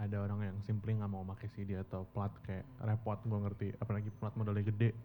Ada 0.00 0.24
orang 0.24 0.40
yang 0.40 0.56
simply 0.64 0.96
nggak 0.96 1.12
mau 1.12 1.20
pakai 1.28 1.52
CD 1.52 1.76
atau 1.76 2.08
plat 2.16 2.32
kayak 2.48 2.64
repot 2.80 3.20
gue 3.20 3.38
ngerti, 3.44 3.68
apalagi 3.76 4.08
plat 4.16 4.32
modelnya 4.40 4.64
gede, 4.72 4.96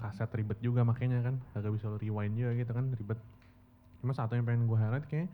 kaset 0.00 0.32
ribet 0.32 0.56
juga 0.64 0.80
makanya 0.88 1.20
kan, 1.20 1.36
agak 1.52 1.76
bisa 1.76 1.92
lo 1.92 2.00
rewind 2.00 2.32
juga 2.32 2.56
gitu 2.56 2.72
kan 2.72 2.88
ribet. 2.96 3.20
Cuma 4.00 4.16
satu 4.16 4.40
yang 4.40 4.48
pengen 4.48 4.64
gue 4.64 4.78
highlight 4.80 5.04
kayak 5.04 5.28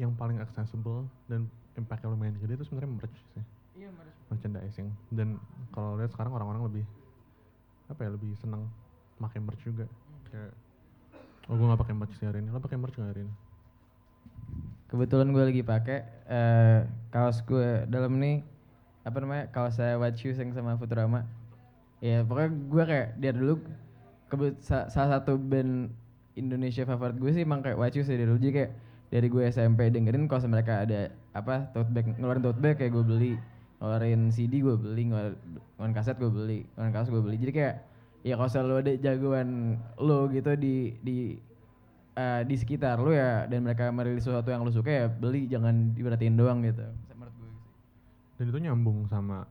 yang 0.00 0.16
paling 0.16 0.40
accessible 0.40 1.04
dan 1.28 1.44
impactnya 1.76 2.08
lumayan 2.08 2.32
gede 2.40 2.56
itu 2.56 2.64
sebenarnya 2.64 2.90
merch 2.96 3.18
sih, 3.36 3.44
merchandising. 4.32 4.88
Dan 5.12 5.36
kalau 5.76 6.00
lihat 6.00 6.10
sekarang 6.10 6.32
orang-orang 6.32 6.64
lebih 6.64 6.84
apa 7.92 8.00
ya 8.08 8.10
lebih 8.16 8.32
senang 8.40 8.64
pakai 9.20 9.44
merch 9.44 9.60
juga. 9.60 9.84
Kayak 10.32 10.56
Oh 11.50 11.58
gue 11.58 11.66
gak 11.66 11.82
pakai 11.82 11.94
merch 11.98 12.14
sih 12.14 12.24
hari 12.24 12.38
ini. 12.40 12.48
Lo 12.54 12.62
pakai 12.62 12.78
merch 12.78 12.94
gak 12.96 13.10
hari 13.12 13.28
ini? 13.28 13.34
kebetulan 14.90 15.30
gue 15.30 15.44
lagi 15.46 15.62
pakai 15.62 15.98
eh, 16.26 16.78
kaos 17.14 17.46
gue 17.46 17.86
dalam 17.86 18.18
nih 18.18 18.42
apa 19.06 19.16
namanya 19.22 19.46
kaos 19.54 19.78
saya 19.78 19.94
White 19.94 20.18
Shoes 20.18 20.42
yang 20.42 20.50
sama 20.50 20.74
Futurama 20.74 21.30
ya 22.02 22.26
pokoknya 22.26 22.50
gue 22.50 22.84
kayak 22.90 23.08
dari 23.22 23.36
dulu 23.38 23.54
kebet 24.26 24.58
sa- 24.58 24.90
salah 24.90 25.22
satu 25.22 25.38
band 25.38 25.94
Indonesia 26.34 26.82
favorit 26.82 27.14
gue 27.22 27.30
sih 27.30 27.46
emang 27.46 27.62
kayak 27.62 27.78
White 27.78 28.02
Shoes 28.02 28.10
ya 28.10 28.18
dulu 28.18 28.42
jadi 28.42 28.52
kayak 28.52 28.72
dari 29.10 29.26
gue 29.26 29.42
SMP 29.50 29.90
dengerin 29.90 30.30
kaos 30.30 30.46
mereka 30.46 30.86
ada 30.86 31.10
apa 31.34 31.70
tote 31.74 31.90
bag 31.90 32.06
ngeluarin 32.14 32.42
tote 32.46 32.62
bag 32.62 32.78
kayak 32.78 32.94
gue 32.94 33.04
beli 33.04 33.32
ngeluarin 33.82 34.30
CD 34.30 34.62
gue 34.62 34.78
beli 34.78 35.10
ngeluarin, 35.10 35.92
kaset 35.92 36.14
gue 36.16 36.30
beli 36.30 36.62
ngeluarin 36.74 36.94
kaos 36.94 37.10
gue 37.10 37.22
beli 37.22 37.36
jadi 37.42 37.52
kayak 37.52 37.74
ya 38.22 38.34
kalau 38.38 38.50
selalu 38.52 38.74
ada 38.86 38.92
jagoan 39.02 39.80
lo 39.98 40.30
gitu 40.30 40.54
di 40.54 40.94
di 41.02 41.34
eh, 42.14 42.42
di 42.46 42.54
sekitar 42.54 43.02
lu 43.02 43.10
ya 43.10 43.50
dan 43.50 43.66
mereka 43.66 43.90
merilis 43.90 44.22
sesuatu 44.22 44.52
yang 44.52 44.62
lu 44.62 44.70
suka 44.70 44.90
ya 44.90 45.06
beli 45.10 45.50
jangan 45.50 45.96
diperhatiin 45.96 46.36
doang 46.36 46.60
gitu. 46.62 46.84
Menurut 47.16 47.34
gue. 47.34 47.50
Dan 48.38 48.44
itu 48.52 48.58
nyambung 48.60 49.08
sama 49.08 49.48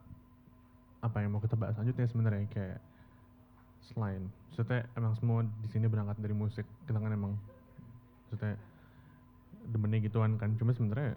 apa 1.00 1.18
yang 1.24 1.32
mau 1.36 1.42
kita 1.42 1.56
bahas 1.56 1.80
selanjutnya 1.80 2.08
sebenarnya 2.12 2.46
kayak 2.52 2.80
selain 3.80 4.28
maksudnya 4.52 4.84
emang 5.00 5.16
semua 5.16 5.48
di 5.48 5.68
sini 5.72 5.88
berangkat 5.88 6.20
dari 6.20 6.36
musik 6.36 6.68
kita 6.84 7.00
kan 7.00 7.16
emang 7.16 7.40
maksudnya 8.28 8.60
demennya 9.70 10.02
gituan 10.04 10.36
kan. 10.36 10.58
Cuma 10.58 10.74
sebenarnya 10.74 11.16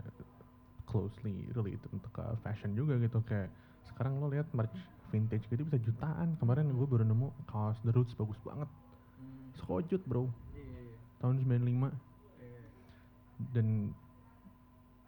closely 0.86 1.48
related 1.56 1.88
untuk 1.90 2.12
ke 2.12 2.24
fashion 2.44 2.76
juga 2.76 3.00
gitu. 3.00 3.24
Kayak 3.24 3.48
sekarang 3.88 4.20
lo 4.20 4.28
lihat 4.28 4.48
merch 4.52 4.76
vintage 5.12 5.48
gitu 5.48 5.64
bisa 5.64 5.80
jutaan. 5.80 6.36
Kemarin 6.36 6.72
gue 6.72 6.86
baru 6.88 7.04
nemu 7.04 7.32
kaos 7.48 7.80
The 7.84 7.92
Roots 7.92 8.16
bagus 8.16 8.38
banget. 8.44 8.68
Sekojut 9.60 10.02
bro. 10.04 10.28
Tahun 11.20 11.36
95 11.38 11.90
dan 13.50 13.90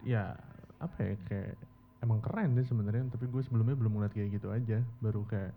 ya 0.03 0.35
apa 0.83 0.97
ya 0.99 1.15
kayak 1.27 1.55
emang 2.03 2.19
keren 2.21 2.57
deh 2.57 2.65
sebenarnya. 2.65 3.09
Tapi 3.13 3.25
gue 3.29 3.41
sebelumnya 3.45 3.77
belum 3.77 3.97
ngeliat 3.99 4.13
kayak 4.13 4.37
gitu 4.37 4.49
aja. 4.53 4.81
Baru 5.01 5.25
kayak 5.29 5.53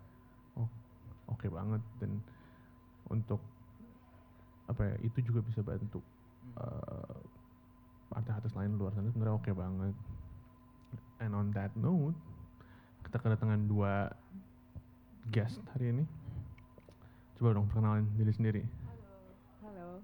oh 0.57 0.69
oke 1.29 1.47
banget. 1.49 1.81
Dan 2.01 2.21
untuk 3.09 3.41
apa 4.69 4.85
ya 4.85 4.95
itu 5.01 5.25
juga 5.25 5.41
bisa 5.41 5.65
bantu 5.65 5.97
eh, 6.61 7.17
artis-artis 8.13 8.53
lain 8.57 8.77
luar 8.77 8.91
sana 8.93 9.09
sebenarnya 9.13 9.35
oke 9.37 9.51
banget 9.53 9.95
and 11.21 11.33
on 11.35 11.53
that 11.53 11.69
note 11.77 12.17
kita 13.09 13.17
kedatangan 13.25 13.65
dua 13.65 14.13
guest 15.29 15.57
hari 15.73 15.89
ini. 15.93 16.05
Coba 17.37 17.57
dong 17.57 17.65
perkenalin 17.65 18.05
diri 18.17 18.29
sendiri. 18.29 18.61
Halo. 19.65 20.01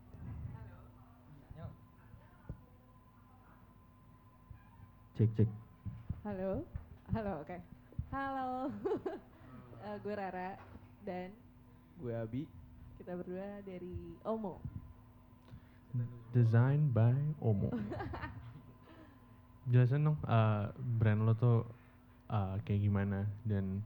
Cek 5.18 5.30
cek. 5.38 5.50
Halo. 6.26 6.66
Halo, 7.14 7.32
oke. 7.46 7.58
Halo. 8.14 8.50
Eh, 9.86 10.02
gue 10.02 10.18
Rara 10.18 10.58
dan 11.06 11.30
Gue 12.02 12.10
Abi. 12.18 12.42
kita 12.98 13.14
berdua 13.14 13.62
dari 13.62 14.18
Omo. 14.26 14.58
Design 16.36 16.92
by 16.92 17.16
Omo. 17.40 17.72
Jelasin 19.72 20.06
dong 20.06 20.18
eh, 20.28 20.66
brand 21.00 21.26
lo 21.26 21.34
tuh 21.34 21.66
eh, 22.30 22.56
kayak 22.68 22.82
gimana 22.84 23.26
dan 23.48 23.82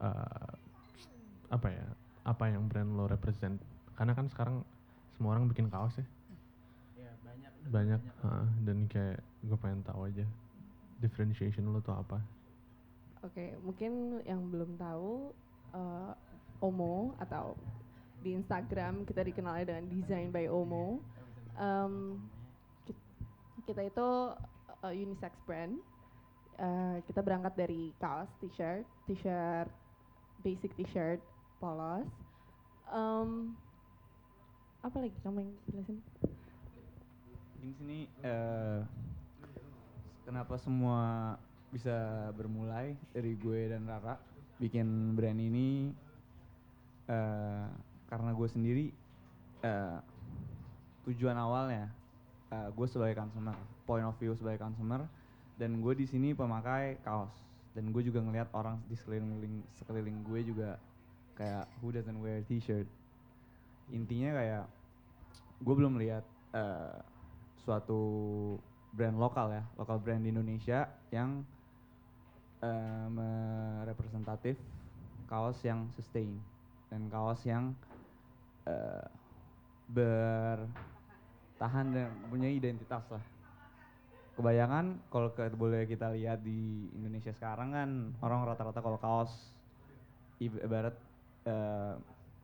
eh, 0.00 0.50
apa 1.52 1.68
ya? 1.68 1.86
Apa 2.22 2.48
yang 2.48 2.70
brand 2.70 2.94
lo 2.94 3.10
represent? 3.10 3.58
Karena 3.98 4.14
kan 4.14 4.30
sekarang 4.30 4.62
semua 5.16 5.36
orang 5.38 5.46
bikin 5.50 5.68
kaos 5.68 5.94
ya. 5.98 6.06
banyak 7.70 8.00
ah, 8.26 8.46
dan 8.66 8.90
kayak 8.90 9.22
gue 9.46 9.58
pengen 9.58 9.86
tahu 9.86 10.10
aja 10.10 10.26
differentiation 10.98 11.70
lo 11.70 11.78
tuh 11.78 11.94
apa 11.94 12.18
Oke, 13.22 13.54
mungkin 13.62 14.18
yang 14.26 14.50
belum 14.50 14.74
tahu 14.74 15.30
eh, 15.78 16.12
Omo 16.58 17.14
atau 17.22 17.54
di 18.22 18.38
Instagram 18.38 19.02
kita 19.02 19.26
dikenalnya 19.26 19.74
dengan 19.74 19.84
Design 19.90 20.30
by 20.30 20.46
Omo. 20.46 21.02
Ki- 22.86 23.10
kita 23.66 23.82
itu 23.82 24.08
eh, 24.86 24.94
unisex 24.94 25.34
brand. 25.44 25.76
Eh, 26.62 26.96
kita 27.10 27.20
berangkat 27.20 27.58
dari 27.58 27.90
kaos, 27.98 28.30
t-shirt, 28.38 28.86
t-shirt, 29.10 29.68
basic 30.46 30.70
t-shirt, 30.78 31.18
polos. 31.58 32.06
Em, 32.92 33.56
apa 34.82 34.96
lagi 35.02 35.16
kamu 35.22 35.42
yang 35.42 35.54
jelasin? 35.70 35.98
Di 37.62 37.70
sini 37.78 37.98
eh, 38.22 38.80
kenapa 40.26 40.58
semua 40.58 41.34
bisa 41.72 42.28
bermulai 42.36 42.94
dari 43.16 43.32
gue 43.38 43.70
dan 43.72 43.88
Rara 43.88 44.18
bikin 44.60 45.16
brand 45.16 45.40
ini 45.40 45.88
eh, 47.08 47.66
karena 48.12 48.36
gue 48.36 48.48
sendiri 48.52 48.86
eh, 49.64 49.98
tujuan 51.08 51.32
awalnya 51.32 51.88
eh, 52.52 52.68
gue 52.68 52.84
sebagai 52.84 53.16
consumer, 53.16 53.56
point 53.88 54.04
of 54.04 54.12
view 54.20 54.36
sebagai 54.36 54.60
consumer 54.60 55.08
dan 55.56 55.80
gue 55.80 55.96
di 55.96 56.04
sini 56.04 56.36
pemakai 56.36 57.00
kaos. 57.00 57.32
Dan 57.72 57.88
gue 57.88 58.04
juga 58.04 58.20
ngelihat 58.20 58.52
orang 58.52 58.76
di 58.84 58.92
sekeliling 58.92 59.64
sekeliling 59.80 60.20
gue 60.28 60.44
juga 60.44 60.76
kayak 61.40 61.64
who 61.80 61.88
doesn't 61.88 62.20
wear 62.20 62.44
t-shirt? 62.44 62.84
Intinya 63.88 64.36
kayak 64.36 64.64
gue 65.64 65.74
belum 65.80 65.96
lihat 65.96 66.24
eh, 66.52 67.00
suatu 67.64 68.00
brand 68.92 69.16
lokal 69.16 69.56
ya 69.56 69.64
lokal 69.80 69.96
brand 70.04 70.20
di 70.20 70.28
Indonesia 70.28 70.84
yang 71.08 71.40
eh, 72.60 73.06
merepresentatif 73.08 74.60
kaos 75.32 75.56
yang 75.64 75.88
sustain 75.96 76.36
dan 76.92 77.08
kaos 77.08 77.40
yang 77.48 77.72
eh, 78.66 79.06
bertahan 79.92 81.86
dan 81.92 82.10
punya 82.30 82.48
identitas 82.48 83.04
lah. 83.10 83.22
Kebayangan 84.32 85.12
kalau 85.12 85.28
boleh 85.52 85.84
kita 85.84 86.08
lihat 86.16 86.40
di 86.40 86.88
Indonesia 86.96 87.36
sekarang 87.36 87.68
kan 87.76 87.90
orang 88.24 88.48
rata-rata 88.48 88.80
kalau 88.80 88.96
kaos 88.96 89.52
ib- 90.40 90.62
ibarat 90.64 90.96
eh, 91.44 91.94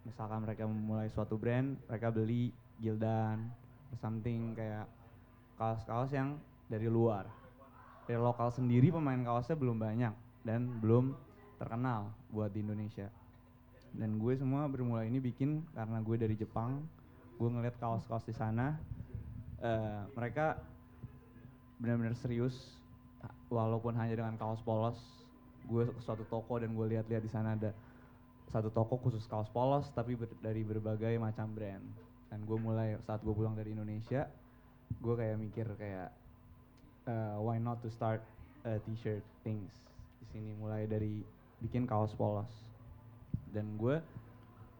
misalkan 0.05 0.45
mereka 0.45 0.69
memulai 0.69 1.09
suatu 1.09 1.41
brand 1.41 1.77
mereka 1.89 2.13
beli 2.13 2.53
Gildan 2.79 3.49
something 3.97 4.53
kayak 4.53 4.87
kaos-kaos 5.57 6.13
yang 6.13 6.37
dari 6.69 6.87
luar. 6.87 7.25
Dari 8.05 8.21
lokal 8.21 8.53
sendiri 8.53 8.93
pemain 8.93 9.21
kaosnya 9.21 9.57
belum 9.57 9.81
banyak 9.81 10.15
dan 10.45 10.69
belum 10.81 11.17
terkenal 11.59 12.13
buat 12.31 12.53
di 12.53 12.63
Indonesia 12.63 13.09
dan 13.97 14.21
gue 14.21 14.35
semua 14.37 14.69
bermula 14.69 15.07
ini 15.09 15.19
bikin 15.19 15.65
karena 15.73 15.99
gue 16.05 16.17
dari 16.21 16.35
Jepang 16.37 16.85
gue 17.39 17.49
ngeliat 17.49 17.79
kaos-kaos 17.79 18.27
di 18.27 18.35
sana 18.35 18.77
eh, 19.63 20.03
mereka 20.19 20.59
benar-benar 21.79 22.19
serius 22.19 22.79
walaupun 23.49 23.97
hanya 23.97 24.19
dengan 24.19 24.35
kaos 24.39 24.61
polos. 24.63 24.99
Gue 25.69 25.85
ke 25.85 26.01
suatu 26.01 26.25
toko 26.27 26.59
dan 26.59 26.73
gue 26.73 26.87
lihat-lihat 26.97 27.23
di 27.23 27.31
sana 27.31 27.55
ada 27.55 27.75
satu 28.49 28.73
toko 28.73 28.97
khusus 28.97 29.29
kaos 29.29 29.53
polos 29.53 29.93
tapi 29.93 30.17
ber- 30.17 30.39
dari 30.41 30.65
berbagai 30.65 31.17
macam 31.21 31.53
brand. 31.53 31.85
Dan 32.29 32.45
gue 32.45 32.59
mulai 32.61 32.97
saat 33.05 33.25
gue 33.25 33.33
pulang 33.33 33.57
dari 33.57 33.73
Indonesia 33.73 34.29
gue 34.89 35.15
kayak 35.15 35.37
mikir 35.37 35.69
kayak 35.77 36.09
uh, 37.05 37.37
why 37.45 37.61
not 37.61 37.79
to 37.85 37.93
start 37.93 38.25
a 38.65 38.81
t-shirt 38.83 39.23
things? 39.45 39.71
Di 40.19 40.27
sini 40.33 40.51
mulai 40.57 40.89
dari 40.89 41.23
bikin 41.61 41.85
kaos 41.85 42.15
polos 42.15 42.68
dan 43.53 43.79
gue 43.81 44.01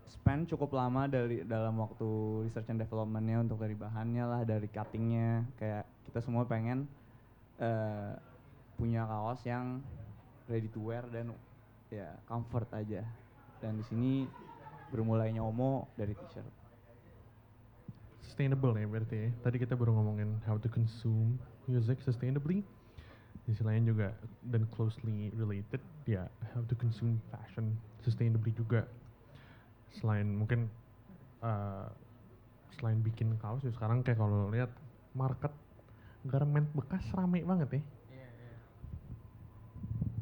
spend 0.09 0.49
cukup 0.49 0.73
lama 0.73 1.05
dari 1.05 1.45
dalam 1.45 1.77
waktu 1.81 2.09
research 2.49 2.73
and 2.73 2.81
developmentnya 2.81 3.45
untuk 3.45 3.61
dari 3.61 3.77
bahannya 3.77 4.25
lah 4.25 4.41
dari 4.45 4.69
cuttingnya 4.69 5.45
kayak 5.61 5.85
kita 6.09 6.25
semua 6.25 6.49
pengen 6.49 6.89
eh, 7.61 8.13
punya 8.81 9.05
kaos 9.05 9.45
yang 9.45 9.85
ready 10.49 10.71
to 10.73 10.81
wear 10.81 11.05
dan 11.13 11.33
ya 11.93 12.09
comfort 12.25 12.69
aja 12.73 13.05
dan 13.61 13.77
di 13.77 13.85
sini 13.89 14.13
bermulainya 14.89 15.45
Omo 15.45 15.89
dari 15.97 16.17
t-shirt 16.17 16.59
sustainable 18.39 18.71
ya 18.79 18.87
berarti 18.87 19.17
ya. 19.19 19.29
Tadi 19.43 19.59
kita 19.59 19.75
baru 19.75 19.99
ngomongin 19.99 20.39
how 20.47 20.55
to 20.63 20.71
consume 20.71 21.35
music 21.67 21.99
sustainably. 22.07 22.63
Di 23.43 23.51
sisi 23.51 23.67
lain 23.67 23.83
juga 23.83 24.15
dan 24.47 24.63
closely 24.71 25.35
related 25.35 25.83
ya 26.07 26.31
how 26.55 26.63
to 26.71 26.79
consume 26.79 27.19
fashion 27.35 27.75
sustainably 28.05 28.53
juga. 28.55 28.87
Selain 29.99 30.27
mungkin 30.27 30.69
uh, 31.43 31.89
selain 32.79 33.01
bikin 33.03 33.35
kaos 33.43 33.65
ya 33.67 33.73
sekarang 33.75 34.07
kayak 34.07 34.21
kalau 34.23 34.51
lihat 34.55 34.71
market 35.17 35.51
garment 36.27 36.69
bekas 36.77 37.03
rame 37.15 37.43
banget 37.43 37.81
ya. 37.81 37.83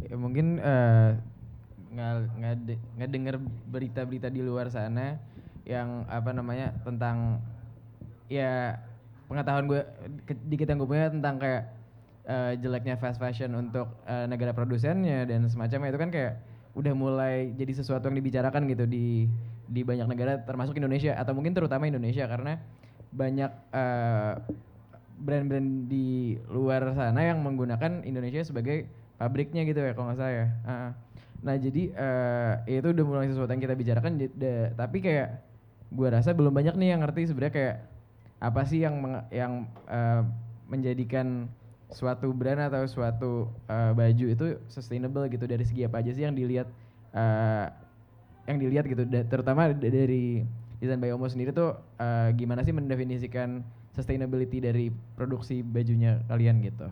Ya, 0.07 0.15
mungkin 0.15 0.63
eh, 0.63 1.11
nggak 1.91 2.13
nggak 2.39 2.55
de- 2.69 2.83
nggak 2.95 3.11
dengar 3.11 3.37
berita-berita 3.67 4.29
di 4.31 4.39
luar 4.45 4.71
sana 4.71 5.19
yang 5.67 6.07
apa 6.07 6.31
namanya 6.31 6.71
tentang 6.87 7.43
ya 8.31 8.79
pengetahuan 9.27 9.67
gue 9.67 9.83
dikit 10.47 10.71
yang 10.71 10.79
gue 10.79 10.89
punya 10.91 11.11
tentang 11.11 11.43
kayak 11.43 11.63
eh, 12.27 12.53
jeleknya 12.63 12.95
fast 13.03 13.19
fashion 13.19 13.51
untuk 13.59 13.91
eh, 14.07 14.31
negara 14.31 14.55
produsennya 14.55 15.27
dan 15.27 15.51
semacamnya 15.51 15.91
itu 15.91 15.99
kan 15.99 16.11
kayak 16.15 16.35
udah 16.77 16.93
mulai 16.93 17.57
jadi 17.57 17.73
sesuatu 17.73 18.13
yang 18.13 18.21
dibicarakan 18.21 18.69
gitu 18.69 18.85
di 18.85 19.25
di 19.67 19.81
banyak 19.83 20.07
negara 20.07 20.39
termasuk 20.45 20.77
Indonesia 20.77 21.17
atau 21.17 21.33
mungkin 21.33 21.57
terutama 21.57 21.89
Indonesia 21.89 22.29
karena 22.29 22.61
banyak 23.17 23.51
eh, 23.73 24.35
brand-brand 25.17 25.89
di 25.89 26.37
luar 26.53 26.93
sana 26.93 27.25
yang 27.25 27.41
menggunakan 27.41 28.05
Indonesia 28.05 28.45
sebagai 28.45 28.85
pabriknya 29.17 29.65
gitu 29.65 29.81
ya 29.81 29.97
kalau 29.97 30.13
nggak 30.13 30.21
salah 30.21 30.35
ya. 30.37 30.47
Ah. 30.69 30.91
Nah 31.41 31.57
jadi 31.57 31.83
eh, 31.97 32.53
itu 32.79 32.93
udah 32.93 33.05
mulai 33.09 33.29
sesuatu 33.33 33.49
yang 33.49 33.65
kita 33.65 33.77
bicarakan, 33.77 34.13
tapi 34.77 34.99
kayak 35.01 35.41
gue 35.89 36.09
rasa 36.13 36.37
belum 36.37 36.53
banyak 36.53 36.77
nih 36.77 36.89
yang 36.93 37.01
ngerti 37.01 37.33
sebenarnya 37.33 37.55
kayak 37.55 37.77
apa 38.37 38.63
sih 38.69 38.85
yang 38.85 39.01
yang 39.33 39.65
eh, 39.89 40.23
menjadikan 40.69 41.49
suatu 41.91 42.31
brand 42.35 42.61
atau 42.69 42.85
suatu 42.91 43.33
eh, 43.71 43.93
baju 43.95 44.27
itu 44.35 44.47
sustainable 44.67 45.27
gitu 45.31 45.47
dari 45.47 45.63
segi 45.67 45.87
apa 45.87 46.03
aja 46.03 46.11
sih 46.15 46.25
yang 46.27 46.35
dilihat 46.37 46.69
eh, 47.15 47.67
yang 48.47 48.59
dilihat 48.63 48.85
gitu 48.91 49.03
da- 49.07 49.27
terutama 49.27 49.71
da- 49.75 49.91
dari 49.91 50.47
desain 50.79 51.01
by 51.01 51.11
Omo 51.15 51.27
sendiri 51.31 51.51
tuh 51.55 51.75
eh, 51.99 52.31
gimana 52.37 52.63
sih 52.67 52.75
mendefinisikan 52.75 53.63
sustainability 53.97 54.61
dari 54.61 54.93
produksi 55.17 55.65
bajunya 55.65 56.21
kalian 56.29 56.61
gitu. 56.65 56.89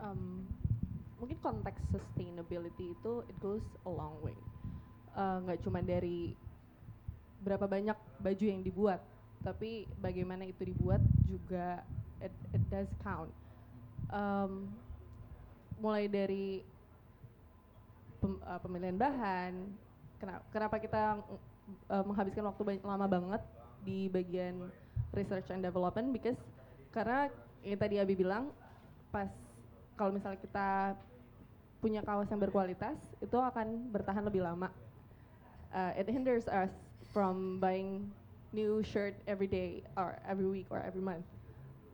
um, 0.00 0.46
mungkin 1.18 1.38
konteks 1.40 1.80
sustainability 1.92 2.94
itu 2.96 3.22
it 3.30 3.36
goes 3.38 3.64
a 3.86 3.90
long 3.90 4.18
way. 4.24 4.36
Uh, 5.14 5.38
nggak 5.46 5.62
cuma 5.62 5.78
dari 5.82 6.34
berapa 7.38 7.66
banyak 7.68 7.96
baju 8.18 8.44
yang 8.44 8.62
dibuat, 8.64 9.00
tapi 9.44 9.86
bagaimana 10.00 10.48
itu 10.48 10.64
dibuat 10.66 11.02
juga 11.28 11.84
it, 12.18 12.34
it 12.54 12.62
does 12.72 12.90
count. 13.04 13.30
Um, 14.14 14.70
mulai 15.82 16.06
dari 16.06 16.62
pem- 18.22 18.42
uh, 18.46 18.60
pemilihan 18.62 18.94
bahan, 18.94 19.52
kenapa, 20.22 20.42
kenapa 20.54 20.76
kita 20.78 21.02
uh, 21.90 22.04
menghabiskan 22.06 22.46
waktu 22.46 22.62
banyak, 22.62 22.84
lama 22.86 23.06
banget 23.10 23.42
di 23.82 24.06
bagian 24.08 24.70
research 25.12 25.50
and 25.50 25.66
development 25.66 26.14
because 26.14 26.38
karena 26.94 27.28
yang 27.66 27.78
tadi 27.78 27.98
Abi 27.98 28.14
bilang 28.14 28.54
pas 29.10 29.28
kalau 29.98 30.14
misalnya 30.14 30.40
kita 30.40 30.98
punya 31.78 32.00
kaos 32.00 32.30
yang 32.32 32.40
berkualitas 32.40 32.96
itu 33.20 33.36
akan 33.36 33.92
bertahan 33.92 34.24
lebih 34.24 34.40
lama. 34.40 34.72
Uh, 35.74 35.90
it 35.98 36.06
hinders 36.06 36.46
us 36.48 36.70
from 37.10 37.58
buying 37.58 38.08
new 38.54 38.80
shirt 38.86 39.18
every 39.26 39.50
day 39.50 39.82
or 39.98 40.16
every 40.24 40.46
week 40.46 40.70
or 40.70 40.78
every 40.80 41.02
month. 41.02 41.26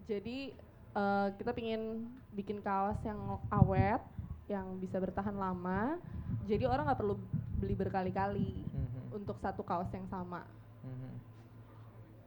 Jadi 0.05 0.53
uh, 0.93 1.29
kita 1.35 1.51
pingin 1.51 2.07
bikin 2.31 2.59
kaos 2.61 2.99
yang 3.03 3.19
awet, 3.51 4.03
yang 4.47 4.79
bisa 4.79 4.97
bertahan 4.97 5.35
lama. 5.35 5.99
Jadi 6.47 6.67
orang 6.67 6.87
nggak 6.91 7.01
perlu 7.01 7.15
beli 7.59 7.75
berkali-kali 7.77 8.65
Mhm. 8.65 9.01
untuk 9.15 9.37
satu 9.39 9.61
kaos 9.61 9.91
yang 9.93 10.07
sama. 10.09 10.43
Mhm. 10.83 11.11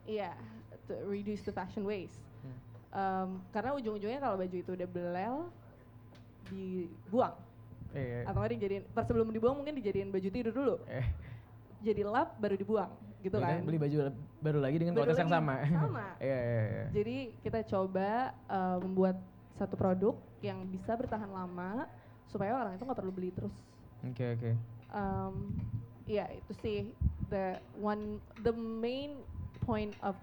Iya, 0.05 0.31
to 0.85 0.93
reduce 1.07 1.41
the 1.41 1.51
fashion 1.51 1.83
waste. 1.83 2.19
Um, 2.93 3.41
karena 3.49 3.73
ujung-ujungnya 3.73 4.21
kalau 4.21 4.37
baju 4.37 4.53
itu 4.53 4.69
udah 4.69 4.85
belel, 4.85 5.35
dibuang. 6.45 7.33
Iya. 7.93 8.29
Atau 8.29 8.37
nggak 8.37 8.53
dijadiin, 8.53 8.83
pas 8.93 9.01
sebelum 9.01 9.33
dibuang 9.33 9.57
mungkin 9.57 9.73
dijadiin 9.73 10.13
baju 10.13 10.29
tidur 10.29 10.53
dulu. 10.53 10.75
Eh, 10.85 11.07
Jadi 11.83 11.99
lap, 12.05 12.37
baru 12.39 12.55
dibuang. 12.55 12.87
Gitu 13.23 13.35
beli- 13.39 13.47
kan. 13.47 13.61
Beli 13.63 13.79
baju 13.79 13.97
baru 14.43 14.59
lagi 14.59 14.77
dengan 14.83 14.93
Baru 14.93 15.01
kualitas 15.07 15.21
yang 15.23 15.31
sama. 15.31 15.55
sama. 15.87 16.05
Iya, 16.19 16.39
iya, 16.43 16.63
iya. 16.67 16.85
Jadi 16.91 17.17
kita 17.39 17.59
coba 17.71 18.09
uh, 18.51 18.77
membuat 18.83 19.15
satu 19.55 19.79
produk 19.79 20.15
yang 20.43 20.59
bisa 20.67 20.91
bertahan 20.99 21.31
lama, 21.31 21.87
supaya 22.27 22.51
orang 22.59 22.75
itu 22.75 22.83
nggak 22.83 22.99
perlu 22.99 23.13
beli 23.15 23.31
terus. 23.31 23.55
Oke, 24.03 24.35
oke. 24.35 24.51
Um, 24.91 25.55
ya 26.03 26.27
itu 26.35 26.51
sih 26.59 26.79
the 27.31 27.63
one 27.79 28.19
the 28.43 28.51
main 28.51 29.23
point 29.63 29.95
of 30.03 30.19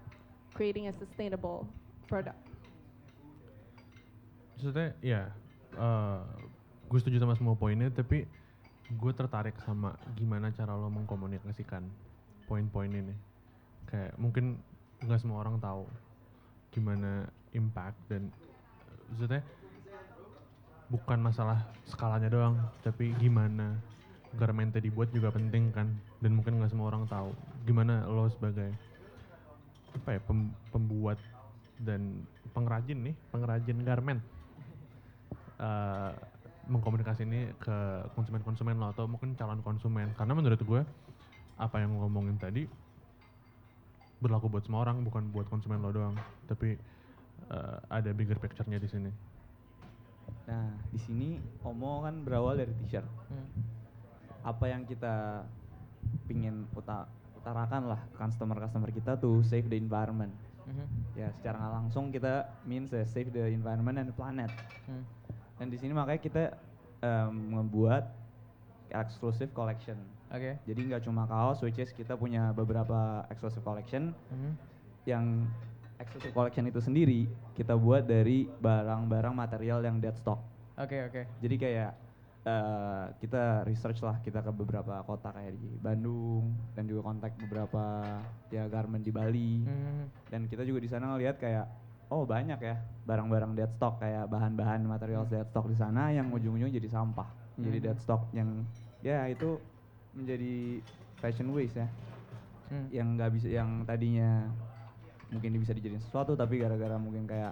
creating 0.53 0.85
a 0.85 0.93
sustainable 0.93 1.65
product. 2.05 2.37
Maksudnya 4.53 4.93
ya, 5.01 5.33
gue 6.85 6.99
setuju 7.01 7.17
sama 7.17 7.33
semua 7.33 7.57
poinnya, 7.57 7.89
tapi 7.89 8.29
gue 8.91 9.13
tertarik 9.15 9.57
sama 9.63 9.97
gimana 10.13 10.51
cara 10.53 10.75
lo 10.75 10.91
mengkomunikasikan 10.91 11.81
poin-poin 12.45 12.91
ini. 12.91 13.15
Kayak 13.89 14.15
mungkin 14.17 14.57
nggak 15.01 15.19
semua 15.21 15.41
orang 15.41 15.57
tahu 15.57 15.89
gimana 16.71 17.27
impact 17.51 17.97
dan 18.07 18.31
maksudnya 19.11 19.43
bukan 20.87 21.19
masalah 21.19 21.59
skalanya 21.87 22.31
doang, 22.31 22.55
tapi 22.83 23.11
gimana 23.19 23.79
garmentnya 24.39 24.79
dibuat 24.79 25.11
juga 25.11 25.31
penting 25.31 25.71
kan, 25.75 25.91
dan 26.23 26.31
mungkin 26.31 26.59
nggak 26.59 26.71
semua 26.71 26.87
orang 26.91 27.03
tahu 27.07 27.35
gimana 27.67 28.07
lo 28.07 28.31
sebagai 28.31 28.71
apa 29.91 30.15
ya 30.15 30.19
pem- 30.23 30.55
pembuat 30.71 31.19
dan 31.83 32.23
pengrajin 32.55 33.11
nih 33.11 33.15
pengrajin 33.33 33.77
garment 33.83 34.21
eh 35.59 36.11
mengkomunikasi 36.71 37.25
ini 37.25 37.51
ke 37.57 38.05
konsumen-konsumen 38.15 38.77
lo 38.77 38.93
atau 38.93 39.09
mungkin 39.09 39.33
calon 39.35 39.59
konsumen 39.65 40.13
karena 40.15 40.33
menurut 40.37 40.61
gue 40.61 40.81
apa 41.61 41.77
yang 41.77 41.93
ngomongin 41.93 42.41
tadi 42.41 42.65
berlaku 44.17 44.49
buat 44.49 44.65
semua 44.65 44.81
orang 44.81 45.05
bukan 45.05 45.29
buat 45.29 45.45
konsumen 45.45 45.81
lo 45.81 45.93
doang 45.93 46.17
tapi 46.49 46.73
eh, 47.53 47.77
ada 47.89 48.09
bigger 48.09 48.41
picture-nya 48.41 48.81
di 48.81 48.89
sini 48.89 49.11
Nah, 50.47 50.73
di 50.91 50.99
sini 50.99 51.29
Omo 51.63 52.03
kan 52.03 52.25
berawal 52.25 52.59
dari 52.59 52.73
t-shirt. 52.83 53.05
Hmm. 53.29 53.47
Apa 54.41 54.73
yang 54.73 54.83
kita 54.89 55.45
pingin 56.25 56.65
uta- 56.73 57.07
utarakan 57.37 57.93
lah 57.93 58.01
ke 58.11 58.17
customer-customer 58.19 58.89
kita 58.89 59.15
tuh 59.21 59.45
save 59.45 59.69
the 59.69 59.77
environment. 59.77 60.33
Mhm. 60.65 60.85
Ya, 61.17 61.29
secara 61.33 61.57
nggak 61.57 61.73
langsung 61.73 62.13
kita 62.13 62.49
means 62.65 62.93
ya 62.93 63.05
save 63.05 63.33
the 63.33 63.49
environment 63.49 63.97
and 64.01 64.07
the 64.09 64.15
planet. 64.15 64.49
Hmm. 64.89 65.03
Dan 65.61 65.69
di 65.69 65.77
sini 65.77 65.93
makanya 65.93 66.21
kita 66.21 66.43
em, 67.05 67.33
membuat 67.53 68.09
exclusive 68.89 69.53
collection. 69.53 69.97
Oke. 70.31 70.51
Jadi 70.63 70.79
nggak 70.87 71.03
cuma 71.03 71.27
kaos, 71.27 71.59
which 71.59 71.77
is 71.77 71.91
kita 71.91 72.15
punya 72.15 72.49
beberapa 72.51 73.27
exclusive 73.27 73.61
collection 73.61 74.15
Mhm. 74.31 74.51
yang 75.03 75.25
exclusive 75.99 76.31
collection 76.31 76.65
itu 76.65 76.79
sendiri 76.79 77.27
kita 77.53 77.75
buat 77.75 78.03
dari 78.03 78.47
barang-barang 78.57 79.35
material 79.35 79.83
yang 79.83 79.99
dead 79.99 80.15
stock. 80.15 80.39
Oke, 80.75 80.97
oke. 81.03 81.21
Jadi 81.39 81.55
kayak 81.57 81.91
eh, 82.41 83.05
kita 83.21 83.61
research 83.69 84.01
lah 84.01 84.17
kita 84.17 84.41
ke 84.41 84.49
beberapa 84.49 84.97
kota 85.05 85.29
kayak 85.29 85.53
di 85.53 85.77
Bandung 85.77 86.57
dan 86.73 86.89
juga 86.89 87.05
kontak 87.05 87.37
beberapa 87.37 88.17
ya 88.49 88.65
garment 88.65 89.05
di 89.05 89.13
Bali 89.13 89.61
Mhm. 89.61 90.25
dan 90.25 90.41
kita 90.49 90.65
juga 90.65 90.81
di 90.81 90.89
sana 90.89 91.13
ngelihat 91.13 91.37
kayak 91.37 91.69
oh 92.09 92.25
banyak 92.25 92.57
ya 92.57 92.81
barang-barang 93.05 93.53
dead 93.53 93.69
stock 93.69 94.01
kayak 94.01 94.25
bahan-bahan 94.25 94.81
material 94.81 95.29
dead 95.29 95.45
stock 95.45 95.69
di 95.69 95.77
sana 95.77 96.09
yang 96.09 96.33
ujung-ujungnya 96.33 96.73
jadi 96.73 96.89
sampah 96.89 97.29
jadi 97.61 97.77
Hmm. 97.77 97.85
dead 97.85 97.97
stock 98.01 98.25
yang 98.33 98.65
ya 99.05 99.29
itu 99.29 99.61
menjadi 100.15 100.83
fashion 101.19 101.49
waste 101.55 101.79
ya 101.81 101.87
Hmm. 102.71 102.87
yang 102.87 103.19
nggak 103.19 103.35
bisa 103.35 103.51
yang 103.51 103.83
tadinya 103.83 104.47
mungkin 105.27 105.59
bisa 105.59 105.75
dijadiin 105.75 105.99
sesuatu 105.99 106.39
tapi 106.39 106.55
gara-gara 106.55 106.95
mungkin 106.95 107.27
kayak 107.27 107.51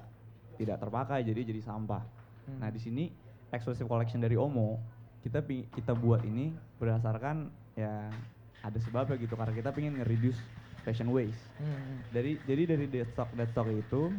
tidak 0.55 0.79
terpakai 0.79 1.27
jadi 1.27 1.43
jadi 1.43 1.59
sampah. 1.59 2.03
Hmm. 2.47 2.63
Nah 2.63 2.71
di 2.71 2.79
sini 2.79 3.11
exclusive 3.51 3.91
collection 3.91 4.23
dari 4.23 4.39
Omo 4.39 4.79
kita 5.19 5.43
kita 5.75 5.91
buat 5.99 6.23
ini 6.23 6.55
berdasarkan 6.79 7.51
ya 7.75 8.07
ada 8.63 8.79
sebabnya 8.79 9.19
gitu 9.19 9.35
karena 9.35 9.51
kita 9.51 9.75
pengen 9.75 9.99
nge-reduce 9.99 10.39
fashion 10.87 11.11
waste. 11.11 11.39
Mhm. 11.59 11.95
Dari 12.15 12.31
jadi 12.47 12.63
dari 12.75 12.85
dead 12.87 13.07
stock 13.11 13.27
dead 13.35 13.51
stock 13.51 13.67
itu 13.67 14.15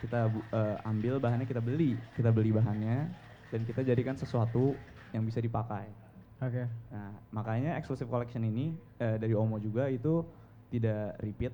kita 0.00 0.32
eh, 0.32 0.76
ambil 0.88 1.20
bahannya 1.20 1.44
kita 1.44 1.60
beli 1.60 1.92
kita 2.16 2.32
beli 2.32 2.56
bahannya 2.56 3.04
dan 3.52 3.60
kita 3.68 3.84
jadikan 3.84 4.16
sesuatu 4.16 4.72
yang 5.12 5.28
bisa 5.28 5.44
dipakai. 5.44 6.07
Oke. 6.38 6.64
Nah, 6.94 7.10
makanya 7.34 7.74
exclusive 7.74 8.06
collection 8.06 8.46
ini 8.46 8.70
eh, 8.98 9.18
dari 9.18 9.34
Omo 9.34 9.58
juga 9.58 9.90
itu 9.90 10.22
tidak 10.70 11.18
repeat, 11.18 11.50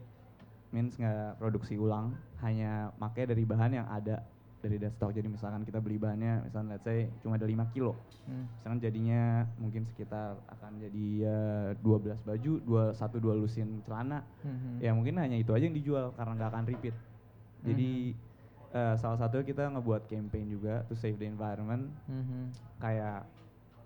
means 0.69 0.93
nggak 0.95 1.41
produksi 1.41 1.81
ulang, 1.81 2.13
hanya 2.43 2.93
pakai 2.99 3.25
dari 3.25 3.47
bahan 3.47 3.81
yang 3.81 3.87
ada 3.89 4.21
dari 4.61 4.77
dead 4.77 4.93
stock. 4.93 5.13
Jadi 5.13 5.29
misalkan 5.29 5.65
kita 5.65 5.81
beli 5.81 5.97
bahannya, 5.97 6.45
misalkan 6.45 6.69
let's 6.69 6.85
say 6.85 7.09
cuma 7.21 7.37
ada 7.37 7.45
5 7.45 7.65
kilo, 7.73 7.97
Hmm. 8.25 8.49
misalkan 8.49 8.81
jadinya 8.81 9.45
mungkin 9.57 9.85
sekitar 9.85 10.41
akan 10.49 10.81
jadi 10.81 11.05
ya 11.21 11.39
12 11.81 12.21
baju, 12.21 12.53
dua 12.61 12.85
satu 12.93 13.21
dua 13.21 13.37
lusin 13.37 13.85
celana, 13.85 14.25
Mhm. 14.41 14.81
ya 14.81 14.91
mungkin 14.93 15.21
hanya 15.21 15.37
itu 15.37 15.53
aja 15.53 15.65
yang 15.65 15.77
dijual 15.77 16.13
karena 16.17 16.33
nggak 16.37 16.51
akan 16.53 16.65
repeat. 16.69 16.97
Jadi 17.65 17.93
eh, 18.75 18.95
salah 18.99 19.15
satu 19.15 19.39
kita 19.47 19.71
ngebuat 19.71 20.11
campaign 20.11 20.51
juga 20.51 20.83
to 20.91 20.99
save 20.99 21.15
the 21.15 21.29
environment 21.31 21.95
Mhm. 22.11 22.51
kayak 22.83 23.23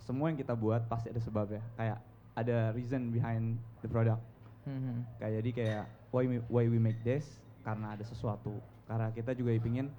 semua 0.09 0.33
yang 0.33 0.41
kita 0.41 0.57
buat 0.57 0.89
pasti 0.89 1.13
ada 1.13 1.21
sebabnya. 1.21 1.61
Kayak 1.77 2.01
ada 2.33 2.73
reason 2.73 3.13
behind 3.13 3.61
the 3.85 3.89
product. 3.93 4.25
Mhm. 4.69 5.01
kayak 5.17 5.33
jadi 5.41 5.51
kayak 5.57 5.85
why 6.13 6.29
we, 6.29 6.37
why 6.49 6.65
we 6.69 6.81
make 6.81 7.01
this? 7.05 7.25
Karena 7.65 7.93
ada 7.93 8.05
sesuatu. 8.05 8.57
Karena 8.89 9.13
kita 9.13 9.37
juga 9.37 9.53
ingin 9.53 9.93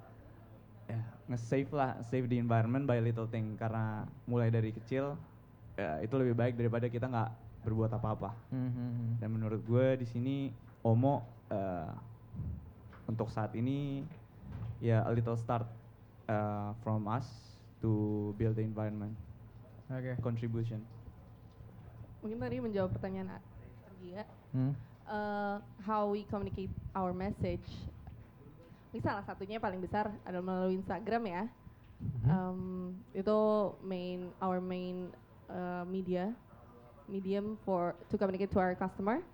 ya 0.90 0.98
nge-save 1.30 1.70
lah 1.70 1.98
save 2.06 2.26
the 2.26 2.38
environment 2.38 2.90
by 2.90 2.98
little 2.98 3.30
thing. 3.30 3.54
Karena 3.54 4.02
mulai 4.26 4.50
dari 4.50 4.74
kecil 4.74 5.14
ya, 5.78 6.02
itu 6.02 6.14
lebih 6.18 6.34
baik 6.34 6.54
daripada 6.58 6.90
kita 6.90 7.06
nggak 7.06 7.30
berbuat 7.66 7.90
apa-apa. 7.94 8.34
Mhm. 8.50 9.22
dan 9.22 9.28
menurut 9.30 9.62
gue 9.62 9.86
di 10.02 10.06
sini 10.08 10.36
Omo 10.80 11.22
eh, 11.52 11.92
untuk 13.04 13.28
saat 13.28 13.52
ini 13.52 14.06
ya 14.80 15.04
a 15.04 15.12
little 15.12 15.36
start 15.36 15.66
eh, 16.30 16.70
from 16.80 17.04
us 17.10 17.26
to 17.84 18.32
build 18.40 18.56
the 18.56 18.64
environment 18.64 19.12
Oke. 19.90 20.14
contribution 20.22 20.78
Mungkin 22.20 22.38
tadi 22.38 22.56
menjawab 22.60 22.92
pertanyaan 22.92 23.40
A- 23.40 23.46
Argia, 23.88 24.22
Hmm. 24.52 24.76
uh, 25.08 25.56
how 25.80 26.04
we 26.06 26.28
communicate 26.28 26.68
our 26.92 27.16
message. 27.16 27.64
Ini 28.92 29.00
salah 29.00 29.24
satunya 29.24 29.56
paling 29.56 29.80
besar 29.80 30.12
adalah 30.22 30.44
melalui 30.44 30.76
Instagram 30.76 31.24
ya. 31.24 31.42
Um, 32.24 32.96
itu 33.12 33.38
main 33.80 34.32
our 34.40 34.60
main 34.60 35.12
uh, 35.48 35.84
media 35.84 36.32
medium 37.04 37.56
for 37.64 37.92
to 38.08 38.16
communicate 38.16 38.52
to 38.52 38.60
our 38.60 38.76
customer. 38.76 39.24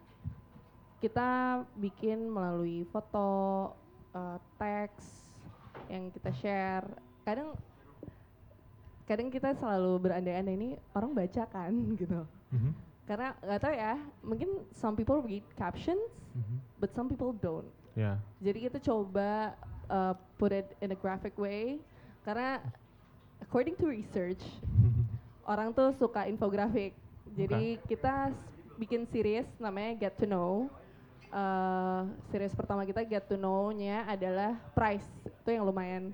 Kita 0.98 1.62
bikin 1.74 2.26
melalui 2.26 2.86
foto, 2.90 3.70
uh, 4.14 4.38
teks 4.58 5.02
yang 5.86 6.10
kita 6.10 6.30
share. 6.38 6.86
Kadang 7.22 7.54
kadang 9.06 9.30
kita 9.30 9.54
selalu 9.54 10.02
berandai-andai 10.02 10.54
ini 10.54 10.70
orang 10.92 11.14
baca 11.14 11.42
kan 11.46 11.72
gitu. 12.00 12.26
Mhm. 12.50 12.70
Karena 13.06 13.38
nggak 13.38 13.60
tahu 13.60 13.72
ya, 13.72 13.94
mungkin 14.20 14.48
some 14.74 14.92
people 14.92 15.22
read 15.22 15.46
captions, 15.54 16.02
Mhm. 16.34 16.56
but 16.76 16.90
some 16.90 17.06
people 17.06 17.30
don't. 17.32 17.70
ya 17.94 18.18
Jadi 18.38 18.66
kita 18.66 18.78
coba 18.78 19.54
uh, 19.86 20.12
put 20.36 20.50
it 20.50 20.74
in 20.80 20.90
a 20.90 20.98
graphic 20.98 21.32
way, 21.36 21.78
karena 22.22 22.58
according 23.40 23.72
to 23.72 23.86
research, 23.86 24.42
orang 25.46 25.70
tuh 25.70 25.94
suka 25.94 26.26
infografik. 26.26 26.92
Jadi 27.32 27.78
kita 27.86 28.34
s- 28.34 28.42
bikin 28.74 29.06
series 29.06 29.46
namanya 29.56 29.94
Get 29.96 30.18
to 30.18 30.26
Know. 30.26 30.66
Uh, 31.26 32.06
series 32.28 32.50
pertama 32.52 32.82
kita 32.82 33.02
Get 33.02 33.26
to 33.26 33.36
Know-nya 33.36 34.02
adalah 34.04 34.58
price. 34.72 35.06
Itu 35.22 35.50
yang 35.50 35.62
lumayan 35.62 36.10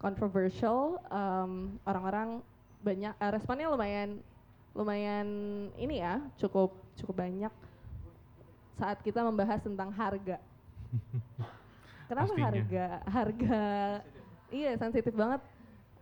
controversial. 0.00 0.96
Um, 1.12 1.76
orang-orang 1.84 2.40
banyak 2.80 3.12
eh, 3.12 3.30
responnya 3.30 3.68
lumayan 3.68 4.24
lumayan 4.72 5.28
ini 5.76 6.00
ya 6.00 6.22
cukup 6.40 6.72
cukup 6.96 7.20
banyak 7.20 7.52
saat 8.80 8.96
kita 9.04 9.20
membahas 9.20 9.60
tentang 9.60 9.92
harga. 9.92 10.40
Kenapa 12.08 12.32
Pastinya. 12.32 12.48
harga 12.48 12.86
harga 13.06 13.62
iya 14.50 14.74
sensitif 14.80 15.12
banget 15.14 15.44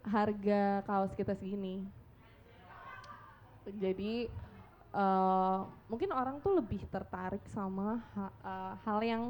harga 0.06 0.86
kaos 0.86 1.12
kita 1.18 1.34
segini. 1.34 1.82
Jadi 3.68 4.30
eh, 4.94 5.58
mungkin 5.90 6.14
orang 6.14 6.38
tuh 6.40 6.62
lebih 6.62 6.86
tertarik 6.88 7.42
sama 7.50 7.98
ha- 8.14 8.36
eh, 8.46 8.74
hal 8.86 8.98
yang 9.02 9.22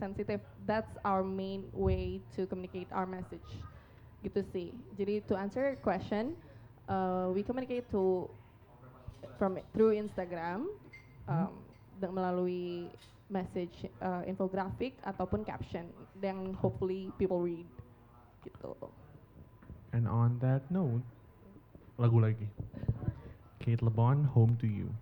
sensitif. 0.00 0.40
That's 0.64 0.96
our 1.04 1.22
main 1.22 1.68
way 1.76 2.24
to 2.34 2.48
communicate 2.48 2.88
our 2.90 3.06
message. 3.06 3.46
Gitu 4.24 4.40
sih. 4.50 4.68
Jadi 4.96 5.20
to 5.28 5.36
answer 5.36 5.60
your 5.60 5.78
question, 5.84 6.32
uh, 6.88 7.28
we 7.28 7.44
communicate 7.44 7.84
to 7.92 8.24
from 9.36 9.60
through 9.76 9.92
Instagram 9.92 10.64
um, 11.28 11.52
dan 12.00 12.10
melalui 12.16 12.88
message 13.28 13.88
uh, 14.00 14.24
infographic 14.24 14.96
ataupun 15.04 15.44
caption 15.44 15.88
yang 16.20 16.56
hopefully 16.56 17.12
people 17.20 17.40
read 17.44 17.68
gitu. 18.44 18.72
And 19.92 20.08
on 20.08 20.40
that 20.40 20.64
note, 20.72 21.04
lagu 22.00 22.18
lagi. 22.18 22.48
Kate 23.62 23.80
LeBon, 23.80 24.28
Home 24.36 24.56
to 24.60 24.68
You. 24.68 24.92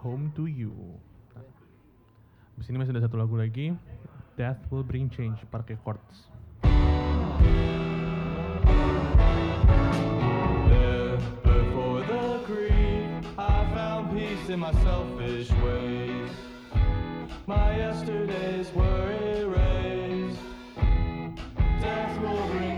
Home 0.00 0.32
to 0.32 0.48
You. 0.48 0.72
Di 2.56 2.64
sini 2.64 2.80
masih 2.80 2.96
ada 2.96 3.04
satu 3.04 3.20
lagu 3.20 3.36
lagi, 3.36 3.76
Death 4.36 4.64
Will 4.72 4.84
Bring 4.84 5.12
Change, 5.12 5.36
found 13.76 14.12
peace 14.16 14.48
in 14.48 14.58
my 14.60 14.72
selfish 14.80 15.52
ways. 15.60 16.32
My 17.46 17.76
yesterdays 17.76 18.72
were 18.72 19.12
erased. 19.36 20.40
Death 21.80 22.14
will 22.22 22.46
bring 22.48 22.69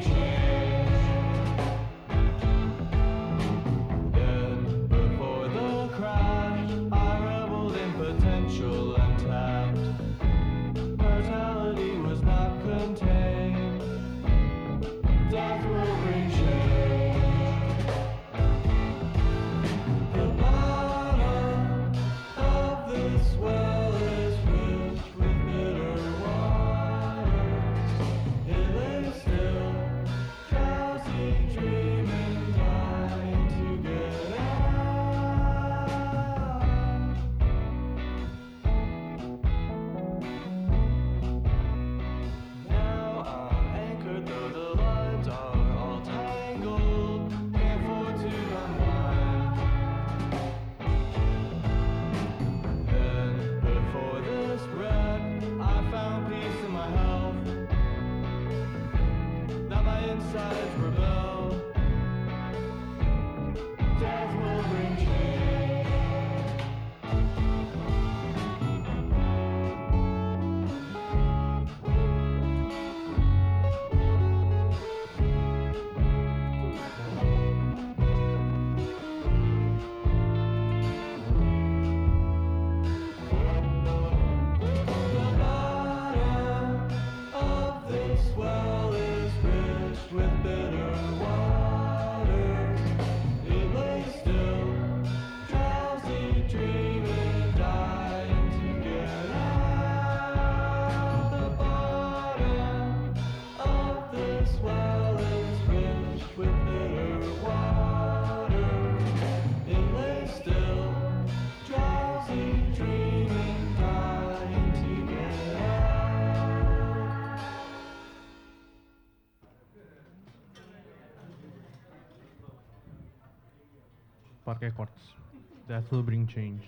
Courts, 124.71 125.19
Death 125.67 125.91
Will 125.91 126.07
Bring 126.07 126.31
Change. 126.31 126.63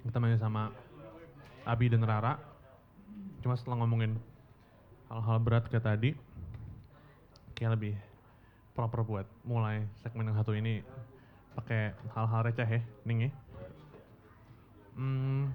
Kita 0.00 0.16
main 0.16 0.40
sama 0.40 0.72
Abi 1.68 1.92
dan 1.92 2.00
Rara. 2.00 2.40
Cuma 3.44 3.52
setelah 3.60 3.84
ngomongin 3.84 4.16
hal-hal 5.12 5.36
berat 5.44 5.68
kayak 5.68 5.84
tadi, 5.84 6.10
kayak 7.52 7.76
lebih 7.76 7.94
proper 8.72 9.04
buat 9.04 9.28
mulai 9.44 9.84
segmen 10.00 10.32
yang 10.32 10.40
satu 10.40 10.56
ini 10.56 10.80
pakai 11.52 11.92
hal-hal 12.16 12.40
receh 12.48 12.64
ya, 12.64 12.80
Ning 13.04 13.28
ya. 13.28 13.30
Hmm, 14.96 15.52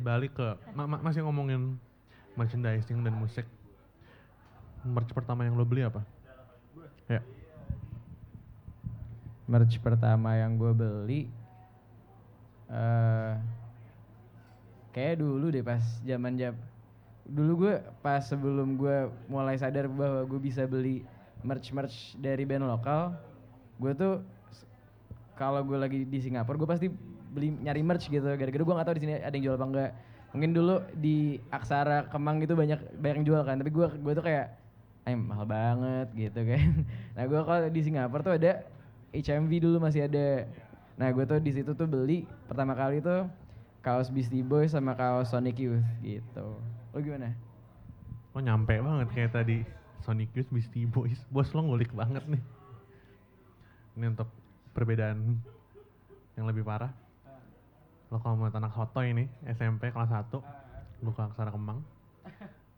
balik 0.00 0.32
ke 0.38 0.48
ma- 0.72 0.88
ma- 0.88 1.02
masih 1.04 1.20
ngomongin 1.20 1.76
merchandising 2.32 3.04
dan 3.04 3.12
musik. 3.12 3.44
Merch 4.86 5.10
pertama 5.12 5.44
yang 5.44 5.58
lo 5.58 5.66
beli 5.66 5.82
apa? 5.82 6.00
Ya, 7.10 7.20
merch 9.46 9.78
pertama 9.78 10.34
yang 10.38 10.58
gue 10.58 10.72
beli 10.74 11.20
eh 12.66 13.34
kayak 14.90 15.22
dulu 15.22 15.54
deh 15.54 15.62
pas 15.62 15.82
zaman 16.02 16.34
jam 16.34 16.54
dulu 17.26 17.66
gue 17.66 17.74
pas 18.02 18.22
sebelum 18.22 18.74
gue 18.78 19.10
mulai 19.30 19.58
sadar 19.58 19.86
bahwa 19.86 20.26
gue 20.26 20.40
bisa 20.42 20.66
beli 20.66 21.06
merch 21.46 21.70
merch 21.70 22.14
dari 22.18 22.42
band 22.42 22.66
lokal 22.66 23.14
gue 23.78 23.92
tuh 23.94 24.14
kalau 25.36 25.60
gue 25.62 25.78
lagi 25.78 25.98
di 26.08 26.18
Singapura 26.18 26.56
gue 26.56 26.68
pasti 26.68 26.88
beli 27.36 27.52
nyari 27.52 27.84
merch 27.84 28.08
gitu. 28.08 28.24
Gara-gara 28.24 28.64
gue 28.64 28.74
nggak 28.74 28.86
tahu 28.88 28.96
di 28.96 29.02
sini 29.04 29.12
ada 29.20 29.34
yang 29.36 29.44
jual 29.52 29.56
apa 29.60 29.66
enggak 29.68 29.90
mungkin 30.32 30.50
dulu 30.52 30.76
di 30.96 31.40
Aksara 31.48 32.08
Kemang 32.08 32.40
gitu 32.40 32.56
banyak 32.56 32.80
banyak 32.96 33.16
yang 33.22 33.26
jual 33.28 33.42
kan. 33.44 33.60
Tapi 33.60 33.70
gue 33.70 33.86
gue 34.00 34.12
tuh 34.16 34.24
kayak 34.24 34.56
ay 35.06 35.14
mahal 35.14 35.44
banget 35.44 36.08
gitu 36.16 36.40
kan. 36.40 36.66
Nah 37.16 37.24
gue 37.28 37.40
kalau 37.44 37.68
di 37.68 37.80
Singapura 37.84 38.24
tuh 38.24 38.34
ada 38.40 38.64
HMV 39.20 39.52
dulu 39.64 39.76
masih 39.80 40.04
ada. 40.04 40.44
Nah 40.96 41.08
gue 41.12 41.24
tuh 41.24 41.40
di 41.40 41.52
situ 41.52 41.72
tuh 41.72 41.88
beli 41.88 42.28
pertama 42.48 42.76
kali 42.76 43.00
tuh 43.00 43.28
kaos 43.80 44.12
Beastie 44.12 44.44
Boys 44.44 44.72
sama 44.72 44.96
kaos 44.96 45.32
Sonic 45.32 45.56
Youth 45.60 45.84
gitu. 46.04 46.60
Lo 46.92 46.98
gimana? 47.00 47.32
Lo 48.32 48.38
nyampe 48.44 48.76
banget 48.80 49.08
kayak 49.12 49.32
tadi. 49.32 49.64
Sonic 50.04 50.30
Youth 50.36 50.50
Beastie 50.52 50.86
Boys. 50.86 51.18
Bos 51.32 51.50
lo 51.56 51.64
ngulik 51.64 51.90
banget 51.96 52.22
nih. 52.28 52.42
Ini 53.96 54.12
untuk 54.12 54.28
perbedaan 54.76 55.40
yang 56.36 56.44
lebih 56.44 56.62
parah. 56.62 56.92
Lo 58.12 58.20
kalau 58.20 58.36
mau 58.38 58.52
anak 58.52 58.72
soto 58.76 59.00
ini 59.02 59.26
SMP 59.48 59.90
kelas 59.90 60.12
1 60.12 60.30
gue 61.02 61.12
ke 61.12 61.22
Aksara 61.22 61.52
Kemang 61.52 61.84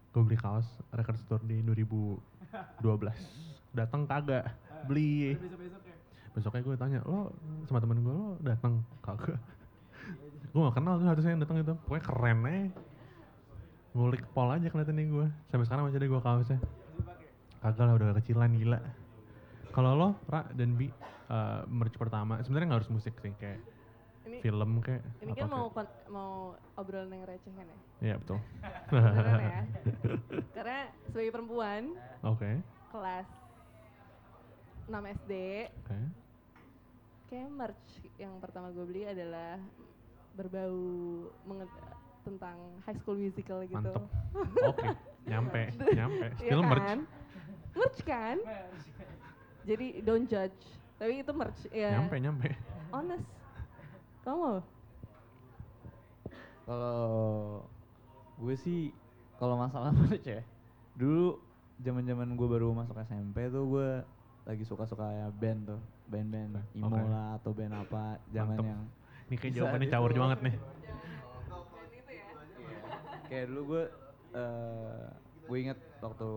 gue 0.09 0.23
beli 0.25 0.35
kaos 0.41 0.67
record 0.91 1.21
store 1.21 1.45
di 1.47 1.63
2012 1.63 2.19
datang 3.77 4.03
kagak? 4.09 4.51
Beli 4.89 5.39
besoknya 6.31 6.63
gue 6.63 6.77
tanya 6.77 7.01
lo 7.03 7.33
sama 7.65 7.79
temen 7.79 8.01
gue 8.01 8.11
lo 8.11 8.29
datang 8.41 8.81
kagak 9.01 9.39
gue 10.53 10.61
gak 10.61 10.75
kenal 10.75 10.97
tuh 10.97 11.07
harusnya 11.07 11.31
yang 11.31 11.43
datang 11.43 11.61
itu. 11.61 11.75
Pokoknya 11.85 12.05
keren 12.05 12.39
eh 12.47 12.67
ngulik 13.93 14.25
pol 14.31 14.49
aja 14.49 14.67
kelihatannya 14.67 15.05
gue 15.07 15.27
sampai 15.49 15.65
sekarang 15.65 15.83
masih 15.85 15.99
ada 15.99 16.07
gue 16.07 16.21
kaosnya. 16.21 16.59
Kagak 17.59 17.85
lah 17.85 17.95
udah 17.95 18.09
kecilan 18.15 18.53
gila. 18.55 18.81
Kalau 19.71 19.93
lo 19.93 20.09
Ra 20.25 20.49
dan 20.51 20.75
Bi 20.75 20.89
eh, 21.29 21.61
merch 21.67 21.95
pertama 21.95 22.41
sebenarnya 22.41 22.67
nggak 22.67 22.81
harus 22.81 22.91
musik 22.91 23.15
sih 23.19 23.33
kayak 23.35 23.61
Ini 24.25 24.39
film 24.41 24.81
kayak 24.81 25.05
ini 25.21 25.33
kan 25.33 25.49
mau 25.49 25.69
kayak- 25.69 26.09
mau 26.09 26.33
obrolan 26.75 27.09
yang 27.09 27.25
receh 27.25 27.49
kan 27.51 27.65
ya? 27.65 27.79
Iya 28.03 28.15
betul. 28.17 28.39
Ya? 28.89 29.65
Karena 30.57 30.79
sebagai 31.07 31.31
perempuan 31.31 31.83
oke. 32.23 32.51
kelas 32.89 33.29
6 34.89 35.17
SD, 35.21 35.33
oke 35.85 35.99
kayak 37.29 37.49
merch 37.53 37.89
yang 38.17 38.33
pertama 38.41 38.73
gue 38.73 38.85
beli 38.89 39.05
adalah 39.05 39.61
berbau 40.33 40.81
tentang 42.25 42.57
High 42.89 42.99
School 43.05 43.21
Musical 43.21 43.69
gitu. 43.69 43.77
mantep 43.77 44.09
oke 44.65 44.89
nyampe 45.29 45.63
nyampe 45.99 46.27
Iya 46.41 46.49
still 46.49 46.65
merch 46.65 46.89
kan? 46.89 47.01
Merch 47.77 47.99
kan? 48.09 48.37
Jadi 49.69 49.87
don't 50.01 50.25
judge. 50.25 50.57
Tapi 50.97 51.21
itu 51.21 51.33
merch 51.37 51.61
ya. 51.69 52.01
nyampe 52.01 52.17
nyampe 52.17 52.49
Honest. 52.89 53.29
Kamu? 54.25 54.65
Kalau 56.65 57.65
gue 58.41 58.57
sih 58.57 58.89
kalau 59.37 59.61
masalah 59.61 59.93
merch 60.01 60.25
ya, 60.25 60.41
dulu 60.97 61.37
zaman-zaman 61.79 62.33
gue 62.35 62.49
baru 62.49 62.73
masuk 62.73 62.97
SMP 63.05 63.53
tuh 63.53 63.65
gue 63.69 63.91
lagi 64.49 64.65
suka-suka 64.65 65.05
ya 65.05 65.29
band 65.31 65.61
tuh, 65.67 65.81
band-band 66.07 66.57
emo 66.73 66.89
Oke. 66.89 67.05
lah 67.05 67.37
atau 67.37 67.53
band 67.53 67.75
apa, 67.77 68.17
zaman 68.29 68.57
Mantep. 68.57 68.65
yang 68.67 68.83
Ini 69.29 69.37
kayak 69.37 69.53
jawabannya 69.57 69.85
gitu. 69.85 69.95
caur 69.95 70.11
banget 70.15 70.39
nih. 70.41 70.57
kayak 73.29 73.45
dulu 73.47 73.63
gue 73.69 73.83
eh 74.31 75.05
gue 75.45 75.57
inget 75.59 75.79
waktu 76.01 76.29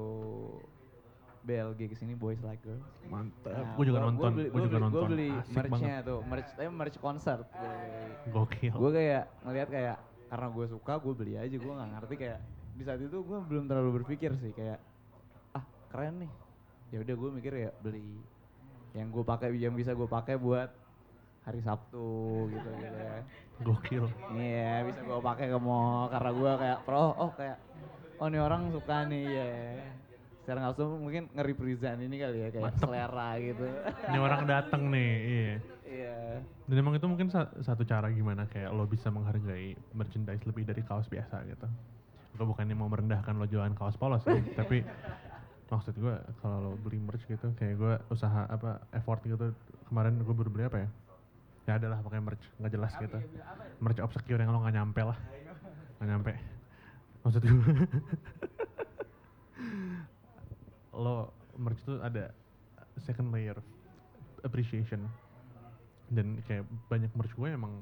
BLG 1.42 1.80
ke 1.88 1.96
sini 1.96 2.14
Boys 2.14 2.38
Like 2.40 2.62
Girls 2.62 2.84
Mantap. 3.08 3.50
Nah, 3.50 3.74
gue 3.74 3.86
juga 3.88 3.98
gua- 3.98 4.08
nonton. 4.08 4.32
Gue 4.46 4.62
juga 4.62 4.68
beli, 4.70 4.84
nonton. 4.84 4.94
Gua 4.94 5.10
beli 5.10 5.30
merch-nya 5.50 5.96
tuh, 6.04 6.20
merch, 6.22 6.50
tapi 6.52 6.68
merch 6.70 6.98
concert. 7.00 7.46
Gokil. 8.28 8.72
Gue 8.72 8.92
kayak 8.92 9.24
ngeliat 9.42 9.70
kayak 9.70 9.98
karena 10.28 10.48
gue 10.48 10.66
suka 10.70 10.94
gue 10.98 11.14
beli 11.14 11.34
aja 11.36 11.52
gue 11.54 11.74
nggak 11.74 11.90
ngerti 11.94 12.16
kayak 12.18 12.40
di 12.72 12.84
saat 12.84 13.00
itu 13.00 13.18
gue 13.18 13.40
belum 13.42 13.66
terlalu 13.66 14.00
berpikir 14.00 14.32
sih 14.34 14.52
kayak 14.52 14.80
ah 15.52 15.60
keren 15.88 16.24
nih 16.24 16.32
ya 16.92 17.00
udah 17.00 17.16
gue 17.16 17.30
mikir 17.34 17.54
ya 17.58 17.72
beli 17.78 18.20
yang 18.92 19.08
gue 19.08 19.24
pakai 19.24 19.56
yang 19.56 19.72
bisa 19.72 19.92
gue 19.92 20.06
pakai 20.06 20.36
buat 20.36 20.68
hari 21.42 21.60
Sabtu 21.60 22.08
gitu 22.48 22.70
gitu 22.70 22.98
ya 22.98 23.18
Gokil. 23.62 24.06
Iya 24.34 24.84
bisa 24.84 25.00
gue 25.00 25.20
pakai 25.22 25.46
ke 25.48 25.58
mall 25.58 26.10
karena 26.10 26.32
gue 26.32 26.52
kayak 26.58 26.80
pro 26.82 27.14
oh 27.14 27.32
kayak 27.32 27.58
oh 28.18 28.28
ini 28.28 28.38
orang 28.38 28.70
suka 28.70 29.06
nih 29.06 29.24
ya 29.26 29.50
secara 30.42 30.58
nggak 30.60 30.70
langsung 30.74 30.90
mungkin 31.00 31.24
nge-represent 31.32 32.02
ini 32.02 32.16
kali 32.18 32.38
ya 32.40 32.50
kayak 32.50 32.66
Mantep. 32.68 32.82
selera 32.82 33.30
gitu 33.38 33.66
Ini 34.10 34.18
orang 34.20 34.42
dateng 34.44 34.84
nih. 34.90 35.12
Iya. 35.22 35.54
iya 35.86 36.18
Dan 36.66 36.76
emang 36.78 36.96
itu 36.96 37.06
mungkin 37.06 37.30
sa- 37.30 37.54
satu 37.58 37.84
cara 37.84 38.10
gimana 38.10 38.46
kayak 38.46 38.70
lo 38.70 38.84
bisa 38.84 39.08
menghargai 39.08 39.78
merchandise 39.92 40.42
lebih 40.42 40.66
dari 40.66 40.82
kaos 40.82 41.06
biasa 41.06 41.46
gitu. 41.46 41.68
Gue 42.34 42.46
bukannya 42.48 42.74
mau 42.74 42.88
merendahkan 42.88 43.34
lo 43.34 43.46
jualan 43.46 43.72
kaos 43.72 43.94
polos 43.96 44.24
ya, 44.24 44.34
tapi 44.60 44.82
maksud 45.72 45.96
gue 45.96 46.16
kalau 46.44 46.58
lo 46.60 46.72
beli 46.76 47.00
merch 47.00 47.24
gitu 47.32 47.56
kayak 47.56 47.80
gue 47.80 47.94
usaha 48.12 48.44
apa 48.52 48.84
effort 48.92 49.24
gitu 49.24 49.56
kemarin 49.88 50.20
gue 50.20 50.36
baru 50.36 50.52
beli 50.52 50.68
apa 50.68 50.78
ya? 50.84 50.90
Ya 51.70 51.74
adalah 51.80 52.04
pakai 52.04 52.20
merch 52.20 52.44
nggak 52.60 52.72
jelas 52.76 52.92
gitu. 53.00 53.18
Merch 53.80 54.04
obscure 54.04 54.44
yang 54.44 54.52
lo 54.52 54.60
nggak 54.60 54.76
nyampe 54.76 55.02
lah, 55.08 55.18
nggak 55.98 56.10
nyampe. 56.12 56.34
Maksud 57.24 57.42
gue 57.48 57.56
lo 61.04 61.32
merch 61.56 61.80
itu 61.80 61.96
ada 62.04 62.36
second 63.00 63.32
layer 63.32 63.56
appreciation 64.44 65.08
dan 66.12 66.44
kayak 66.44 66.68
banyak 66.92 67.12
merch 67.16 67.32
gue 67.32 67.48
emang 67.48 67.80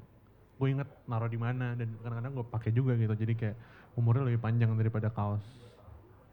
gue 0.60 0.68
inget 0.70 0.90
naruh 1.10 1.32
di 1.32 1.40
mana 1.40 1.74
dan 1.74 1.98
kadang-kadang 2.04 2.34
gue 2.36 2.46
pakai 2.46 2.72
juga 2.76 2.94
gitu 3.00 3.16
jadi 3.16 3.34
kayak 3.34 3.56
umurnya 3.98 4.28
lebih 4.28 4.44
panjang 4.44 4.70
daripada 4.78 5.10
kaos 5.10 5.42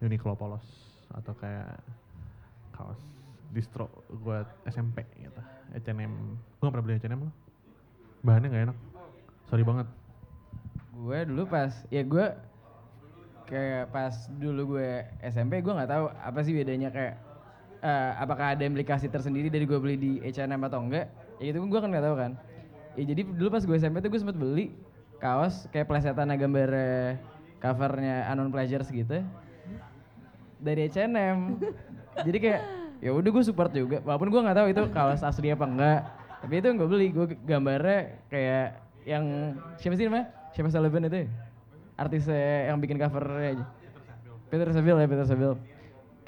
Uniqlo 0.03 0.37
polos 0.37 0.86
atau 1.15 1.33
kayak 1.39 1.79
kaos 2.75 3.01
distro 3.55 3.89
gue 4.11 4.39
SMP 4.69 5.07
gitu. 5.19 5.41
H&M 5.73 6.13
gue 6.59 6.65
gak 6.67 6.73
pernah 6.75 6.85
beli 6.85 6.99
H&M 6.99 7.21
lo 7.21 7.33
bahannya 8.27 8.49
gak 8.51 8.65
enak. 8.73 8.79
Sorry 9.47 9.63
banget. 9.63 9.87
Gue 10.97 11.19
dulu 11.29 11.43
pas 11.47 11.73
ya 11.93 12.03
gue 12.03 12.27
kayak 13.47 13.95
pas 13.95 14.15
dulu 14.43 14.75
gue 14.77 15.07
SMP 15.23 15.63
gue 15.63 15.71
nggak 15.71 15.87
tahu 15.87 16.11
apa 16.11 16.39
sih 16.43 16.51
bedanya 16.51 16.91
kayak 16.91 17.15
eh, 17.79 18.13
apakah 18.19 18.59
ada 18.59 18.67
implikasi 18.67 19.07
tersendiri 19.07 19.47
dari 19.47 19.63
gue 19.63 19.79
beli 19.79 19.95
di 19.95 20.13
H&M 20.19 20.59
atau 20.67 20.83
enggak 20.83 21.07
ya 21.39 21.55
itu 21.55 21.59
gue 21.63 21.81
kan 21.81 21.89
nggak 21.89 22.07
tahu 22.07 22.17
kan. 22.19 22.33
Ya 22.97 23.05
jadi 23.07 23.23
dulu 23.29 23.49
pas 23.53 23.63
gue 23.63 23.77
SMP 23.77 24.01
tuh 24.03 24.11
gue 24.11 24.21
sempet 24.21 24.35
beli 24.35 24.73
kaos 25.21 25.69
kayak 25.73 25.89
plesetan 25.89 26.33
gambar 26.33 26.71
covernya 27.61 28.29
Unknown 28.33 28.53
Pleasures 28.53 28.89
gitu 28.93 29.25
dari 30.57 30.89
H&M 30.89 31.61
jadi 32.25 32.39
kayak 32.41 32.63
ya 32.97 33.11
udah 33.13 33.29
gue 33.29 33.45
support 33.45 33.73
juga. 33.73 34.01
Walaupun 34.01 34.33
gue 34.33 34.41
nggak 34.41 34.57
tahu 34.57 34.67
itu 34.73 34.83
kaos 34.93 35.21
asli 35.21 35.53
apa 35.53 35.69
enggak. 35.69 36.01
Tapi 36.41 36.55
itu 36.61 36.69
gue 36.73 36.89
beli. 36.89 37.07
Gue 37.13 37.27
gambarnya 37.45 38.25
kayak 38.33 38.67
yang 39.05 39.25
siapa 39.77 39.95
sih 40.01 40.09
namanya? 40.09 40.33
Siapa 40.57 40.69
Sullivan 40.73 41.09
itu 41.09 41.19
ya? 41.25 41.29
artisnya 41.97 42.69
yang 42.69 42.77
bikin 42.77 43.01
covernya 43.01 43.57
aja. 43.57 43.65
Peter 44.53 44.69
Saville 44.69 45.01
ya 45.01 45.09
Peter 45.09 45.27
Saville. 45.29 45.57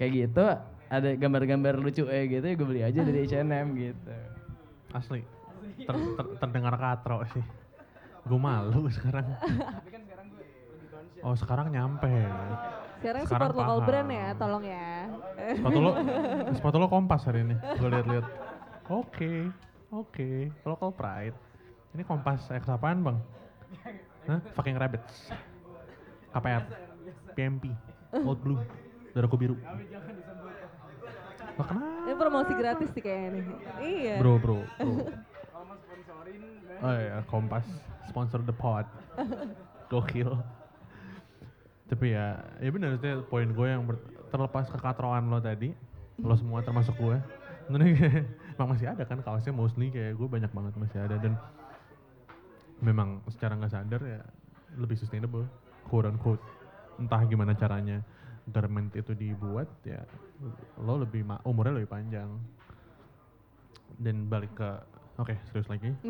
Kayak 0.01 0.13
gitu 0.17 0.45
ada 0.89 1.09
gambar-gambar 1.21 1.77
lucu 1.77 2.09
eh 2.09 2.25
gitu 2.25 2.45
gue 2.49 2.67
beli 2.69 2.81
aja 2.85 3.01
dari 3.05 3.29
H&M 3.29 3.67
gitu. 3.77 4.13
Asli. 4.93 5.21
Ter- 5.85 6.13
ter- 6.17 6.35
terdengar 6.41 6.75
katro 6.77 7.21
sih. 7.33 7.45
Gue 8.25 8.41
malu 8.41 8.89
sekarang. 8.93 9.25
Oh 11.21 11.37
sekarang 11.37 11.73
nyampe 11.73 12.09
Sekarang, 12.99 13.23
Sekarang 13.31 13.51
support 13.55 13.87
brand 13.87 14.11
ya, 14.11 14.27
tolong 14.35 14.65
ya. 14.67 14.91
sepatu 15.55 15.79
lo 15.79 15.91
sepatu 16.59 16.77
lo 16.83 16.87
kompas 16.91 17.23
hari 17.31 17.47
ini 17.47 17.55
gue 17.55 17.89
lihat-lihat 17.89 18.27
oke 18.91 19.35
oke. 19.95 20.31
Local 20.67 20.91
pride. 20.91 21.37
Ini 21.95 22.03
kompas 22.03 22.51
X 22.51 22.67
apaan 22.67 23.07
bang? 23.07 23.19
Hah? 24.29 24.41
fucking 24.53 24.77
rabbits 24.77 25.31
KPR 26.35 26.67
PMP 27.33 27.71
Old 28.13 28.43
Blue. 28.43 28.59
Darahku 29.15 29.39
biru. 29.39 29.57
Lah 31.57 31.65
kenapa? 31.65 31.87
Ini 32.03 32.15
promosi 32.19 32.53
gratis 32.59 32.89
sih 32.93 33.03
kayaknya 33.03 33.29
nih. 33.31 33.45
Iya. 33.79 34.15
bro 34.19 34.35
bro 34.43 34.59
bro. 34.79 34.93
Oh 36.79 36.95
iya 36.95 37.27
kompas. 37.27 37.67
Sponsor 38.07 38.39
the 38.47 38.55
pod. 38.55 38.87
Gokil 39.91 40.31
tapi 41.89 42.13
ya 42.13 42.37
ya 42.61 42.69
benar 42.69 43.01
itu 43.01 43.25
poin 43.33 43.49
gue 43.49 43.67
yang 43.69 43.83
ber- 43.89 44.05
terlepas 44.29 44.69
kekatroan 44.69 45.25
lo 45.33 45.41
tadi 45.41 45.73
lo 46.21 46.37
semua 46.37 46.61
termasuk 46.61 46.95
gue 47.01 47.17
emang 48.57 48.69
masih 48.73 48.89
ada 48.89 49.05
kan 49.05 49.21
kaosnya 49.21 49.53
mostly 49.53 49.93
kayak 49.93 50.17
gue 50.17 50.29
banyak 50.29 50.49
banget 50.49 50.73
masih 50.81 50.99
ada. 51.05 51.21
Dan 51.21 51.37
memang 52.81 53.21
secara 53.29 53.59
nggak 53.59 53.73
sadar 53.75 54.01
ya 54.01 54.21
lebih 54.81 54.97
sustainable 54.97 55.45
quote 55.85 56.09
unquote 56.09 56.41
entah 56.97 57.21
gimana 57.29 57.53
caranya 57.53 58.01
garment 58.49 58.89
itu 58.97 59.13
dibuat 59.13 59.69
ya 59.85 60.01
lo 60.81 60.97
lebih 61.05 61.29
ma- 61.29 61.45
umurnya 61.45 61.77
lebih 61.77 61.93
panjang. 61.93 62.41
Dan 64.01 64.33
balik 64.33 64.57
ke 64.57 64.71
oke 65.21 65.35
serius 65.53 65.69
lagi. 65.69 65.93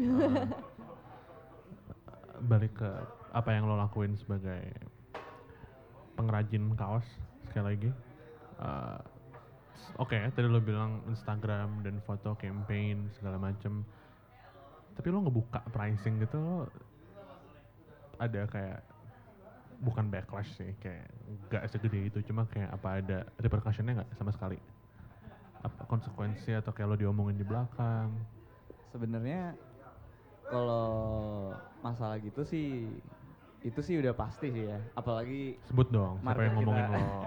Eh, 1.89 2.39
balik 2.45 2.81
ke 2.81 2.91
apa 3.33 3.51
yang 3.53 3.69
lo 3.69 3.77
lakuin 3.77 4.17
sebagai 4.17 4.73
pengrajin 6.19 6.75
kaos 6.75 7.07
sekali 7.47 7.65
lagi. 7.79 7.91
Eh, 8.59 8.99
oke 10.03 10.19
tadi 10.35 10.47
lo 10.51 10.59
bilang 10.59 11.07
Instagram 11.07 11.87
dan 11.87 12.03
foto 12.03 12.35
campaign 12.35 13.07
segala 13.15 13.39
macem. 13.39 13.87
Tapi 14.99 15.07
lo 15.15 15.23
ngebuka 15.23 15.63
pricing 15.71 16.19
gitu 16.19 16.43
lo 16.43 16.67
ada 18.19 18.51
kayak 18.51 18.83
bukan 19.79 20.11
backlash 20.11 20.51
sih 20.59 20.75
kayak 20.83 21.07
nggak 21.47 21.71
segede 21.71 22.11
itu 22.11 22.19
cuma 22.27 22.51
kayak 22.51 22.75
apa 22.75 22.99
ada 22.99 23.19
repercussionnya 23.39 24.03
nggak 24.03 24.11
sama 24.19 24.35
sekali? 24.35 24.59
Apa 25.63 25.87
konsekuensi 25.87 26.51
atau 26.59 26.75
kayak 26.75 26.89
lo 26.91 26.97
diomongin 26.99 27.39
di 27.39 27.47
belakang? 27.47 28.11
Sebenarnya 28.91 29.55
kalau 30.51 31.53
masalah 31.85 32.19
gitu 32.19 32.43
sih 32.43 32.91
itu 33.67 33.81
sih 33.83 33.99
udah 33.99 34.15
pasti 34.15 34.55
sih 34.55 34.71
ya. 34.71 34.79
Apalagi 34.95 35.59
sebut 35.67 35.89
dong 35.91 36.23
siapa 36.23 36.41
yang 36.43 36.55
ngomongin 36.63 36.85
kita. 36.87 36.99
lo. 36.99 37.21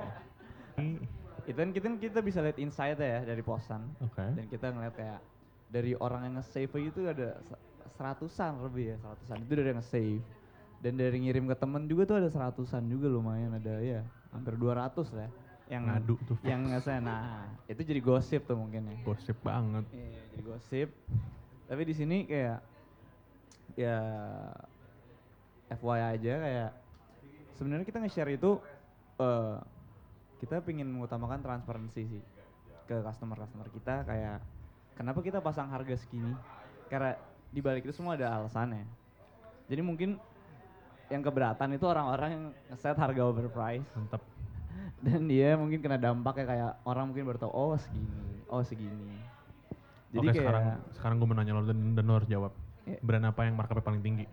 Ih, 0.80 0.98
itu 1.50 1.58
kan 1.58 1.70
kita 1.74 1.88
kita 2.00 2.20
bisa 2.24 2.40
lihat 2.40 2.58
insight 2.62 2.98
ya 2.98 3.20
dari 3.26 3.44
posan 3.44 3.92
oke. 4.00 4.24
Dan 4.38 4.46
kita 4.48 4.72
ngeliat 4.72 4.96
kayak 4.96 5.20
dari 5.72 5.96
orang 6.00 6.28
yang 6.28 6.36
nge-save 6.40 6.72
itu 6.84 7.08
ada 7.08 7.40
se- 7.44 7.62
seratusan 8.00 8.64
lebih 8.64 8.96
ya 8.96 8.98
seratusan. 9.04 9.38
Itu 9.44 9.54
dari 9.60 9.72
nge-save. 9.76 10.24
Dan 10.82 10.98
dari 10.98 11.18
ngirim 11.22 11.46
ke 11.46 11.56
temen 11.60 11.86
juga 11.86 12.10
tuh 12.10 12.18
ada 12.18 12.30
seratusan 12.34 12.90
juga 12.90 13.06
lumayan 13.06 13.54
ada 13.54 13.78
ya 13.84 14.02
hampir 14.34 14.58
200 14.58 15.14
lah. 15.14 15.30
Yang 15.70 15.84
ngadu 15.88 16.16
tuh 16.28 16.36
yang 16.42 16.62
nge 16.68 17.00
nah 17.00 17.48
itu 17.70 17.82
jadi 17.86 18.02
gosip 18.02 18.44
tuh 18.50 18.58
mungkin 18.58 18.90
ya. 18.90 18.98
Gosip 19.06 19.38
banget. 19.46 19.86
Iya, 19.94 20.20
jadi 20.34 20.42
gosip. 20.44 20.90
Tapi 21.70 21.82
di 21.86 21.94
sini 21.96 22.18
kayak 22.28 22.60
ya 23.78 23.98
FYI 25.72 26.02
aja 26.20 26.34
kayak 26.44 26.70
sebenarnya 27.56 27.86
kita 27.88 27.98
nge-share 28.04 28.36
itu 28.36 28.60
eh 29.22 29.58
kita 30.42 30.58
pingin 30.66 30.90
mengutamakan 30.90 31.46
transparansi 31.46 32.02
sih 32.02 32.22
ke 32.90 32.98
customer-customer 33.06 33.70
kita 33.70 34.04
kayak 34.04 34.42
kenapa 34.98 35.22
kita 35.22 35.38
pasang 35.40 35.70
harga 35.70 35.96
segini? 35.96 36.34
Karena 36.90 37.14
di 37.54 37.62
balik 37.62 37.86
itu 37.86 37.94
semua 37.94 38.18
ada 38.18 38.42
alasannya. 38.42 38.84
Jadi 39.70 39.82
mungkin 39.86 40.18
yang 41.14 41.22
keberatan 41.22 41.78
itu 41.78 41.86
orang-orang 41.86 42.30
yang 42.34 42.44
nge-set 42.72 42.98
harga 42.98 43.22
overprice 43.28 43.84
mantap 43.96 44.24
dan 45.06 45.28
dia 45.28 45.60
mungkin 45.60 45.84
kena 45.84 46.00
dampaknya 46.00 46.46
kayak 46.48 46.72
orang 46.88 47.12
mungkin 47.12 47.28
baru 47.28 47.40
tahu 47.48 47.52
oh 47.52 47.76
segini, 47.78 48.32
oh 48.48 48.64
segini. 48.64 49.20
Jadi 50.12 50.28
oke 50.28 50.34
kayak 50.36 50.44
sekarang 50.44 50.64
sekarang 50.96 51.16
gue 51.20 51.28
mau 51.28 51.38
nanya 51.38 51.54
lo 51.56 51.64
dan, 51.64 51.80
dan 51.96 52.04
lo 52.04 52.14
harus 52.20 52.28
jawab 52.32 52.52
Iya. 52.82 52.98
brand 53.06 53.26
apa 53.30 53.46
yang 53.46 53.54
markupnya 53.54 53.86
paling 53.86 54.02
tinggi 54.02 54.26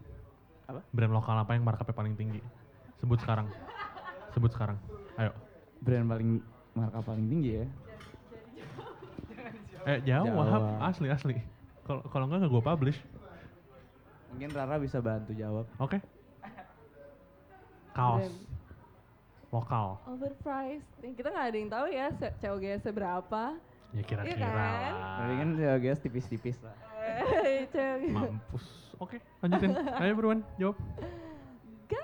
Apa? 0.68 0.80
brand 0.90 1.10
lokal 1.10 1.36
apa 1.38 1.56
yang 1.56 1.64
markupnya 1.64 1.96
paling 1.96 2.12
tinggi 2.12 2.44
sebut 2.94 3.16
sekarang 3.18 3.48
sebut 4.30 4.52
sekarang 4.52 4.76
ayo 5.16 5.32
brand 5.80 6.04
paling 6.06 6.30
marka 6.72 7.00
paling 7.00 7.24
tinggi 7.26 7.50
ya. 7.54 7.66
eh 9.86 9.98
jawab 10.04 10.28
Jawab. 10.28 10.62
asli 10.84 11.08
asli 11.08 11.34
kalau 11.82 12.04
kalau 12.04 12.28
enggak 12.28 12.44
nggak 12.44 12.52
gue 12.52 12.64
publish 12.64 12.98
Mungkin 14.28 14.52
Rara 14.52 14.76
bisa 14.76 15.00
bantu 15.00 15.32
jawab. 15.32 15.64
Oke. 15.80 16.04
Kaos. 17.90 18.20
Brand. 18.20 18.36
Lokal. 19.48 19.88
Overpriced. 20.04 20.84
Kita 21.00 21.32
nggak 21.32 21.46
ada 21.48 21.56
yang 21.56 21.70
tahu 21.72 21.86
ya 21.88 22.06
se- 22.12 22.36
COGS 22.38 22.84
berapa. 22.92 23.56
Ya 23.90 24.02
kira-kira 24.04 24.36
Iya 24.36 24.48
kan? 24.52 24.92
Tapi 25.16 25.32
kan 25.32 25.48
ya 25.56 25.72
guys 25.80 25.98
tipis-tipis 25.98 26.60
lah. 26.60 26.76
Eh, 27.40 27.64
COGS. 27.66 28.12
Mampus. 28.12 28.64
Oke, 28.98 29.16
lanjutin. 29.38 29.70
Ayo 30.02 30.12
buruan, 30.12 30.42
jawab. 30.58 30.76
Gak 31.86 32.02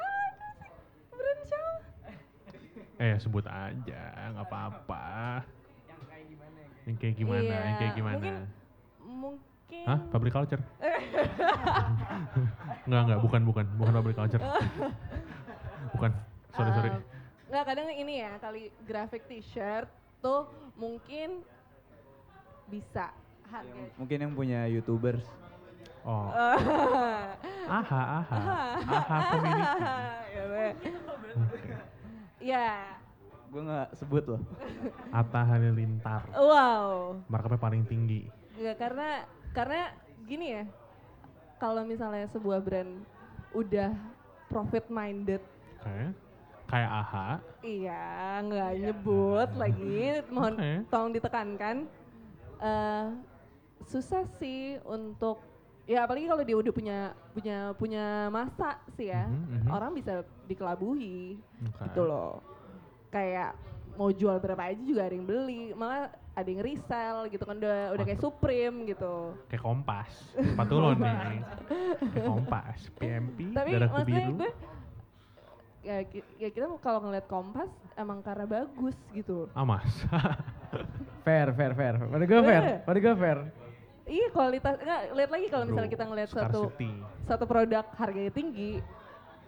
ada 1.12 1.32
sih. 1.42 1.68
Eh, 2.94 3.14
sebut 3.18 3.42
aja, 3.44 4.00
nggak 4.30 4.46
apa-apa. 4.46 5.42
Yang 6.86 6.96
kayak 7.00 7.14
gimana? 7.18 7.40
Iya, 7.42 7.58
Yang 7.58 7.76
kayak 7.76 7.92
gimana? 7.94 8.14
mungkin- 8.14 8.46
Mungkin. 9.04 9.84
Hah? 9.84 9.98
Public 10.08 10.32
culture? 10.32 10.62
Enggak, 12.84 13.00
enggak, 13.02 13.20
bukan, 13.20 13.40
bukan. 13.42 13.64
Bukan 13.74 13.92
public 13.94 14.14
culture. 14.14 14.42
bukan. 15.90 16.10
Sorry, 16.52 16.70
sorry. 16.72 16.90
Um, 16.92 17.02
Nggak 17.44 17.64
kadang 17.66 17.88
ini 17.88 18.14
ya 18.18 18.32
kali 18.36 18.62
graphic 18.82 19.22
t-shirt 19.26 19.86
tuh 20.18 20.48
mungkin 20.74 21.42
bisa 22.66 23.10
harga. 23.46 23.66
Yang- 23.66 23.92
mungkin 23.96 24.16
yang 24.20 24.32
punya 24.32 24.60
youtubers. 24.66 25.22
Oh. 26.04 26.28
Aha, 27.80 28.02
aha. 28.20 28.36
Aha 28.84 29.18
community. 29.32 29.80
Ya. 30.44 30.68
Ya, 32.44 32.70
Gue 33.48 33.62
nggak 33.64 33.88
sebut 33.96 34.24
loh. 34.26 34.42
Atta 35.08 35.40
Halilintar. 35.42 36.28
wow. 36.34 37.16
Markupnya 37.24 37.56
paling 37.56 37.88
tinggi. 37.88 38.28
Ya 38.60 38.76
karena 38.76 39.24
karena 39.56 39.96
gini 40.26 40.60
ya, 40.60 40.64
kalau 41.56 41.86
misalnya 41.86 42.28
sebuah 42.28 42.60
brand 42.60 43.00
udah 43.56 43.94
profit 44.50 44.90
minded, 44.90 45.40
Oke. 45.80 46.12
Kayak 46.64 46.90
AHA. 46.90 47.28
iya 47.62 48.04
nggak 48.42 48.70
nyebut 48.82 49.50
lagi, 49.54 50.20
mohon 50.28 50.54
Oke. 50.58 50.70
tolong 50.90 51.12
ditekankan. 51.12 51.76
eh 52.54 53.06
susah 53.84 54.24
sih 54.36 54.80
untuk 54.82 55.38
ya 55.84 56.02
apalagi 56.02 56.24
kalau 56.24 56.42
dia 56.42 56.56
udah 56.56 56.72
punya 56.72 56.98
punya 57.30 57.56
punya 57.74 58.04
masa 58.28 58.76
sih 58.92 59.06
ya, 59.06 59.24
Mhm, 59.24 59.44
mhm. 59.60 59.68
orang 59.68 59.90
bisa 59.92 60.12
dikelabuhi 60.44 61.36
Oke. 61.62 61.82
gitu 61.84 62.02
loh. 62.02 62.40
Kayak 63.08 63.52
mau 63.94 64.08
jual 64.08 64.36
berapa 64.36 64.58
aja 64.64 64.80
juga 64.80 65.04
ada 65.04 65.14
yang 65.14 65.24
beli, 65.24 65.70
malah 65.72 66.08
ada 66.34 66.48
yang 66.48 66.60
resell 66.60 67.28
gitu 67.28 67.42
kan 67.42 67.54
udah 67.56 67.94
udah 67.94 68.04
kayak 68.04 68.18
Supreme 68.18 68.76
gitu. 68.86 69.38
Kayak 69.46 69.62
kompas. 69.62 70.10
Sepatu 70.34 70.74
lo 70.76 70.90
nih. 70.92 71.42
Kayak 72.10 72.26
kompas. 72.26 72.78
PMP, 72.96 73.38
Tapi 73.52 73.70
darahku 73.70 73.94
maksudnya 73.94 74.18
biru. 74.24 74.34
gue 74.36 74.50
ya, 75.84 75.96
ya 76.40 76.48
kita 76.48 76.66
kalau 76.80 77.04
ngeliat 77.04 77.28
Kompas 77.28 77.68
emang 77.94 78.18
karena 78.18 78.48
bagus 78.48 78.96
gitu. 79.12 79.46
Amas. 79.52 79.84
Fair, 81.24 81.52
fair, 81.52 81.72
fair. 81.72 81.94
Pada 81.96 82.24
gue 82.26 82.40
fair, 82.42 82.62
Eh. 82.62 82.78
pada 82.82 82.98
gue 82.98 83.14
fair. 83.14 83.38
Iya 84.04 84.28
kualitas 84.36 84.76
enggak 84.76 85.00
lihat 85.16 85.30
lagi 85.32 85.46
kalau 85.48 85.64
misalnya 85.64 85.90
kita 85.90 86.04
ngeliat 86.04 86.28
satu 86.28 86.68
satu 87.24 87.44
produk 87.48 87.84
harganya 87.96 88.28
tinggi 88.28 88.84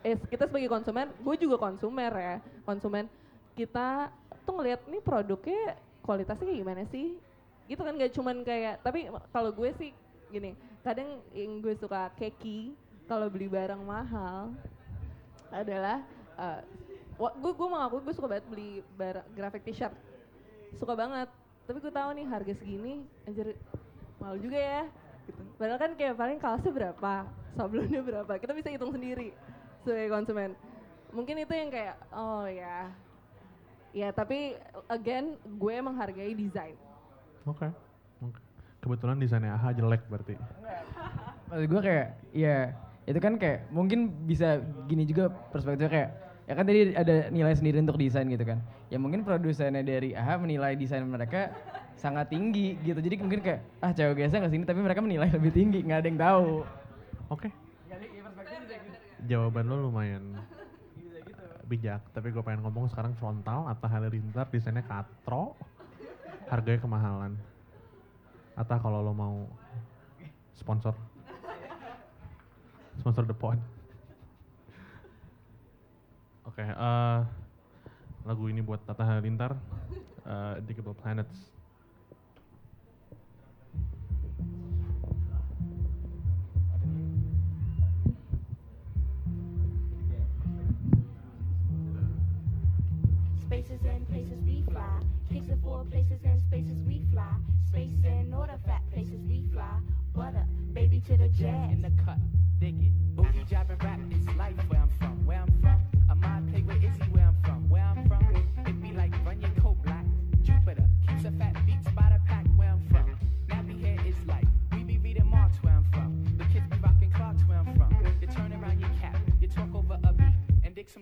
eh 0.01 0.15
kita 0.17 0.47
sebagai 0.47 0.71
konsumen, 0.71 1.11
gue 1.19 1.35
juga 1.35 1.59
konsumer 1.59 2.13
ya, 2.15 2.37
konsumen 2.63 3.11
kita 3.59 4.07
tuh 4.47 4.55
ngeliat 4.55 4.87
nih 4.87 5.03
produknya 5.03 5.75
kualitasnya 5.99 6.47
kayak 6.47 6.61
gimana 6.63 6.83
sih? 6.89 7.19
Gitu 7.67 7.81
kan 7.83 7.99
gak 7.99 8.15
cuman 8.15 8.37
kayak 8.47 8.87
tapi 8.87 9.11
kalau 9.35 9.51
gue 9.51 9.75
sih 9.75 9.91
gini, 10.31 10.55
kadang 10.87 11.19
yang 11.35 11.59
gue 11.59 11.75
suka 11.75 12.15
keki 12.15 12.79
kalau 13.11 13.27
beli 13.27 13.51
barang 13.51 13.83
mahal 13.83 14.55
adalah 15.51 16.07
wa- 17.19 17.35
gue 17.35 17.53
gue 17.53 17.69
mengaku 17.69 17.97
gue 18.07 18.15
suka 18.15 18.29
banget 18.31 18.47
beli 18.47 18.87
barang 18.95 19.27
graphic 19.35 19.63
t-shirt 19.67 19.95
suka 20.79 20.95
banget 20.95 21.29
tapi 21.67 21.83
gue 21.83 21.91
tahu 21.91 22.11
nih 22.15 22.27
harga 22.31 22.53
segini 22.63 23.03
anjir 23.27 23.59
mahal 24.23 24.37
juga 24.41 24.59
ya 24.59 24.83
gitu. 25.27 25.43
padahal 25.61 25.81
kan 25.81 25.93
kayak 25.95 26.15
paling 26.17 26.39
kaosnya 26.41 26.73
berapa 26.73 27.15
sablonnya 27.57 28.03
berapa 28.03 28.33
kita 28.37 28.53
bisa 28.53 28.69
hitung 28.73 28.93
sendiri 28.93 29.33
sebagai 29.85 30.09
konsumen 30.13 30.51
mungkin 31.15 31.41
itu 31.41 31.53
yang 31.55 31.71
kayak 31.71 31.97
oh 32.13 32.45
ya 32.45 32.91
ya 33.97 34.09
tapi 34.13 34.59
again 34.93 35.41
gue 35.45 35.75
menghargai 35.81 36.37
desain 36.37 36.77
Oke. 37.47 37.71
Oke. 38.27 38.41
Kebetulan 38.83 39.23
desainnya 39.23 39.55
AHA 39.55 39.79
jelek 39.79 40.03
berarti. 40.11 40.35
Maksud 41.49 41.67
gue 41.71 41.81
kayak, 41.81 42.07
ya 42.35 42.75
itu 43.07 43.19
kan 43.23 43.39
kayak 43.39 43.71
mungkin 43.71 44.11
bisa 44.27 44.59
gini 44.91 45.07
juga 45.07 45.31
perspektifnya 45.55 45.91
kayak, 45.91 46.11
ya 46.51 46.53
kan 46.59 46.65
tadi 46.67 46.81
ada 46.99 47.31
nilai 47.31 47.55
sendiri 47.55 47.79
untuk 47.79 48.03
desain 48.03 48.27
gitu 48.27 48.43
kan. 48.43 48.59
Ya 48.91 48.99
mungkin 48.99 49.23
produsennya 49.23 49.87
dari 49.87 50.11
AHA 50.11 50.43
menilai 50.43 50.75
desain 50.75 51.07
mereka 51.07 51.55
sangat 51.97 52.29
tinggi 52.29 52.77
gitu. 52.85 53.01
Jadi 53.01 53.15
mungkin 53.19 53.41
kayak, 53.41 53.61
ah 53.81 53.91
cewek 53.93 54.25
biasa 54.25 54.41
nggak 54.41 54.53
sini 54.53 54.65
tapi 54.69 54.81
mereka 54.85 55.01
menilai 55.01 55.29
lebih 55.33 55.53
tinggi, 55.53 55.81
nggak 55.83 55.99
ada 56.05 56.09
yang 56.09 56.21
tahu. 56.21 56.51
Oke. 57.33 57.49
Jawaban 59.27 59.67
lo 59.67 59.91
lumayan 59.91 60.39
bijak, 61.67 61.99
tapi 62.15 62.31
gue 62.31 62.39
pengen 62.47 62.63
ngomong 62.63 62.87
sekarang 62.87 63.19
frontal, 63.19 63.67
Atta 63.67 63.91
Halilintar 63.91 64.47
desainnya 64.55 64.87
katro, 64.87 65.59
harganya 66.47 66.79
kemahalan. 66.79 67.35
Atta 68.55 68.79
kalau 68.79 69.03
lo 69.03 69.11
mau 69.11 69.51
sponsor, 70.55 70.95
sponsor 73.03 73.27
the 73.27 73.35
pod. 73.35 73.59
Oke, 76.47 76.63
eh, 76.63 77.21
lagu 78.23 78.45
ini 78.47 78.63
buat 78.63 78.87
Atta 78.87 79.03
Halilintar, 79.03 79.59
eh, 80.23 80.63
Digable 80.63 80.95
Planets. 80.95 81.56
Spaces 93.47 93.81
and 93.85 94.09
places 94.09 94.39
we 94.45 94.65
fly. 94.73 94.99
Kicks 95.33 95.49
and 95.49 95.63
four 95.63 95.85
places 95.89 96.19
and 96.25 96.41
spaces 96.41 96.83
we 96.85 97.03
fly. 97.13 97.31
Space 97.69 97.95
and 98.05 98.35
order 98.35 98.59
fat 98.67 98.83
places 98.93 99.21
we 99.29 99.45
fly. 99.53 99.79
Butter, 100.15 100.45
baby 100.73 101.01
to 101.07 101.17
the 101.17 101.29
jazz. 101.29 101.71
in 101.71 101.81
the 101.83 101.93
cut, 102.05 102.19
dig 102.59 102.75
it. 102.83 103.17
Boogie 103.17 103.49
jobbing 103.49 103.79
rap 103.85 104.01
is 104.11 104.27
life 104.37 104.57
where 104.67 104.81
I'm 104.81 104.91
from. 104.99 105.25
Where 105.27 105.43
I'm 105.43 105.61
from, 105.61 105.81
I 106.11 106.15
might 106.15 106.51
play 106.51 106.63
with 106.63 106.83
Izzy 106.83 106.96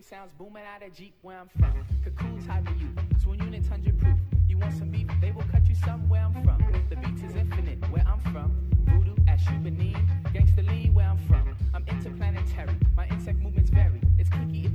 sounds 0.05 0.33
booming 0.39 0.63
out 0.63 0.87
of 0.87 0.95
Jeep 0.95 1.15
where 1.23 1.39
I'm 1.39 1.49
from. 1.59 1.73
Cocoons 2.05 2.47
hide 2.47 2.69
you, 2.79 2.89
swoon 3.23 3.39
units 3.41 3.69
hundred 3.69 3.99
proof. 3.99 4.19
You 4.49 4.59
want 4.59 4.77
some 4.77 4.91
beef, 4.91 5.09
they 5.21 5.31
will 5.31 5.45
cut 5.51 5.67
you 5.67 5.75
some 5.75 6.09
where 6.11 6.21
I'm 6.23 6.45
from. 6.45 6.63
The 6.91 6.97
beats 6.97 7.23
is 7.23 7.35
infinite 7.35 7.79
where 7.91 8.05
I'm 8.07 8.21
from. 8.33 8.53
Voodoo 8.85 9.15
at 9.27 9.39
Shubanin, 9.41 9.97
gangsta 10.35 10.67
lean 10.67 10.93
where 10.93 11.07
I'm 11.07 11.19
from. 11.27 11.57
I'm 11.73 11.85
interplanetary, 11.89 12.77
my 12.95 13.09
insect 13.09 13.39
movements 13.39 13.71
vary. 13.71 14.01
It's 14.19 14.29
kinky 14.29 14.67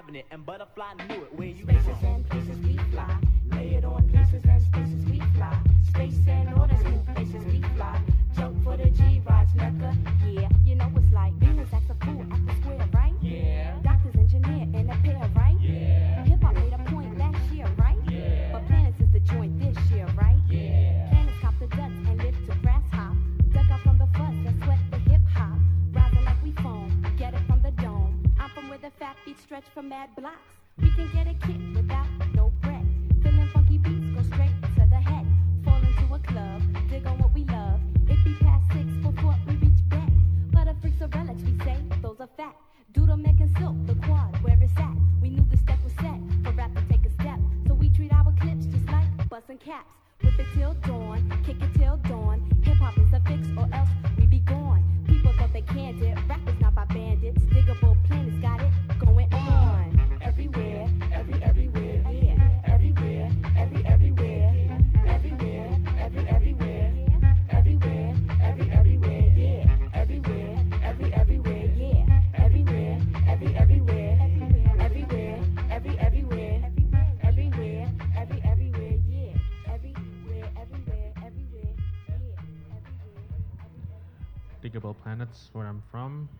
Doodle 0.00 0.16
ain't 0.16 0.16
having 0.16 0.16
it, 0.16 0.26
and 0.30 0.46
Butterfly 0.46 0.94
knew 1.08 1.19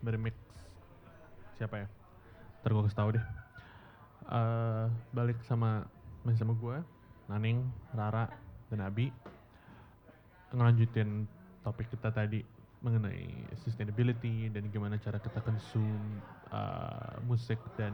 bermix 0.01 0.35
siapa 1.61 1.85
ya? 1.85 1.87
Ntar 2.61 2.69
gue 2.73 2.83
kasih 2.89 2.97
tau 2.97 3.09
deh. 3.13 3.25
Eh, 4.31 4.85
balik 5.13 5.37
sama 5.45 5.85
masih 6.25 6.41
sama 6.45 6.53
gue, 6.57 6.77
Naning, 7.29 7.65
Rara, 7.93 8.29
dan 8.69 8.85
Abi. 8.85 9.13
Ngelanjutin 10.53 11.25
topik 11.61 11.89
kita 11.93 12.09
tadi 12.09 12.41
mengenai 12.81 13.45
sustainability 13.61 14.49
dan 14.49 14.65
gimana 14.73 14.97
cara 14.97 15.21
kita 15.21 15.41
consume 15.45 16.21
eh, 16.49 17.13
musik 17.29 17.61
dan 17.77 17.93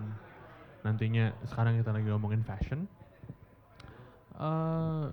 nantinya 0.87 1.35
sekarang 1.43 1.79
kita 1.79 1.91
lagi 1.91 2.07
ngomongin 2.07 2.43
fashion. 2.47 2.87
Eh, 4.37 5.05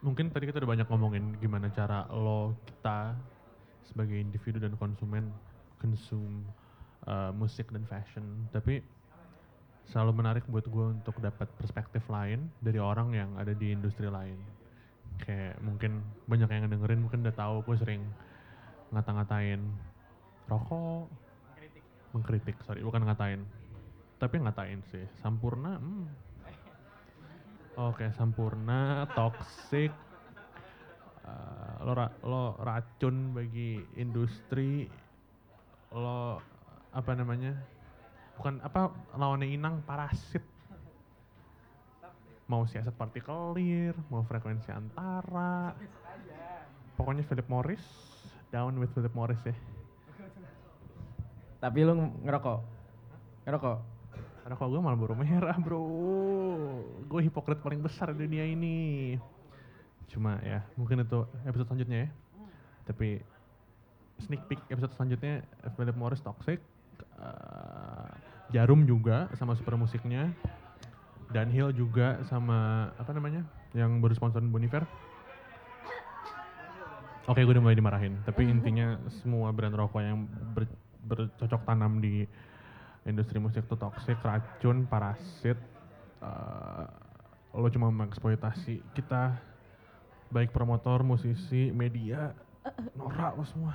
mungkin 0.00 0.32
tadi 0.32 0.48
kita 0.48 0.64
udah 0.64 0.70
banyak 0.72 0.88
ngomongin 0.88 1.36
gimana 1.36 1.68
cara 1.68 2.08
lo 2.08 2.56
kita 2.64 3.12
sebagai 3.84 4.16
individu 4.16 4.56
dan 4.56 4.72
konsumen 4.80 5.28
consume 5.80 6.44
uh, 7.08 7.32
musik 7.32 7.72
dan 7.72 7.82
fashion. 7.88 8.22
Tapi 8.52 8.84
selalu 9.88 10.22
menarik 10.22 10.44
buat 10.46 10.68
gue 10.68 10.86
untuk 11.00 11.18
dapat 11.18 11.50
perspektif 11.58 12.04
lain 12.06 12.46
dari 12.62 12.78
orang 12.78 13.16
yang 13.16 13.30
ada 13.40 13.56
di 13.56 13.72
industri 13.72 14.06
lain. 14.06 14.38
Kayak 15.24 15.58
mungkin 15.64 16.04
banyak 16.30 16.48
yang 16.48 16.70
dengerin 16.70 17.00
mungkin 17.02 17.26
udah 17.26 17.34
tahu 17.34 17.56
gue 17.66 17.76
sering 17.80 18.02
ngata-ngatain 18.92 19.60
rokok. 20.46 21.08
Mengkritik 22.14 22.56
sorry 22.62 22.84
bukan 22.84 23.06
ngatain. 23.08 23.42
Tapi 24.20 24.36
ngatain 24.36 24.84
sih 24.92 25.08
sampurna 25.24 25.80
hmm. 25.80 26.06
oke 27.80 28.04
sampurna 28.12 29.08
toxic 29.16 29.88
uh, 31.24 31.80
lo 31.86 31.92
ra- 31.96 32.18
lo 32.28 32.58
racun 32.60 33.32
bagi 33.32 33.80
industri 33.96 34.84
lo 35.90 36.38
apa 36.94 37.10
namanya 37.18 37.54
bukan 38.38 38.62
apa 38.62 38.94
lawannya 39.18 39.50
inang 39.50 39.82
parasit. 39.82 40.42
Mau 42.50 42.66
siasat 42.66 42.94
partikelir 42.98 43.94
mau 44.10 44.26
frekuensi 44.26 44.70
antara. 44.74 45.74
Pokoknya 46.98 47.22
Philip 47.26 47.46
Morris 47.46 47.82
down 48.50 48.74
with 48.78 48.90
Philip 48.94 49.14
Morris 49.14 49.38
ya. 49.46 49.54
Tapi 51.60 51.78
lu 51.84 51.94
ngerokok? 52.26 52.58
Ngerokok? 53.46 53.78
kalau 54.50 54.74
gue 54.74 54.82
malah 54.82 54.98
baru 54.98 55.14
merah 55.14 55.54
bro. 55.62 55.78
Gue 57.06 57.20
hipokrit 57.22 57.62
paling 57.62 57.78
besar 57.78 58.10
di 58.10 58.26
dunia 58.26 58.42
ini. 58.42 59.14
Cuma 60.10 60.42
ya 60.42 60.66
mungkin 60.74 61.06
itu 61.06 61.22
episode 61.46 61.70
selanjutnya 61.70 61.98
ya. 62.06 62.08
Tapi 62.90 63.22
sneak 64.24 64.42
peek 64.46 64.60
episode 64.68 64.92
selanjutnya 64.96 65.42
Philip 65.76 65.96
Morris 65.96 66.22
Toxic 66.22 66.60
eh, 67.20 68.10
Jarum 68.50 68.84
juga 68.84 69.30
sama 69.38 69.54
super 69.56 69.74
musiknya 69.78 70.34
dan 71.30 71.46
Hill 71.48 71.70
juga 71.72 72.20
sama 72.26 72.90
apa 72.98 73.10
namanya 73.14 73.46
yang 73.72 74.02
baru 74.02 74.14
sponsor 74.18 74.42
Boniver 74.42 74.84
Oke, 77.30 77.46
gue 77.46 77.54
udah 77.54 77.62
mulai 77.62 77.78
dimarahin. 77.78 78.18
Tapi 78.26 78.50
intinya 78.50 78.98
semua 79.22 79.54
brand 79.54 79.70
rokok 79.70 80.02
yang 80.02 80.26
ber- 80.50 80.66
bercocok 81.06 81.62
tanam 81.62 82.02
di 82.02 82.26
industri 83.06 83.38
musik 83.38 83.70
itu 83.70 83.76
toxic, 83.78 84.18
racun, 84.18 84.90
parasit. 84.90 85.54
eh, 86.20 86.86
lo 87.54 87.70
cuma 87.70 87.86
mengeksploitasi 87.90 88.82
kita, 88.98 89.38
baik 90.26 90.50
promotor, 90.50 91.06
musisi, 91.06 91.70
media, 91.70 92.34
norak 92.98 93.38
lo 93.38 93.46
semua. 93.46 93.74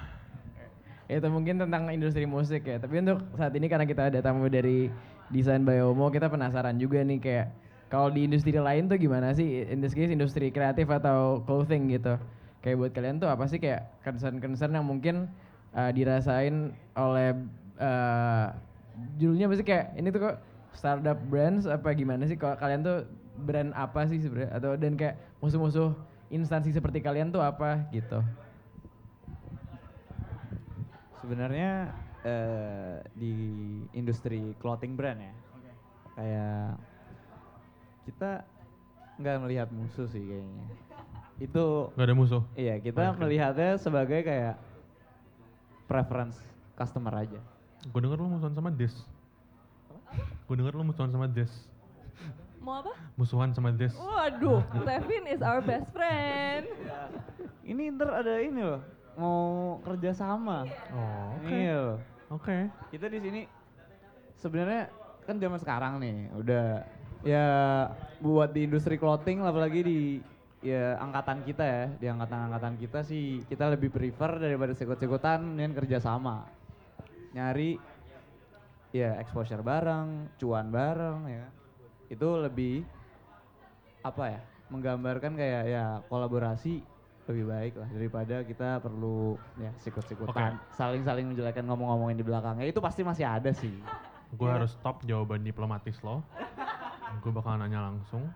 Itu 1.06 1.28
mungkin 1.30 1.62
tentang 1.62 1.86
industri 1.94 2.26
musik 2.26 2.66
ya. 2.66 2.82
Tapi 2.82 3.02
untuk 3.06 3.22
saat 3.38 3.54
ini 3.54 3.70
karena 3.70 3.86
kita 3.86 4.10
ada 4.10 4.20
tamu 4.26 4.50
dari 4.50 4.90
desain 5.30 5.62
Biomo, 5.62 6.10
kita 6.10 6.30
penasaran 6.30 6.78
juga 6.82 7.02
nih 7.06 7.20
kayak 7.22 7.48
kalau 7.86 8.10
di 8.10 8.26
industri 8.26 8.58
lain 8.58 8.90
tuh 8.90 8.98
gimana 8.98 9.30
sih? 9.38 9.70
In 9.70 9.80
this 9.80 9.94
case 9.94 10.10
industri 10.10 10.50
kreatif 10.50 10.90
atau 10.90 11.46
clothing 11.46 11.94
gitu. 11.94 12.18
Kayak 12.66 12.76
buat 12.82 12.92
kalian 12.98 13.22
tuh 13.22 13.30
apa 13.30 13.46
sih 13.46 13.62
kayak 13.62 14.02
concern-concern 14.02 14.74
yang 14.74 14.86
mungkin 14.90 15.30
uh, 15.78 15.94
dirasain 15.94 16.74
oleh 16.98 17.38
uh, 17.78 18.50
judulnya 19.22 19.46
pasti 19.46 19.64
kayak 19.64 19.94
ini 20.02 20.10
tuh 20.10 20.22
kok 20.26 20.36
startup 20.74 21.22
brands 21.30 21.70
apa 21.70 21.94
gimana 21.94 22.26
sih? 22.26 22.34
Kalau 22.34 22.58
kalian 22.58 22.82
tuh 22.82 23.06
brand 23.46 23.70
apa 23.78 24.10
sih 24.10 24.18
sebenarnya? 24.18 24.58
Atau 24.58 24.74
dan 24.82 24.98
kayak 24.98 25.22
musuh-musuh 25.38 25.94
instansi 26.34 26.74
seperti 26.74 27.06
kalian 27.06 27.30
tuh 27.30 27.46
apa 27.46 27.86
gitu? 27.94 28.26
Sebenarnya 31.26 31.90
eh, 32.22 33.02
di 33.18 33.34
industri 33.98 34.54
clothing 34.62 34.94
brand 34.94 35.18
ya, 35.18 35.34
kayak 36.14 36.78
kita 38.06 38.46
nggak 39.18 39.38
melihat 39.42 39.74
musuh 39.74 40.06
sih 40.06 40.22
kayaknya. 40.22 40.66
Itu 41.42 41.90
Gak 41.98 42.06
ada 42.06 42.14
musuh. 42.14 42.46
iya 42.54 42.78
kita 42.78 43.10
Oke. 43.10 43.26
melihatnya 43.26 43.82
sebagai 43.82 44.22
kayak 44.22 44.62
preference 45.90 46.38
customer 46.78 47.10
aja. 47.18 47.42
Gue 47.90 48.06
denger 48.06 48.22
lo 48.22 48.30
musuhan 48.30 48.54
sama 48.54 48.70
Des. 48.70 48.94
Gue 50.46 50.56
denger 50.62 50.78
lo 50.78 50.86
musuhan 50.86 51.10
sama 51.10 51.26
Des. 51.26 51.50
Mau 52.62 52.86
apa? 52.86 52.94
Musuhan 53.18 53.50
sama 53.50 53.74
Des. 53.74 53.98
Waduh, 53.98 54.62
Levin 54.78 55.26
is 55.26 55.42
our 55.42 55.66
best 55.66 55.90
friend. 55.90 56.70
Ini 57.66 57.98
ntar 57.98 58.14
ada 58.14 58.38
ini 58.38 58.62
loh, 58.62 58.86
mau 59.16 59.80
kerja 59.84 60.12
sama. 60.12 60.68
Oh, 60.92 61.36
oke. 61.40 61.52
Iya 61.52 61.76
loh. 61.80 62.00
Oke. 62.36 62.58
Kita 62.92 63.08
di 63.08 63.20
sini 63.24 63.42
sebenarnya 64.40 64.92
kan 65.26 65.36
zaman 65.42 65.60
sekarang 65.60 65.94
nih 65.98 66.30
udah 66.38 66.68
ya 67.26 67.48
buat 68.22 68.54
di 68.54 68.70
industri 68.70 69.02
clothing 69.02 69.42
apalagi 69.42 69.82
di 69.82 70.00
ya 70.62 70.98
angkatan 71.02 71.42
kita 71.42 71.66
ya 71.66 71.84
di 71.98 72.06
angkatan-angkatan 72.10 72.78
kita 72.78 73.00
sih 73.02 73.42
kita 73.50 73.74
lebih 73.74 73.90
prefer 73.90 74.38
daripada 74.38 74.78
sikut-sikutan 74.78 75.58
dengan 75.58 75.74
kerja 75.74 75.98
sama 75.98 76.46
nyari 77.34 77.82
ya 78.94 79.18
exposure 79.18 79.66
bareng 79.66 80.38
cuan 80.38 80.70
bareng 80.70 81.20
ya 81.26 81.46
itu 82.10 82.28
lebih 82.38 82.86
apa 84.06 84.38
ya 84.38 84.42
menggambarkan 84.70 85.34
kayak 85.34 85.64
ya 85.70 85.86
kolaborasi 86.10 86.82
lebih 87.26 87.46
baik 87.50 87.74
lah 87.82 87.90
daripada 87.90 88.36
kita 88.46 88.70
perlu 88.86 89.34
ya 89.58 89.74
sikut-sikutan 89.82 90.62
Oke. 90.62 90.78
saling-saling 90.78 91.26
menjelekkan 91.34 91.66
ngomong-ngomongin 91.66 92.22
di 92.22 92.26
belakangnya 92.26 92.70
itu 92.70 92.78
pasti 92.78 93.02
masih 93.02 93.26
ada 93.26 93.50
sih 93.50 93.74
Gue 94.36 94.50
harus 94.52 94.76
stop 94.76 95.06
jawaban 95.08 95.46
diplomatis 95.48 95.96
lo. 96.04 96.20
Gue 97.24 97.32
bakal 97.32 97.56
nanya 97.56 97.88
langsung. 97.88 98.28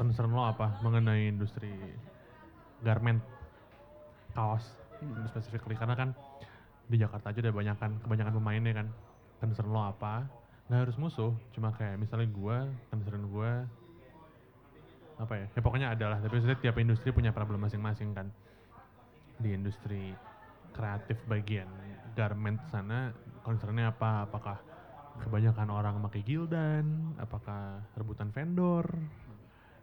Concern 0.00 0.32
lo 0.32 0.44
apa 0.46 0.80
mengenai 0.80 1.28
industri 1.32 1.72
garment, 2.84 3.20
kaos, 4.36 4.64
Hmm. 4.96 5.28
specifically 5.28 5.76
karena 5.76 5.92
kan 5.92 6.16
di 6.88 6.96
Jakarta 6.96 7.28
aja 7.28 7.44
udah 7.44 7.52
banyak 7.52 7.76
kan 7.76 7.92
kebanyakan 8.00 8.32
pemainnya 8.40 8.72
kan. 8.72 8.88
Concern 9.44 9.68
lo 9.68 9.84
apa? 9.84 10.24
Nggak 10.72 10.80
harus 10.88 10.96
musuh, 10.96 11.32
cuma 11.52 11.68
kayak 11.76 12.00
misalnya 12.00 12.32
gue, 12.32 12.56
concern 12.88 13.28
gue 13.28 13.50
apa 15.16 15.34
ya? 15.36 15.46
Ya 15.56 15.60
pokoknya 15.64 15.88
ada 15.92 16.06
lah. 16.12 16.18
Tapi 16.20 16.32
maksudnya 16.36 16.58
tiap 16.60 16.76
industri 16.80 17.10
punya 17.12 17.32
problem 17.32 17.64
masing-masing 17.64 18.12
kan. 18.12 18.28
Di 19.36 19.52
industri 19.52 20.12
kreatif 20.72 21.20
bagian 21.28 21.68
garment 22.16 22.60
sana 22.68 23.12
concernnya 23.44 23.92
apa? 23.92 24.28
Apakah 24.28 24.58
kebanyakan 25.20 25.68
orang 25.72 25.94
pakai 26.04 26.20
gildan? 26.24 27.16
Apakah 27.16 27.80
rebutan 27.96 28.32
vendor? 28.32 28.84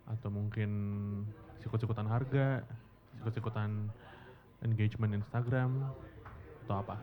Atau 0.09 0.29
mungkin 0.29 0.71
sikut-sikutan 1.61 2.05
harga? 2.05 2.61
Sikut-sikutan 3.21 3.89
engagement 4.61 5.17
Instagram? 5.17 5.93
Atau 6.65 6.77
apa? 6.77 6.95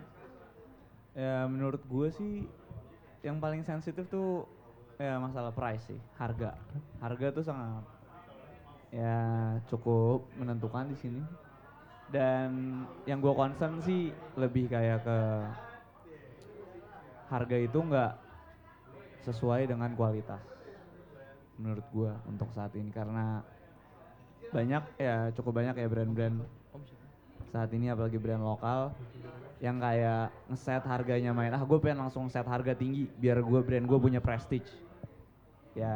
ya 1.15 1.47
menurut 1.51 1.83
gue 1.87 2.09
sih 2.15 2.35
yang 3.21 3.43
paling 3.43 3.67
sensitif 3.67 4.07
tuh 4.09 4.47
ya 5.01 5.19
masalah 5.19 5.51
price 5.51 5.91
sih 5.91 6.01
harga 6.17 6.55
harga 7.03 7.27
tuh 7.35 7.45
sangat 7.45 7.85
ya 8.91 9.19
cukup 9.71 10.27
menentukan 10.39 10.91
di 10.91 10.97
sini. 10.99 11.23
Dan 12.11 12.83
yang 13.07 13.23
gue 13.23 13.31
concern 13.31 13.79
sih 13.87 14.11
lebih 14.35 14.67
kayak 14.67 15.07
ke 15.07 15.19
harga 17.31 17.57
itu 17.57 17.79
nggak 17.79 18.13
sesuai 19.31 19.71
dengan 19.71 19.95
kualitas 19.95 20.43
menurut 21.55 21.87
gue 21.95 22.13
untuk 22.27 22.51
saat 22.51 22.75
ini. 22.75 22.91
Karena 22.91 23.47
banyak 24.51 24.83
ya 24.99 25.31
cukup 25.39 25.63
banyak 25.63 25.79
ya 25.79 25.87
brand-brand 25.87 26.43
saat 27.55 27.71
ini 27.75 27.91
apalagi 27.91 28.19
brand 28.19 28.43
lokal 28.43 28.95
yang 29.63 29.79
kayak 29.79 30.35
ngeset 30.51 30.83
harganya 30.83 31.31
main. 31.31 31.55
Ah 31.55 31.63
gue 31.63 31.79
pengen 31.79 32.03
langsung 32.03 32.27
set 32.27 32.47
harga 32.47 32.75
tinggi 32.75 33.07
biar 33.23 33.39
gue 33.39 33.61
brand 33.63 33.87
gue 33.87 33.99
punya 34.03 34.19
prestige 34.19 34.90
ya 35.71 35.95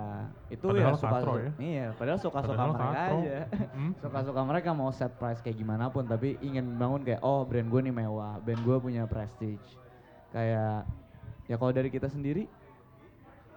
itu 0.48 0.62
Padahal 0.62 0.86
ya 0.86 0.94
suka 0.94 1.10
katro 1.12 1.32
ya. 1.36 1.51
iya 1.59 1.86
padahal 1.92 2.18
suka 2.18 2.38
suka 2.40 2.55
Padahal 2.55 2.70
mereka 2.70 2.86
katro. 2.94 3.16
aja 3.18 3.38
Mm. 3.74 3.90
suka 3.98 4.18
suka 4.22 4.40
mereka 4.44 4.70
mau 4.70 4.90
set 4.90 5.12
price 5.12 5.40
kayak 5.40 5.59
gimana 5.59 5.90
pun 5.90 6.06
tapi 6.06 6.38
ingin 6.40 6.62
membangun 6.64 7.02
kayak 7.02 7.18
oh 7.20 7.42
brand 7.42 7.66
gue 7.66 7.80
nih 7.82 7.90
mewah 7.92 8.38
brand 8.38 8.60
gue 8.60 8.76
punya 8.78 9.02
prestige 9.05 9.66
kayak 10.30 10.86
ya 11.44 11.55
kalau 11.55 11.70
dari 11.70 11.88
kita 11.88 12.06
sendiri 12.06 12.46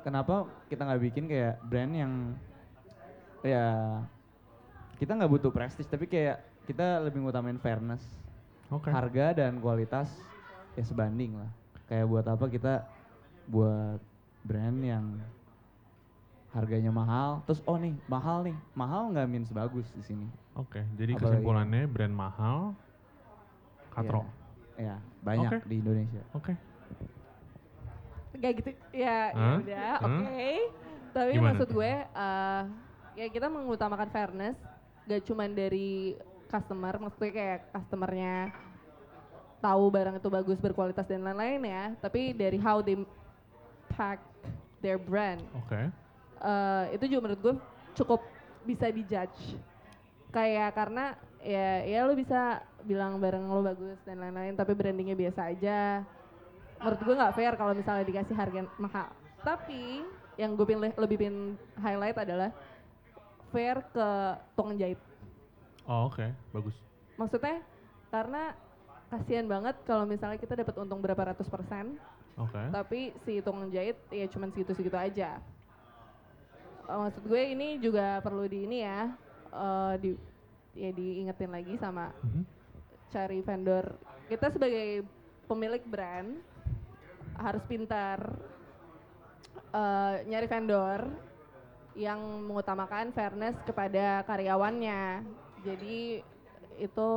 kenapa 0.02 0.41
kita 0.65 0.81
nggak 0.84 1.02
bikin 1.03 1.23
kayak 1.26 1.61
brand 1.61 1.94
yang 1.94 2.14
ya 3.41 4.02
kita 4.98 5.14
nggak 5.14 5.30
butuh 5.30 5.52
prestige 5.52 5.85
tapi 5.85 6.06
kayak 6.06 6.41
kita 6.65 6.98
lebih 6.99 7.22
ngutamain 7.22 7.56
fairness 7.56 8.02
Oke. 8.68 8.89
harga 8.89 9.38
dan 9.38 9.61
kualitas 9.61 10.10
ya 10.73 10.81
sebanding 10.81 11.38
lah 11.38 11.52
kayak 11.85 12.03
buat 12.03 12.26
apa 12.26 12.45
kita 12.48 12.73
buat 13.45 14.02
brand 14.41 14.80
yang 14.81 15.06
harganya 16.58 16.90
mahal 16.90 17.46
terus 17.46 17.62
oh 17.64 17.78
nih 17.78 17.94
mahal 18.06 18.42
nih 18.42 18.58
mahal 18.74 19.14
nggak 19.14 19.28
means 19.30 19.50
bagus 19.50 19.86
di 19.94 20.02
sini 20.02 20.26
Oke, 20.58 20.82
jadi 20.98 21.14
Apalagi- 21.14 21.38
kesimpulannya 21.38 21.86
brand 21.86 22.10
mahal, 22.12 22.74
katro. 23.94 24.26
ya 24.74 24.98
banyak 25.22 25.54
Oke. 25.54 25.70
di 25.70 25.76
Indonesia 25.78 26.22
Oke. 26.34 26.54
Kayak 28.34 28.56
gitu 28.58 28.70
ya, 28.92 29.30
ya 29.30 29.38
Hah? 29.38 29.58
udah, 29.58 29.90
Hah? 29.96 30.06
oke. 30.06 30.50
Tapi 31.10 31.32
Gimana 31.32 31.46
maksud 31.52 31.68
tuh? 31.70 31.74
gue 31.74 31.94
eh, 31.94 32.62
ya 33.16 33.26
kita 33.30 33.48
mengutamakan 33.50 34.10
fairness 34.10 34.58
gak 35.06 35.22
cuman 35.26 35.50
dari 35.54 36.18
customer, 36.46 36.94
maksudnya 36.98 37.32
kayak 37.32 37.60
customernya 37.72 38.36
tahu 39.58 39.84
barang 39.90 40.16
itu 40.18 40.30
bagus, 40.30 40.58
berkualitas 40.58 41.06
dan 41.06 41.22
lain-lain 41.22 41.62
ya, 41.64 41.84
tapi 41.98 42.34
dari 42.34 42.58
how 42.58 42.78
they 42.80 42.98
pack 43.90 44.22
their 44.80 44.98
brand. 44.98 45.42
Oke. 45.56 45.90
Eh, 46.39 46.95
itu 46.95 47.05
juga 47.07 47.22
menurut 47.26 47.41
gue 47.41 47.55
cukup 47.95 48.22
bisa 48.64 48.88
dijudge 48.88 49.57
kayak 50.30 50.76
karena 50.76 51.15
ya 51.39 51.88
ya 51.88 51.99
lo 52.03 52.14
bisa 52.14 52.59
bilang 52.84 53.18
barang 53.18 53.47
lo 53.47 53.64
bagus 53.64 53.97
dan 54.03 54.19
lain-lain 54.19 54.53
tapi 54.53 54.76
brandingnya 54.76 55.15
biasa 55.15 55.49
aja 55.49 56.03
menurut 56.77 56.99
gue 56.99 57.15
nggak 57.15 57.34
fair 57.34 57.53
kalau 57.55 57.73
misalnya 57.73 58.05
dikasih 58.05 58.35
harga 58.35 58.61
mahal 58.77 59.07
tapi 59.41 60.03
yang 60.38 60.53
gue 60.53 60.68
pilih 60.68 60.91
lebih 60.93 61.18
pin 61.18 61.35
highlight 61.80 62.18
adalah 62.19 62.53
fair 63.49 63.81
ke 63.89 64.07
tukang 64.53 64.77
jahit 64.77 64.99
Oh, 65.88 66.11
oke, 66.11 66.27
bagus. 66.51 66.76
maksudnya 67.15 67.64
karena 68.11 68.51
kasihan 69.07 69.47
banget 69.47 69.72
kalau 69.88 70.03
misalnya 70.03 70.35
kita 70.35 70.51
dapat 70.51 70.76
untung 70.76 70.99
berapa 70.99 71.31
ratus 71.31 71.47
persen 71.47 71.95
Oke. 72.35 72.59
tapi 72.76 73.15
si 73.23 73.39
tukang 73.39 73.72
jahit 73.72 73.95
ya 74.11 74.27
cuman 74.27 74.51
segitu-segitu 74.51 74.93
aja. 74.93 75.39
Eh, 76.88 76.97
maksud 76.97 77.23
gue 77.27 77.41
ini 77.51 77.77
juga 77.84 78.23
perlu 78.23 78.47
di 78.47 78.64
ini 78.64 78.80
ya, 78.80 79.11
eh, 79.51 79.93
di 79.99 80.09
ya 80.77 80.89
diingetin 80.93 81.51
lagi 81.51 81.76
sama 81.76 82.14
Mhm. 82.23 82.43
cari 83.11 83.39
vendor. 83.43 83.85
Kita 84.31 84.47
sebagai 84.51 85.03
pemilik 85.47 85.84
brand 85.84 86.39
harus 87.38 87.64
pintar 87.68 88.19
eh, 89.68 90.15
nyari 90.31 90.47
vendor 90.47 91.11
yang 91.97 92.18
mengutamakan 92.45 93.11
fairness 93.11 93.57
kepada 93.68 94.23
karyawannya. 94.23 95.27
Jadi 95.65 96.23
itu 96.77 97.09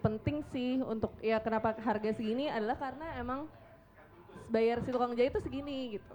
penting 0.00 0.40
sih 0.54 0.78
untuk 0.80 1.10
ya 1.20 1.42
kenapa 1.42 1.74
harga 1.76 2.14
segini 2.14 2.46
adalah 2.48 2.78
karena 2.78 3.18
emang 3.18 3.50
bayar 4.48 4.80
si 4.86 4.94
tukang 4.94 5.12
jahit 5.18 5.34
itu 5.36 5.42
segini 5.42 5.98
gitu. 5.98 6.14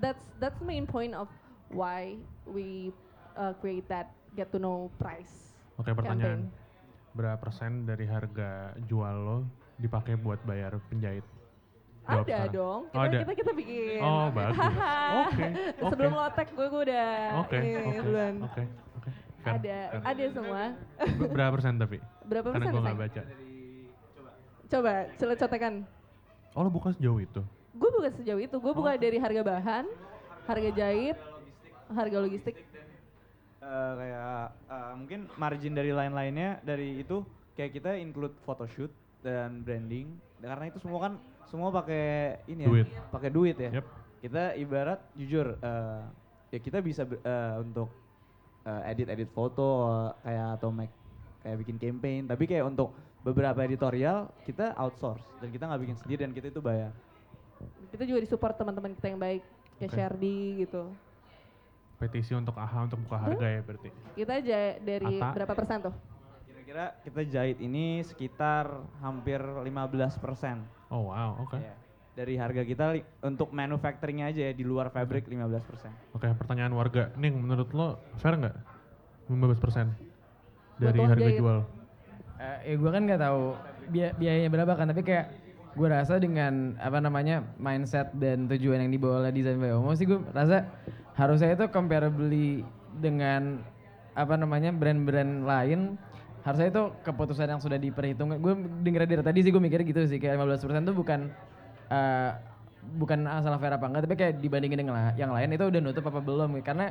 That's 0.00 0.22
that's 0.40 0.58
main 0.64 0.86
point 0.88 1.12
of 1.12 1.28
why 1.72 2.14
we 2.44 2.92
uh, 3.34 3.52
create 3.58 3.84
that 3.86 4.08
get 4.32 4.48
to 4.48 4.58
know 4.58 4.92
price. 4.96 5.56
Oke, 5.74 5.90
pertanyaan. 5.90 6.48
campaign. 6.48 6.60
Berapa 7.12 7.36
persen 7.38 7.84
dari 7.84 8.04
harga 8.04 8.50
jual 8.82 9.16
lo 9.18 9.38
dipakai 9.76 10.16
buat 10.16 10.40
bayar 10.42 10.80
penjahit? 10.86 11.24
Jawab 12.02 12.24
Ada 12.24 12.32
sekarang. 12.34 12.52
dong. 12.52 12.80
Kita, 12.82 12.94
Oh, 12.94 13.02
ada. 13.02 13.18
kita 13.20 13.32
kita 13.36 13.52
bikin. 13.54 13.98
Oh, 14.00 14.26
bagus. 14.28 14.58
Oke, 15.22 15.44
oke. 15.44 15.46
Sebelum 15.86 16.10
lo 16.10 16.22
tag 16.30 16.48
gue, 16.50 16.66
gue 16.66 16.82
udah 16.82 17.08
Oke, 17.38 17.56
oke, 17.56 17.98
oke, 18.42 18.62
Ada, 19.42 19.76
ada 20.02 20.24
semua. 20.28 20.62
Be- 20.98 21.30
Berapa 21.30 21.50
persen 21.52 21.74
tapi? 21.76 21.98
Berapa 22.22 22.46
Karena 22.48 22.58
persen? 22.60 22.70
gue 22.70 22.80
Say? 22.80 22.86
nggak 22.86 23.00
baca. 23.00 23.22
Coba, 24.68 24.92
coba 25.12 25.32
cotekan. 25.36 25.74
Oh, 26.52 26.62
lo 26.62 26.70
bukan 26.70 26.92
sejauh 26.92 27.18
itu? 27.18 27.42
Gue 27.72 27.90
bukan 27.90 28.12
sejauh 28.14 28.40
itu. 28.40 28.56
Gue 28.56 28.72
Oh. 28.72 28.76
buka 28.76 28.96
dari 28.96 29.16
harga 29.16 29.42
bahan, 29.42 29.84
harga 30.44 30.70
jahit, 30.72 31.16
harga 31.92 32.18
logistik. 32.20 32.56
Eh, 33.62 33.92
kayak 33.94 34.46
eh, 34.66 34.92
mungkin 34.98 35.20
margin 35.38 35.72
dari 35.78 35.94
lain-lainnya 35.94 36.58
dari 36.66 36.98
itu 36.98 37.22
kayak 37.54 37.78
kita 37.78 37.94
include 37.94 38.34
photoshoot 38.42 38.90
dan 39.22 39.62
branding 39.62 40.18
karena 40.42 40.66
itu 40.66 40.82
semua 40.82 40.98
kan 40.98 41.12
semua 41.46 41.70
pakai 41.70 42.42
ini 42.50 42.66
ya 42.66 42.70
pakai 43.14 43.30
duit 43.30 43.54
ya 43.54 43.70
Yep. 43.78 43.86
kita 44.18 44.42
ibarat 44.58 44.98
jujur 45.14 45.54
eh, 45.62 46.02
ya 46.50 46.58
kita 46.58 46.82
bisa 46.82 47.06
eh, 47.06 47.54
untuk 47.62 47.86
edit 48.66 49.10
edit 49.10 49.30
foto 49.30 49.86
kayak 50.22 50.58
atau 50.58 50.74
make 50.74 50.90
kayak 51.42 51.62
bikin 51.62 51.78
campaign 51.78 52.26
tapi 52.26 52.46
kayak 52.46 52.66
untuk 52.66 52.94
beberapa 53.22 53.62
editorial 53.62 54.26
kita 54.42 54.74
outsource 54.74 55.22
dan 55.38 55.54
kita 55.54 55.70
nggak 55.70 55.82
bikin 55.86 55.96
sendiri 56.02 56.20
dan 56.26 56.34
kita 56.34 56.50
itu 56.50 56.58
bayar 56.58 56.90
Kita 57.94 58.02
juga 58.02 58.18
disupport 58.18 58.58
teman-teman 58.58 58.90
kita 58.98 59.06
yang 59.06 59.22
baik, 59.22 59.42
kayak 59.78 59.90
Oke. 59.90 59.94
Sherdy 59.94 60.38
gitu. 60.66 60.90
Petisi 62.02 62.34
untuk 62.34 62.58
AHA 62.58 62.78
untuk 62.84 62.98
buka 63.00 63.14
harga 63.16 63.46
ya 63.46 63.60
berarti? 63.62 63.88
Kita 64.12 64.32
aja 64.34 64.58
dari 64.76 65.14
Ata. 65.16 65.30
berapa 65.32 65.54
persen 65.54 65.78
tuh? 65.80 65.94
kira-kira 66.42 66.84
kita 67.00 67.20
jahit 67.24 67.58
ini 67.58 68.02
sekitar 68.02 68.70
hampir 68.98 69.38
15 69.38 69.66
persen 70.16 70.62
Oh 70.88 71.08
wow, 71.08 71.38
oke. 71.38 71.54
Iya. 71.56 71.74
Dari 72.12 72.34
harga 72.36 72.62
kita 72.62 72.92
li- 72.92 73.06
untuk 73.20 73.50
manufacturingnya 73.50 74.28
aja 74.28 74.42
ya 74.46 74.52
di 74.52 74.62
luar 74.62 74.90
fabric 74.90 75.24
15 75.24 75.62
persen. 75.64 75.90
Oke, 76.12 76.28
pertanyaan 76.34 76.70
warga. 76.70 77.08
Ning, 77.16 77.32
menurut 77.34 77.72
lo 77.72 77.96
fair 78.18 78.36
nggak? 78.36 78.56
15 79.26 79.56
persen 79.56 79.86
dari 80.76 80.98
Buat 80.98 81.08
harga 81.08 81.24
jahit. 81.24 81.38
jual. 81.38 81.58
Eh, 82.36 82.58
ya 82.66 82.74
gue 82.76 82.90
kan 82.90 83.02
nggak 83.02 83.22
tahu 83.22 83.42
biaya 83.88 84.10
biayanya 84.12 84.50
berapa 84.50 84.72
kan, 84.74 84.86
tapi 84.90 85.02
kayak 85.02 85.26
gue 85.72 85.88
rasa 85.88 86.20
dengan 86.20 86.76
apa 86.76 87.00
namanya 87.00 87.40
mindset 87.56 88.12
dan 88.20 88.44
tujuan 88.44 88.84
yang 88.84 88.92
dibawa 88.92 89.24
oleh 89.24 89.32
desain 89.32 89.56
by 89.56 89.72
Omo 89.72 89.96
sih 89.96 90.04
gue 90.04 90.20
rasa 90.36 90.68
harusnya 91.16 91.56
itu 91.56 91.64
comparably 91.72 92.60
dengan 93.00 93.64
apa 94.12 94.36
namanya 94.36 94.68
brand-brand 94.76 95.48
lain 95.48 95.96
harusnya 96.44 96.68
itu 96.68 96.82
keputusan 97.06 97.48
yang 97.48 97.62
sudah 97.62 97.78
diperhitungkan. 97.78 98.36
Gue 98.42 98.54
denger 98.84 99.08
dari 99.08 99.22
tadi 99.24 99.38
sih 99.46 99.50
gue 99.54 99.62
mikirnya 99.62 99.86
gitu 99.86 100.02
sih 100.10 100.18
kayak 100.18 100.36
15% 100.36 100.84
itu 100.84 100.92
bukan 100.92 101.30
eh, 101.88 102.30
bukan 102.98 103.18
masalah 103.24 103.62
fair 103.62 103.72
apa 103.72 103.86
enggak, 103.86 104.02
tapi 104.10 104.16
kayak 104.18 104.34
dibandingin 104.42 104.78
dengan 104.82 105.14
yang 105.14 105.30
lain 105.30 105.54
itu 105.54 105.64
udah 105.70 105.80
nutup 105.80 106.04
apa 106.10 106.18
belum? 106.18 106.58
Karena 106.66 106.90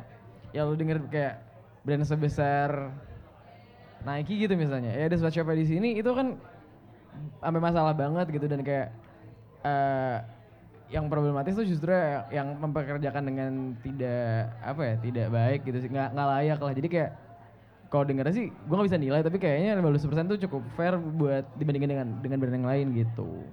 ya 0.55 0.63
lu 0.63 0.79
denger 0.79 1.03
kayak 1.11 1.43
brand 1.83 2.07
sebesar 2.07 2.95
Nike 4.01 4.39
gitu 4.41 4.57
misalnya, 4.57 4.95
ya 4.97 5.05
ada 5.11 5.17
sweatshop 5.19 5.51
di 5.53 5.67
sini 5.67 5.89
itu 5.99 6.09
kan 6.15 6.39
sampai 7.37 7.61
masalah 7.61 7.93
banget 7.93 8.27
gitu 8.29 8.45
dan 8.45 8.61
kayak 8.61 8.87
eh 9.61 10.17
yang 10.91 11.07
problematis 11.07 11.55
tuh 11.55 11.63
justru 11.63 11.87
yang 12.29 12.59
mempekerjakan 12.59 13.23
dengan 13.23 13.51
tidak 13.79 14.51
apa 14.59 14.81
ya 14.83 14.95
tidak 14.99 15.27
baik 15.29 15.59
gitu 15.63 15.77
sih 15.79 15.87
nggak 15.87 16.11
nggak 16.11 16.27
layak 16.27 16.59
lah 16.59 16.73
jadi 16.75 16.87
kayak 16.91 17.11
kalau 17.87 18.03
dengarnya 18.03 18.35
sih 18.35 18.47
gue 18.51 18.75
nggak 18.75 18.87
bisa 18.87 18.99
nilai 18.99 19.19
tapi 19.19 19.37
kayaknya 19.37 19.75
15% 19.75 20.03
tuh 20.27 20.39
cukup 20.47 20.63
fair 20.75 20.95
buat 20.99 21.47
dibandingin 21.55 21.89
dengan 21.89 22.07
dengan 22.19 22.37
brand 22.39 22.55
yang 22.55 22.67
lain 22.67 22.87
gitu 22.93 23.43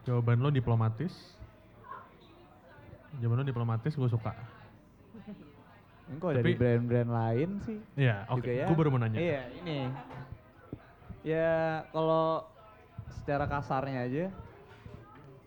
Jawaban 0.00 0.40
lo 0.40 0.48
diplomatis. 0.48 1.12
Jawaban 3.20 3.44
lo 3.44 3.46
diplomatis 3.46 3.92
gue 3.92 4.08
suka. 4.08 4.32
Kok 6.10 6.32
dari 6.34 6.42
Tapi- 6.42 6.58
brand-brand 6.58 7.10
lain 7.12 7.48
sih 7.62 7.78
Iya, 7.94 8.24
oke. 8.26 8.40
juga 8.42 8.50
ya. 8.50 8.66
Gue 8.66 8.76
baru 8.80 8.88
mau 8.90 8.98
nanya. 8.98 9.20
Iya, 9.20 9.40
ini. 9.60 9.78
Ya, 11.20 11.84
kalau 11.92 12.48
secara 13.20 13.44
kasarnya 13.44 14.06
aja 14.06 14.26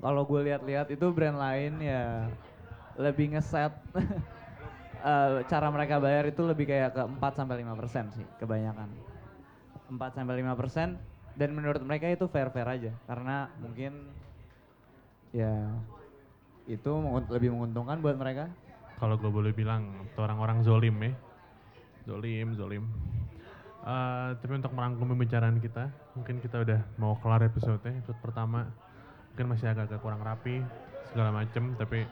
kalau 0.03 0.27
gue 0.27 0.51
lihat-lihat 0.51 0.91
itu 0.91 1.07
brand 1.15 1.39
lain 1.39 1.79
ya 1.79 2.27
lebih 2.99 3.33
ngeset 3.33 3.71
eh, 5.09 5.31
cara 5.47 5.67
mereka 5.71 5.97
bayar 6.03 6.27
itu 6.27 6.43
lebih 6.43 6.67
kayak 6.67 6.91
ke 6.91 7.01
4 7.07 7.39
sampai 7.39 7.63
5% 7.63 8.11
sih 8.11 8.27
kebanyakan. 8.37 8.91
4 9.87 10.11
sampai 10.11 10.43
5% 10.43 10.99
dan 11.39 11.49
menurut 11.55 11.81
mereka 11.81 12.11
itu 12.11 12.27
fair-fair 12.27 12.67
aja 12.67 12.91
karena 13.07 13.47
mungkin 13.63 14.11
ya 15.33 15.71
itu 16.67 16.91
lebih 17.31 17.55
menguntungkan 17.55 17.99
buat 18.03 18.19
mereka. 18.19 18.51
Kalau 18.99 19.19
gue 19.19 19.27
boleh 19.27 19.51
bilang, 19.51 20.07
orang-orang 20.15 20.63
zolim 20.63 20.95
ya. 21.03 21.11
Zolim, 22.07 22.55
zolim. 22.55 22.87
Eh, 23.83 24.29
tapi 24.39 24.51
untuk 24.55 24.71
merangkum 24.71 25.11
pembicaraan 25.11 25.59
kita, 25.59 25.91
mungkin 26.15 26.39
kita 26.39 26.63
udah 26.63 26.79
mau 26.95 27.19
kelar 27.19 27.43
episode 27.43 27.83
episode 27.83 28.15
pertama. 28.23 28.71
Mungkin 29.33 29.45
masih 29.51 29.75
agak-agak 29.75 29.99
kurang 29.99 30.23
rapi, 30.23 30.63
segala 31.11 31.35
macem, 31.35 31.75
tapi 31.75 32.07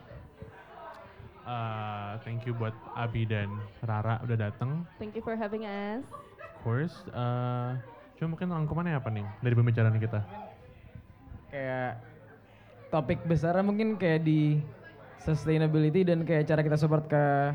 eh, 1.47 2.11
thank 2.27 2.43
you 2.43 2.51
buat 2.51 2.75
Abi 2.99 3.23
dan 3.23 3.47
Rara 3.87 4.19
udah 4.27 4.51
dateng. 4.51 4.83
Thank 4.99 5.15
you 5.15 5.23
for 5.23 5.39
having 5.39 5.63
us. 5.63 6.03
Of 6.43 6.59
course, 6.59 7.07
eh, 7.07 7.69
cuma 8.19 8.35
mungkin 8.35 8.51
rangkumannya 8.51 8.99
apa 8.99 9.07
nih 9.07 9.25
dari 9.39 9.55
pembicaraan 9.55 9.95
kita? 9.95 10.21
kayak 11.51 11.99
topik 12.89 13.19
besarnya 13.27 13.61
mungkin 13.61 13.99
kayak 13.99 14.23
di 14.23 14.63
sustainability 15.21 16.07
dan 16.07 16.23
kayak 16.23 16.47
cara 16.47 16.63
kita 16.63 16.79
support 16.79 17.05
ke 17.11 17.53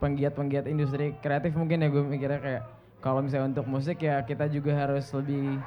penggiat-penggiat 0.00 0.64
industri 0.66 1.14
kreatif 1.20 1.54
mungkin 1.54 1.84
ya 1.84 1.88
gue 1.92 2.02
mikirnya 2.02 2.40
kayak 2.40 2.62
kalau 2.98 3.22
misalnya 3.22 3.54
untuk 3.54 3.66
musik 3.70 4.02
ya 4.02 4.22
kita 4.26 4.50
juga 4.50 4.74
harus 4.74 5.06
lebih 5.14 5.62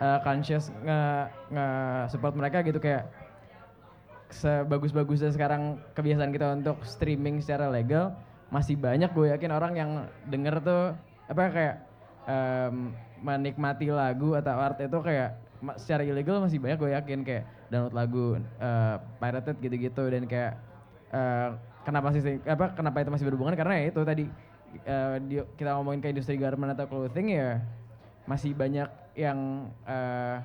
uh, 0.00 0.18
conscious 0.20 0.68
nge, 0.84 1.00
nge 1.52 1.66
support 2.12 2.34
mereka 2.36 2.60
gitu 2.64 2.78
kayak 2.78 3.08
sebagus-bagusnya 4.28 5.32
sekarang 5.32 5.80
kebiasaan 5.96 6.28
kita 6.28 6.46
untuk 6.52 6.84
streaming 6.84 7.40
secara 7.40 7.72
legal 7.72 8.12
masih 8.52 8.76
banyak 8.76 9.08
gue 9.12 9.32
yakin 9.32 9.52
orang 9.52 9.72
yang 9.76 9.90
denger 10.28 10.60
tuh 10.60 10.92
apa 11.28 11.42
kayak 11.52 11.76
em, 12.28 12.92
menikmati 13.20 13.88
lagu 13.92 14.36
atau 14.36 14.56
art 14.56 14.80
itu 14.80 14.98
kayak 15.00 15.36
secara 15.76 16.04
ilegal 16.04 16.40
masih 16.44 16.60
banyak 16.60 16.78
gue 16.80 16.90
yakin 16.92 17.20
kayak 17.26 17.44
download 17.68 17.94
lagu 17.94 18.26
eh, 18.38 18.96
pirated 19.20 19.56
gitu-gitu 19.60 20.04
dan 20.08 20.22
kayak 20.24 20.52
eh, 21.12 21.48
kenapa 21.82 22.14
sih 22.14 22.22
apa 22.46 22.72
kenapa 22.72 22.96
itu 23.02 23.10
masih 23.10 23.26
berhubungan? 23.26 23.58
Karena 23.58 23.74
ya 23.82 23.84
itu 23.90 24.00
tadi 24.06 24.24
di- 25.24 25.48
kita 25.56 25.76
ngomongin 25.76 26.00
ke 26.00 26.08
industri 26.12 26.36
garment 26.36 26.72
atau 26.76 26.88
clothing 26.88 27.34
ya 27.34 27.60
masih 28.28 28.52
banyak 28.52 28.88
yang 29.16 29.68
eh, 29.88 30.36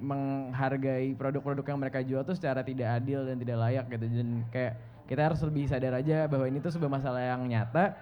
menghargai 0.00 1.12
produk-produk 1.12 1.64
yang 1.68 1.80
mereka 1.80 2.00
jual 2.00 2.24
tuh 2.24 2.32
secara 2.32 2.64
tidak 2.64 3.04
adil 3.04 3.28
dan 3.28 3.36
tidak 3.36 3.56
layak 3.60 3.84
gitu. 3.92 4.06
Dan 4.08 4.28
kayak 4.48 4.80
kita 5.04 5.20
harus 5.28 5.40
lebih 5.44 5.68
sadar 5.68 5.92
aja 6.00 6.24
bahwa 6.24 6.48
ini 6.48 6.58
tuh 6.58 6.72
sebuah 6.72 6.88
masalah 6.88 7.20
yang 7.20 7.44
nyata 7.44 7.92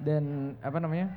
dan 0.00 0.56
apa 0.64 0.78
namanya 0.80 1.12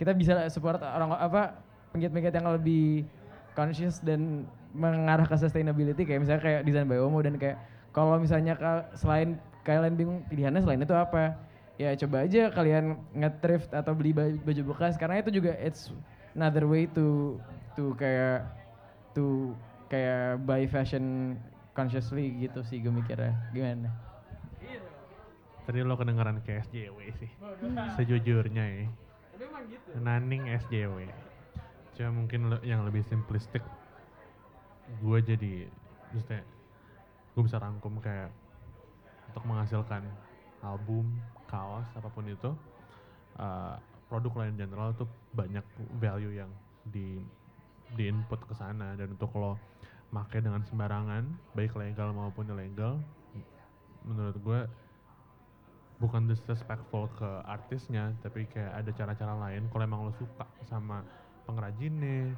kita 0.00 0.16
bisa 0.16 0.48
support 0.48 0.80
orang 0.80 1.12
apa 1.14 1.60
penggiat-penggiat 1.92 2.34
yang 2.34 2.48
lebih 2.56 3.04
conscious 3.52 4.00
dan 4.00 4.48
mengarah 4.72 5.28
ke 5.28 5.36
sustainability. 5.36 6.08
Kayak 6.08 6.20
misalnya 6.24 6.42
kayak 6.42 6.60
desain 6.64 6.88
by 6.88 7.00
Omo 7.00 7.20
dan 7.20 7.36
kayak 7.36 7.60
kalau 7.92 8.16
misalnya 8.20 8.56
selain 8.96 9.40
kalian 9.64 9.96
bingung 9.96 10.18
pilihannya 10.28 10.60
selain 10.62 10.80
itu 10.80 10.94
apa 10.94 11.34
ya 11.76 11.92
coba 11.96 12.24
aja 12.24 12.48
kalian 12.48 12.96
nge-thrift 13.12 13.70
atau 13.72 13.92
beli 13.92 14.16
baju, 14.16 14.62
bekas 14.72 14.96
karena 14.96 15.20
itu 15.20 15.28
juga 15.28 15.52
it's 15.60 15.92
another 16.32 16.64
way 16.64 16.88
to 16.88 17.36
to 17.76 17.92
kayak 18.00 18.48
to 19.12 19.52
kayak 19.92 20.40
buy 20.48 20.64
fashion 20.64 21.36
consciously 21.76 22.32
gitu 22.40 22.64
sih 22.64 22.80
gue 22.80 22.92
mikirnya 22.92 23.36
gimana 23.52 23.92
Tadi 25.66 25.82
lo 25.82 25.98
kedengeran 25.98 26.46
kayak 26.46 26.70
SJW 26.70 27.10
sih. 27.18 27.26
Sejujurnya 27.98 28.64
ya. 28.70 28.86
Naning 29.98 30.46
SJW. 30.62 31.10
Cuma 31.98 32.22
mungkin 32.22 32.54
lo- 32.54 32.62
yang 32.62 32.86
lebih 32.86 33.02
simplistik 33.02 33.66
gue 34.86 35.18
jadi 35.18 35.66
maksudnya 36.14 36.46
gue 37.34 37.42
bisa 37.42 37.58
rangkum 37.58 37.98
kayak 37.98 38.30
untuk 39.26 39.42
menghasilkan 39.42 40.06
album, 40.62 41.10
kaos, 41.46 41.86
apa 41.94 42.08
pun 42.10 42.26
itu 42.26 42.50
uh, 43.38 43.74
produk 44.06 44.44
lain 44.44 44.54
general 44.58 44.94
tuh 44.94 45.08
banyak 45.34 45.64
value 45.98 46.34
yang 46.38 46.50
di 46.86 47.18
di 47.94 48.10
input 48.10 48.42
ke 48.46 48.54
sana. 48.54 48.94
Dan 48.94 49.14
untuk 49.14 49.34
lo 49.34 49.58
make 50.14 50.38
dengan 50.38 50.62
sembarangan 50.62 51.26
baik 51.54 51.74
legal 51.74 52.14
maupun 52.14 52.46
ilegal 52.50 53.02
menurut 54.06 54.38
gue 54.38 54.60
bukan 55.98 56.30
disrespectful 56.30 57.10
ke 57.18 57.30
artisnya 57.42 58.14
tapi 58.22 58.46
kayak 58.46 58.84
ada 58.84 58.90
cara-cara 58.94 59.34
lain. 59.48 59.66
Kalau 59.72 59.82
emang 59.82 60.06
lo 60.06 60.12
suka 60.14 60.46
sama 60.70 61.02
pengrajinnya 61.46 62.34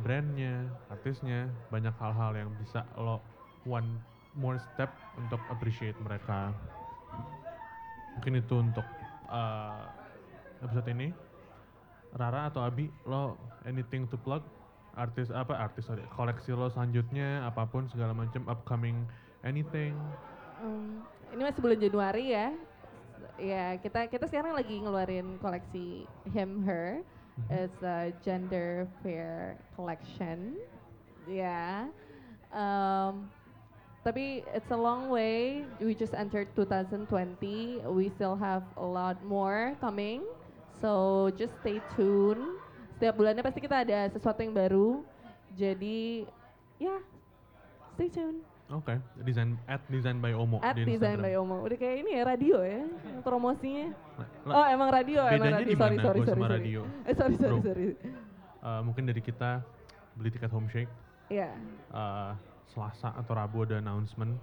brandnya 0.00 0.70
artisnya 0.88 1.50
banyak 1.68 1.92
hal-hal 1.98 2.32
yang 2.32 2.50
bisa 2.56 2.86
lo 2.96 3.20
one 3.68 4.00
more 4.38 4.56
step 4.72 4.88
untuk 5.18 5.42
appreciate 5.50 5.98
mereka 6.00 6.54
mungkin 8.16 8.32
itu 8.40 8.54
untuk 8.58 8.86
uh, 9.28 9.84
episode 10.64 10.88
ini 10.90 11.14
Rara 12.14 12.50
atau 12.50 12.66
Abi 12.66 12.90
lo 13.06 13.38
anything 13.64 14.10
to 14.10 14.18
plug 14.18 14.42
artis 14.98 15.30
apa 15.30 15.54
artis 15.54 15.86
sorry 15.86 16.02
koleksi 16.14 16.50
lo 16.50 16.66
selanjutnya 16.66 17.46
apa 17.46 17.62
pun 17.70 17.86
segala 17.86 18.10
macam 18.10 18.42
upcoming 18.50 19.06
anything 19.46 19.94
Um, 20.60 21.00
ini 21.32 21.40
masih 21.40 21.60
bulan 21.64 21.78
Januari 21.80 22.24
ya. 22.36 22.48
Ya, 23.40 23.66
kita 23.80 24.12
kita 24.12 24.28
sekarang 24.28 24.52
lagi 24.52 24.76
ngeluarin 24.76 25.40
koleksi 25.40 26.04
him 26.28 26.60
her. 26.68 27.00
It's 27.48 27.80
a 27.80 28.12
gender 28.20 28.84
fair 29.00 29.56
collection. 29.72 30.60
Ya. 31.24 31.88
Um, 32.52 33.32
tapi 34.00 34.40
it's 34.50 34.68
a 34.68 34.76
long 34.76 35.08
way. 35.08 35.64
We 35.78 35.92
just 35.92 36.12
entered 36.12 36.48
2020. 36.54 37.04
We 37.86 38.08
still 38.10 38.34
have 38.34 38.64
a 38.74 38.84
lot 38.84 39.20
more 39.22 39.76
coming. 39.78 40.24
So 40.80 41.28
just 41.34 41.52
stay 41.60 41.84
tuned. 41.92 42.40
Setiap 42.96 43.16
bulannya 43.16 43.40
pasti 43.40 43.60
kita 43.60 43.84
ada 43.84 44.08
sesuatu 44.08 44.40
yang 44.40 44.52
baru. 44.52 45.04
Jadi 45.52 46.24
ya, 46.76 46.96
stay 47.94 48.08
tuned. 48.08 48.40
Oke, 48.70 48.94
desain 49.26 49.58
at 49.66 49.82
design 49.90 50.22
by 50.22 50.30
Omo 50.30 50.62
At 50.62 50.78
di 50.78 50.86
Design 50.86 51.18
by 51.18 51.34
Omo. 51.34 51.58
Udah 51.60 51.74
kayak 51.74 52.06
ini 52.06 52.14
ya 52.14 52.22
radio 52.22 52.62
ya 52.62 52.86
promosinya. 53.20 53.90
Oh 54.46 54.62
emang 54.62 54.94
radio, 54.94 55.26
emang 55.26 55.42
bedanya 55.42 55.58
radio. 55.58 55.66
di 55.66 55.74
Sorry, 55.74 55.96
sorry, 55.98 56.20
sorry, 56.22 56.38
sorry. 56.38 56.54
radio? 56.54 56.80
Eh 57.02 57.14
sorry, 57.18 57.34
sorry, 57.34 57.58
Bro. 57.58 57.66
sorry. 57.66 57.88
eh, 58.62 58.80
mungkin 58.86 59.02
dari 59.10 59.18
kita 59.18 59.58
beli 60.14 60.30
tiket 60.30 60.54
home 60.54 60.70
shake 60.70 60.86
Iya. 61.26 61.50
eh, 61.90 62.30
Selasa 62.70 63.12
atau 63.14 63.32
Rabu 63.34 63.66
ada 63.66 63.82
announcement. 63.82 64.38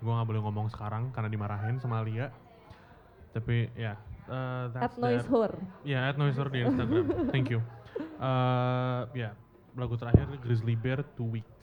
Gua 0.00 0.20
nggak 0.20 0.28
boleh 0.28 0.42
ngomong 0.44 0.66
sekarang 0.72 1.12
karena 1.12 1.28
dimarahin 1.28 1.76
sama 1.80 2.00
Lia. 2.04 2.28
Tapi 3.36 3.68
ya, 3.76 3.96
eh, 4.28 4.64
At 4.72 4.72
that's 4.72 4.96
Noise. 4.96 5.28
Whore. 5.28 5.56
Ya, 5.84 6.08
at 6.08 6.16
Noiser 6.16 6.48
di 6.48 6.64
Instagram. 6.64 7.28
Thank 7.32 7.52
you. 7.52 7.60
Eh, 8.00 9.02
ya, 9.12 9.36
lagu 9.76 9.96
terakhir 10.00 10.28
Grizzly 10.40 10.76
Bear 10.76 11.04
Two 11.16 11.28
Weeks. 11.28 11.56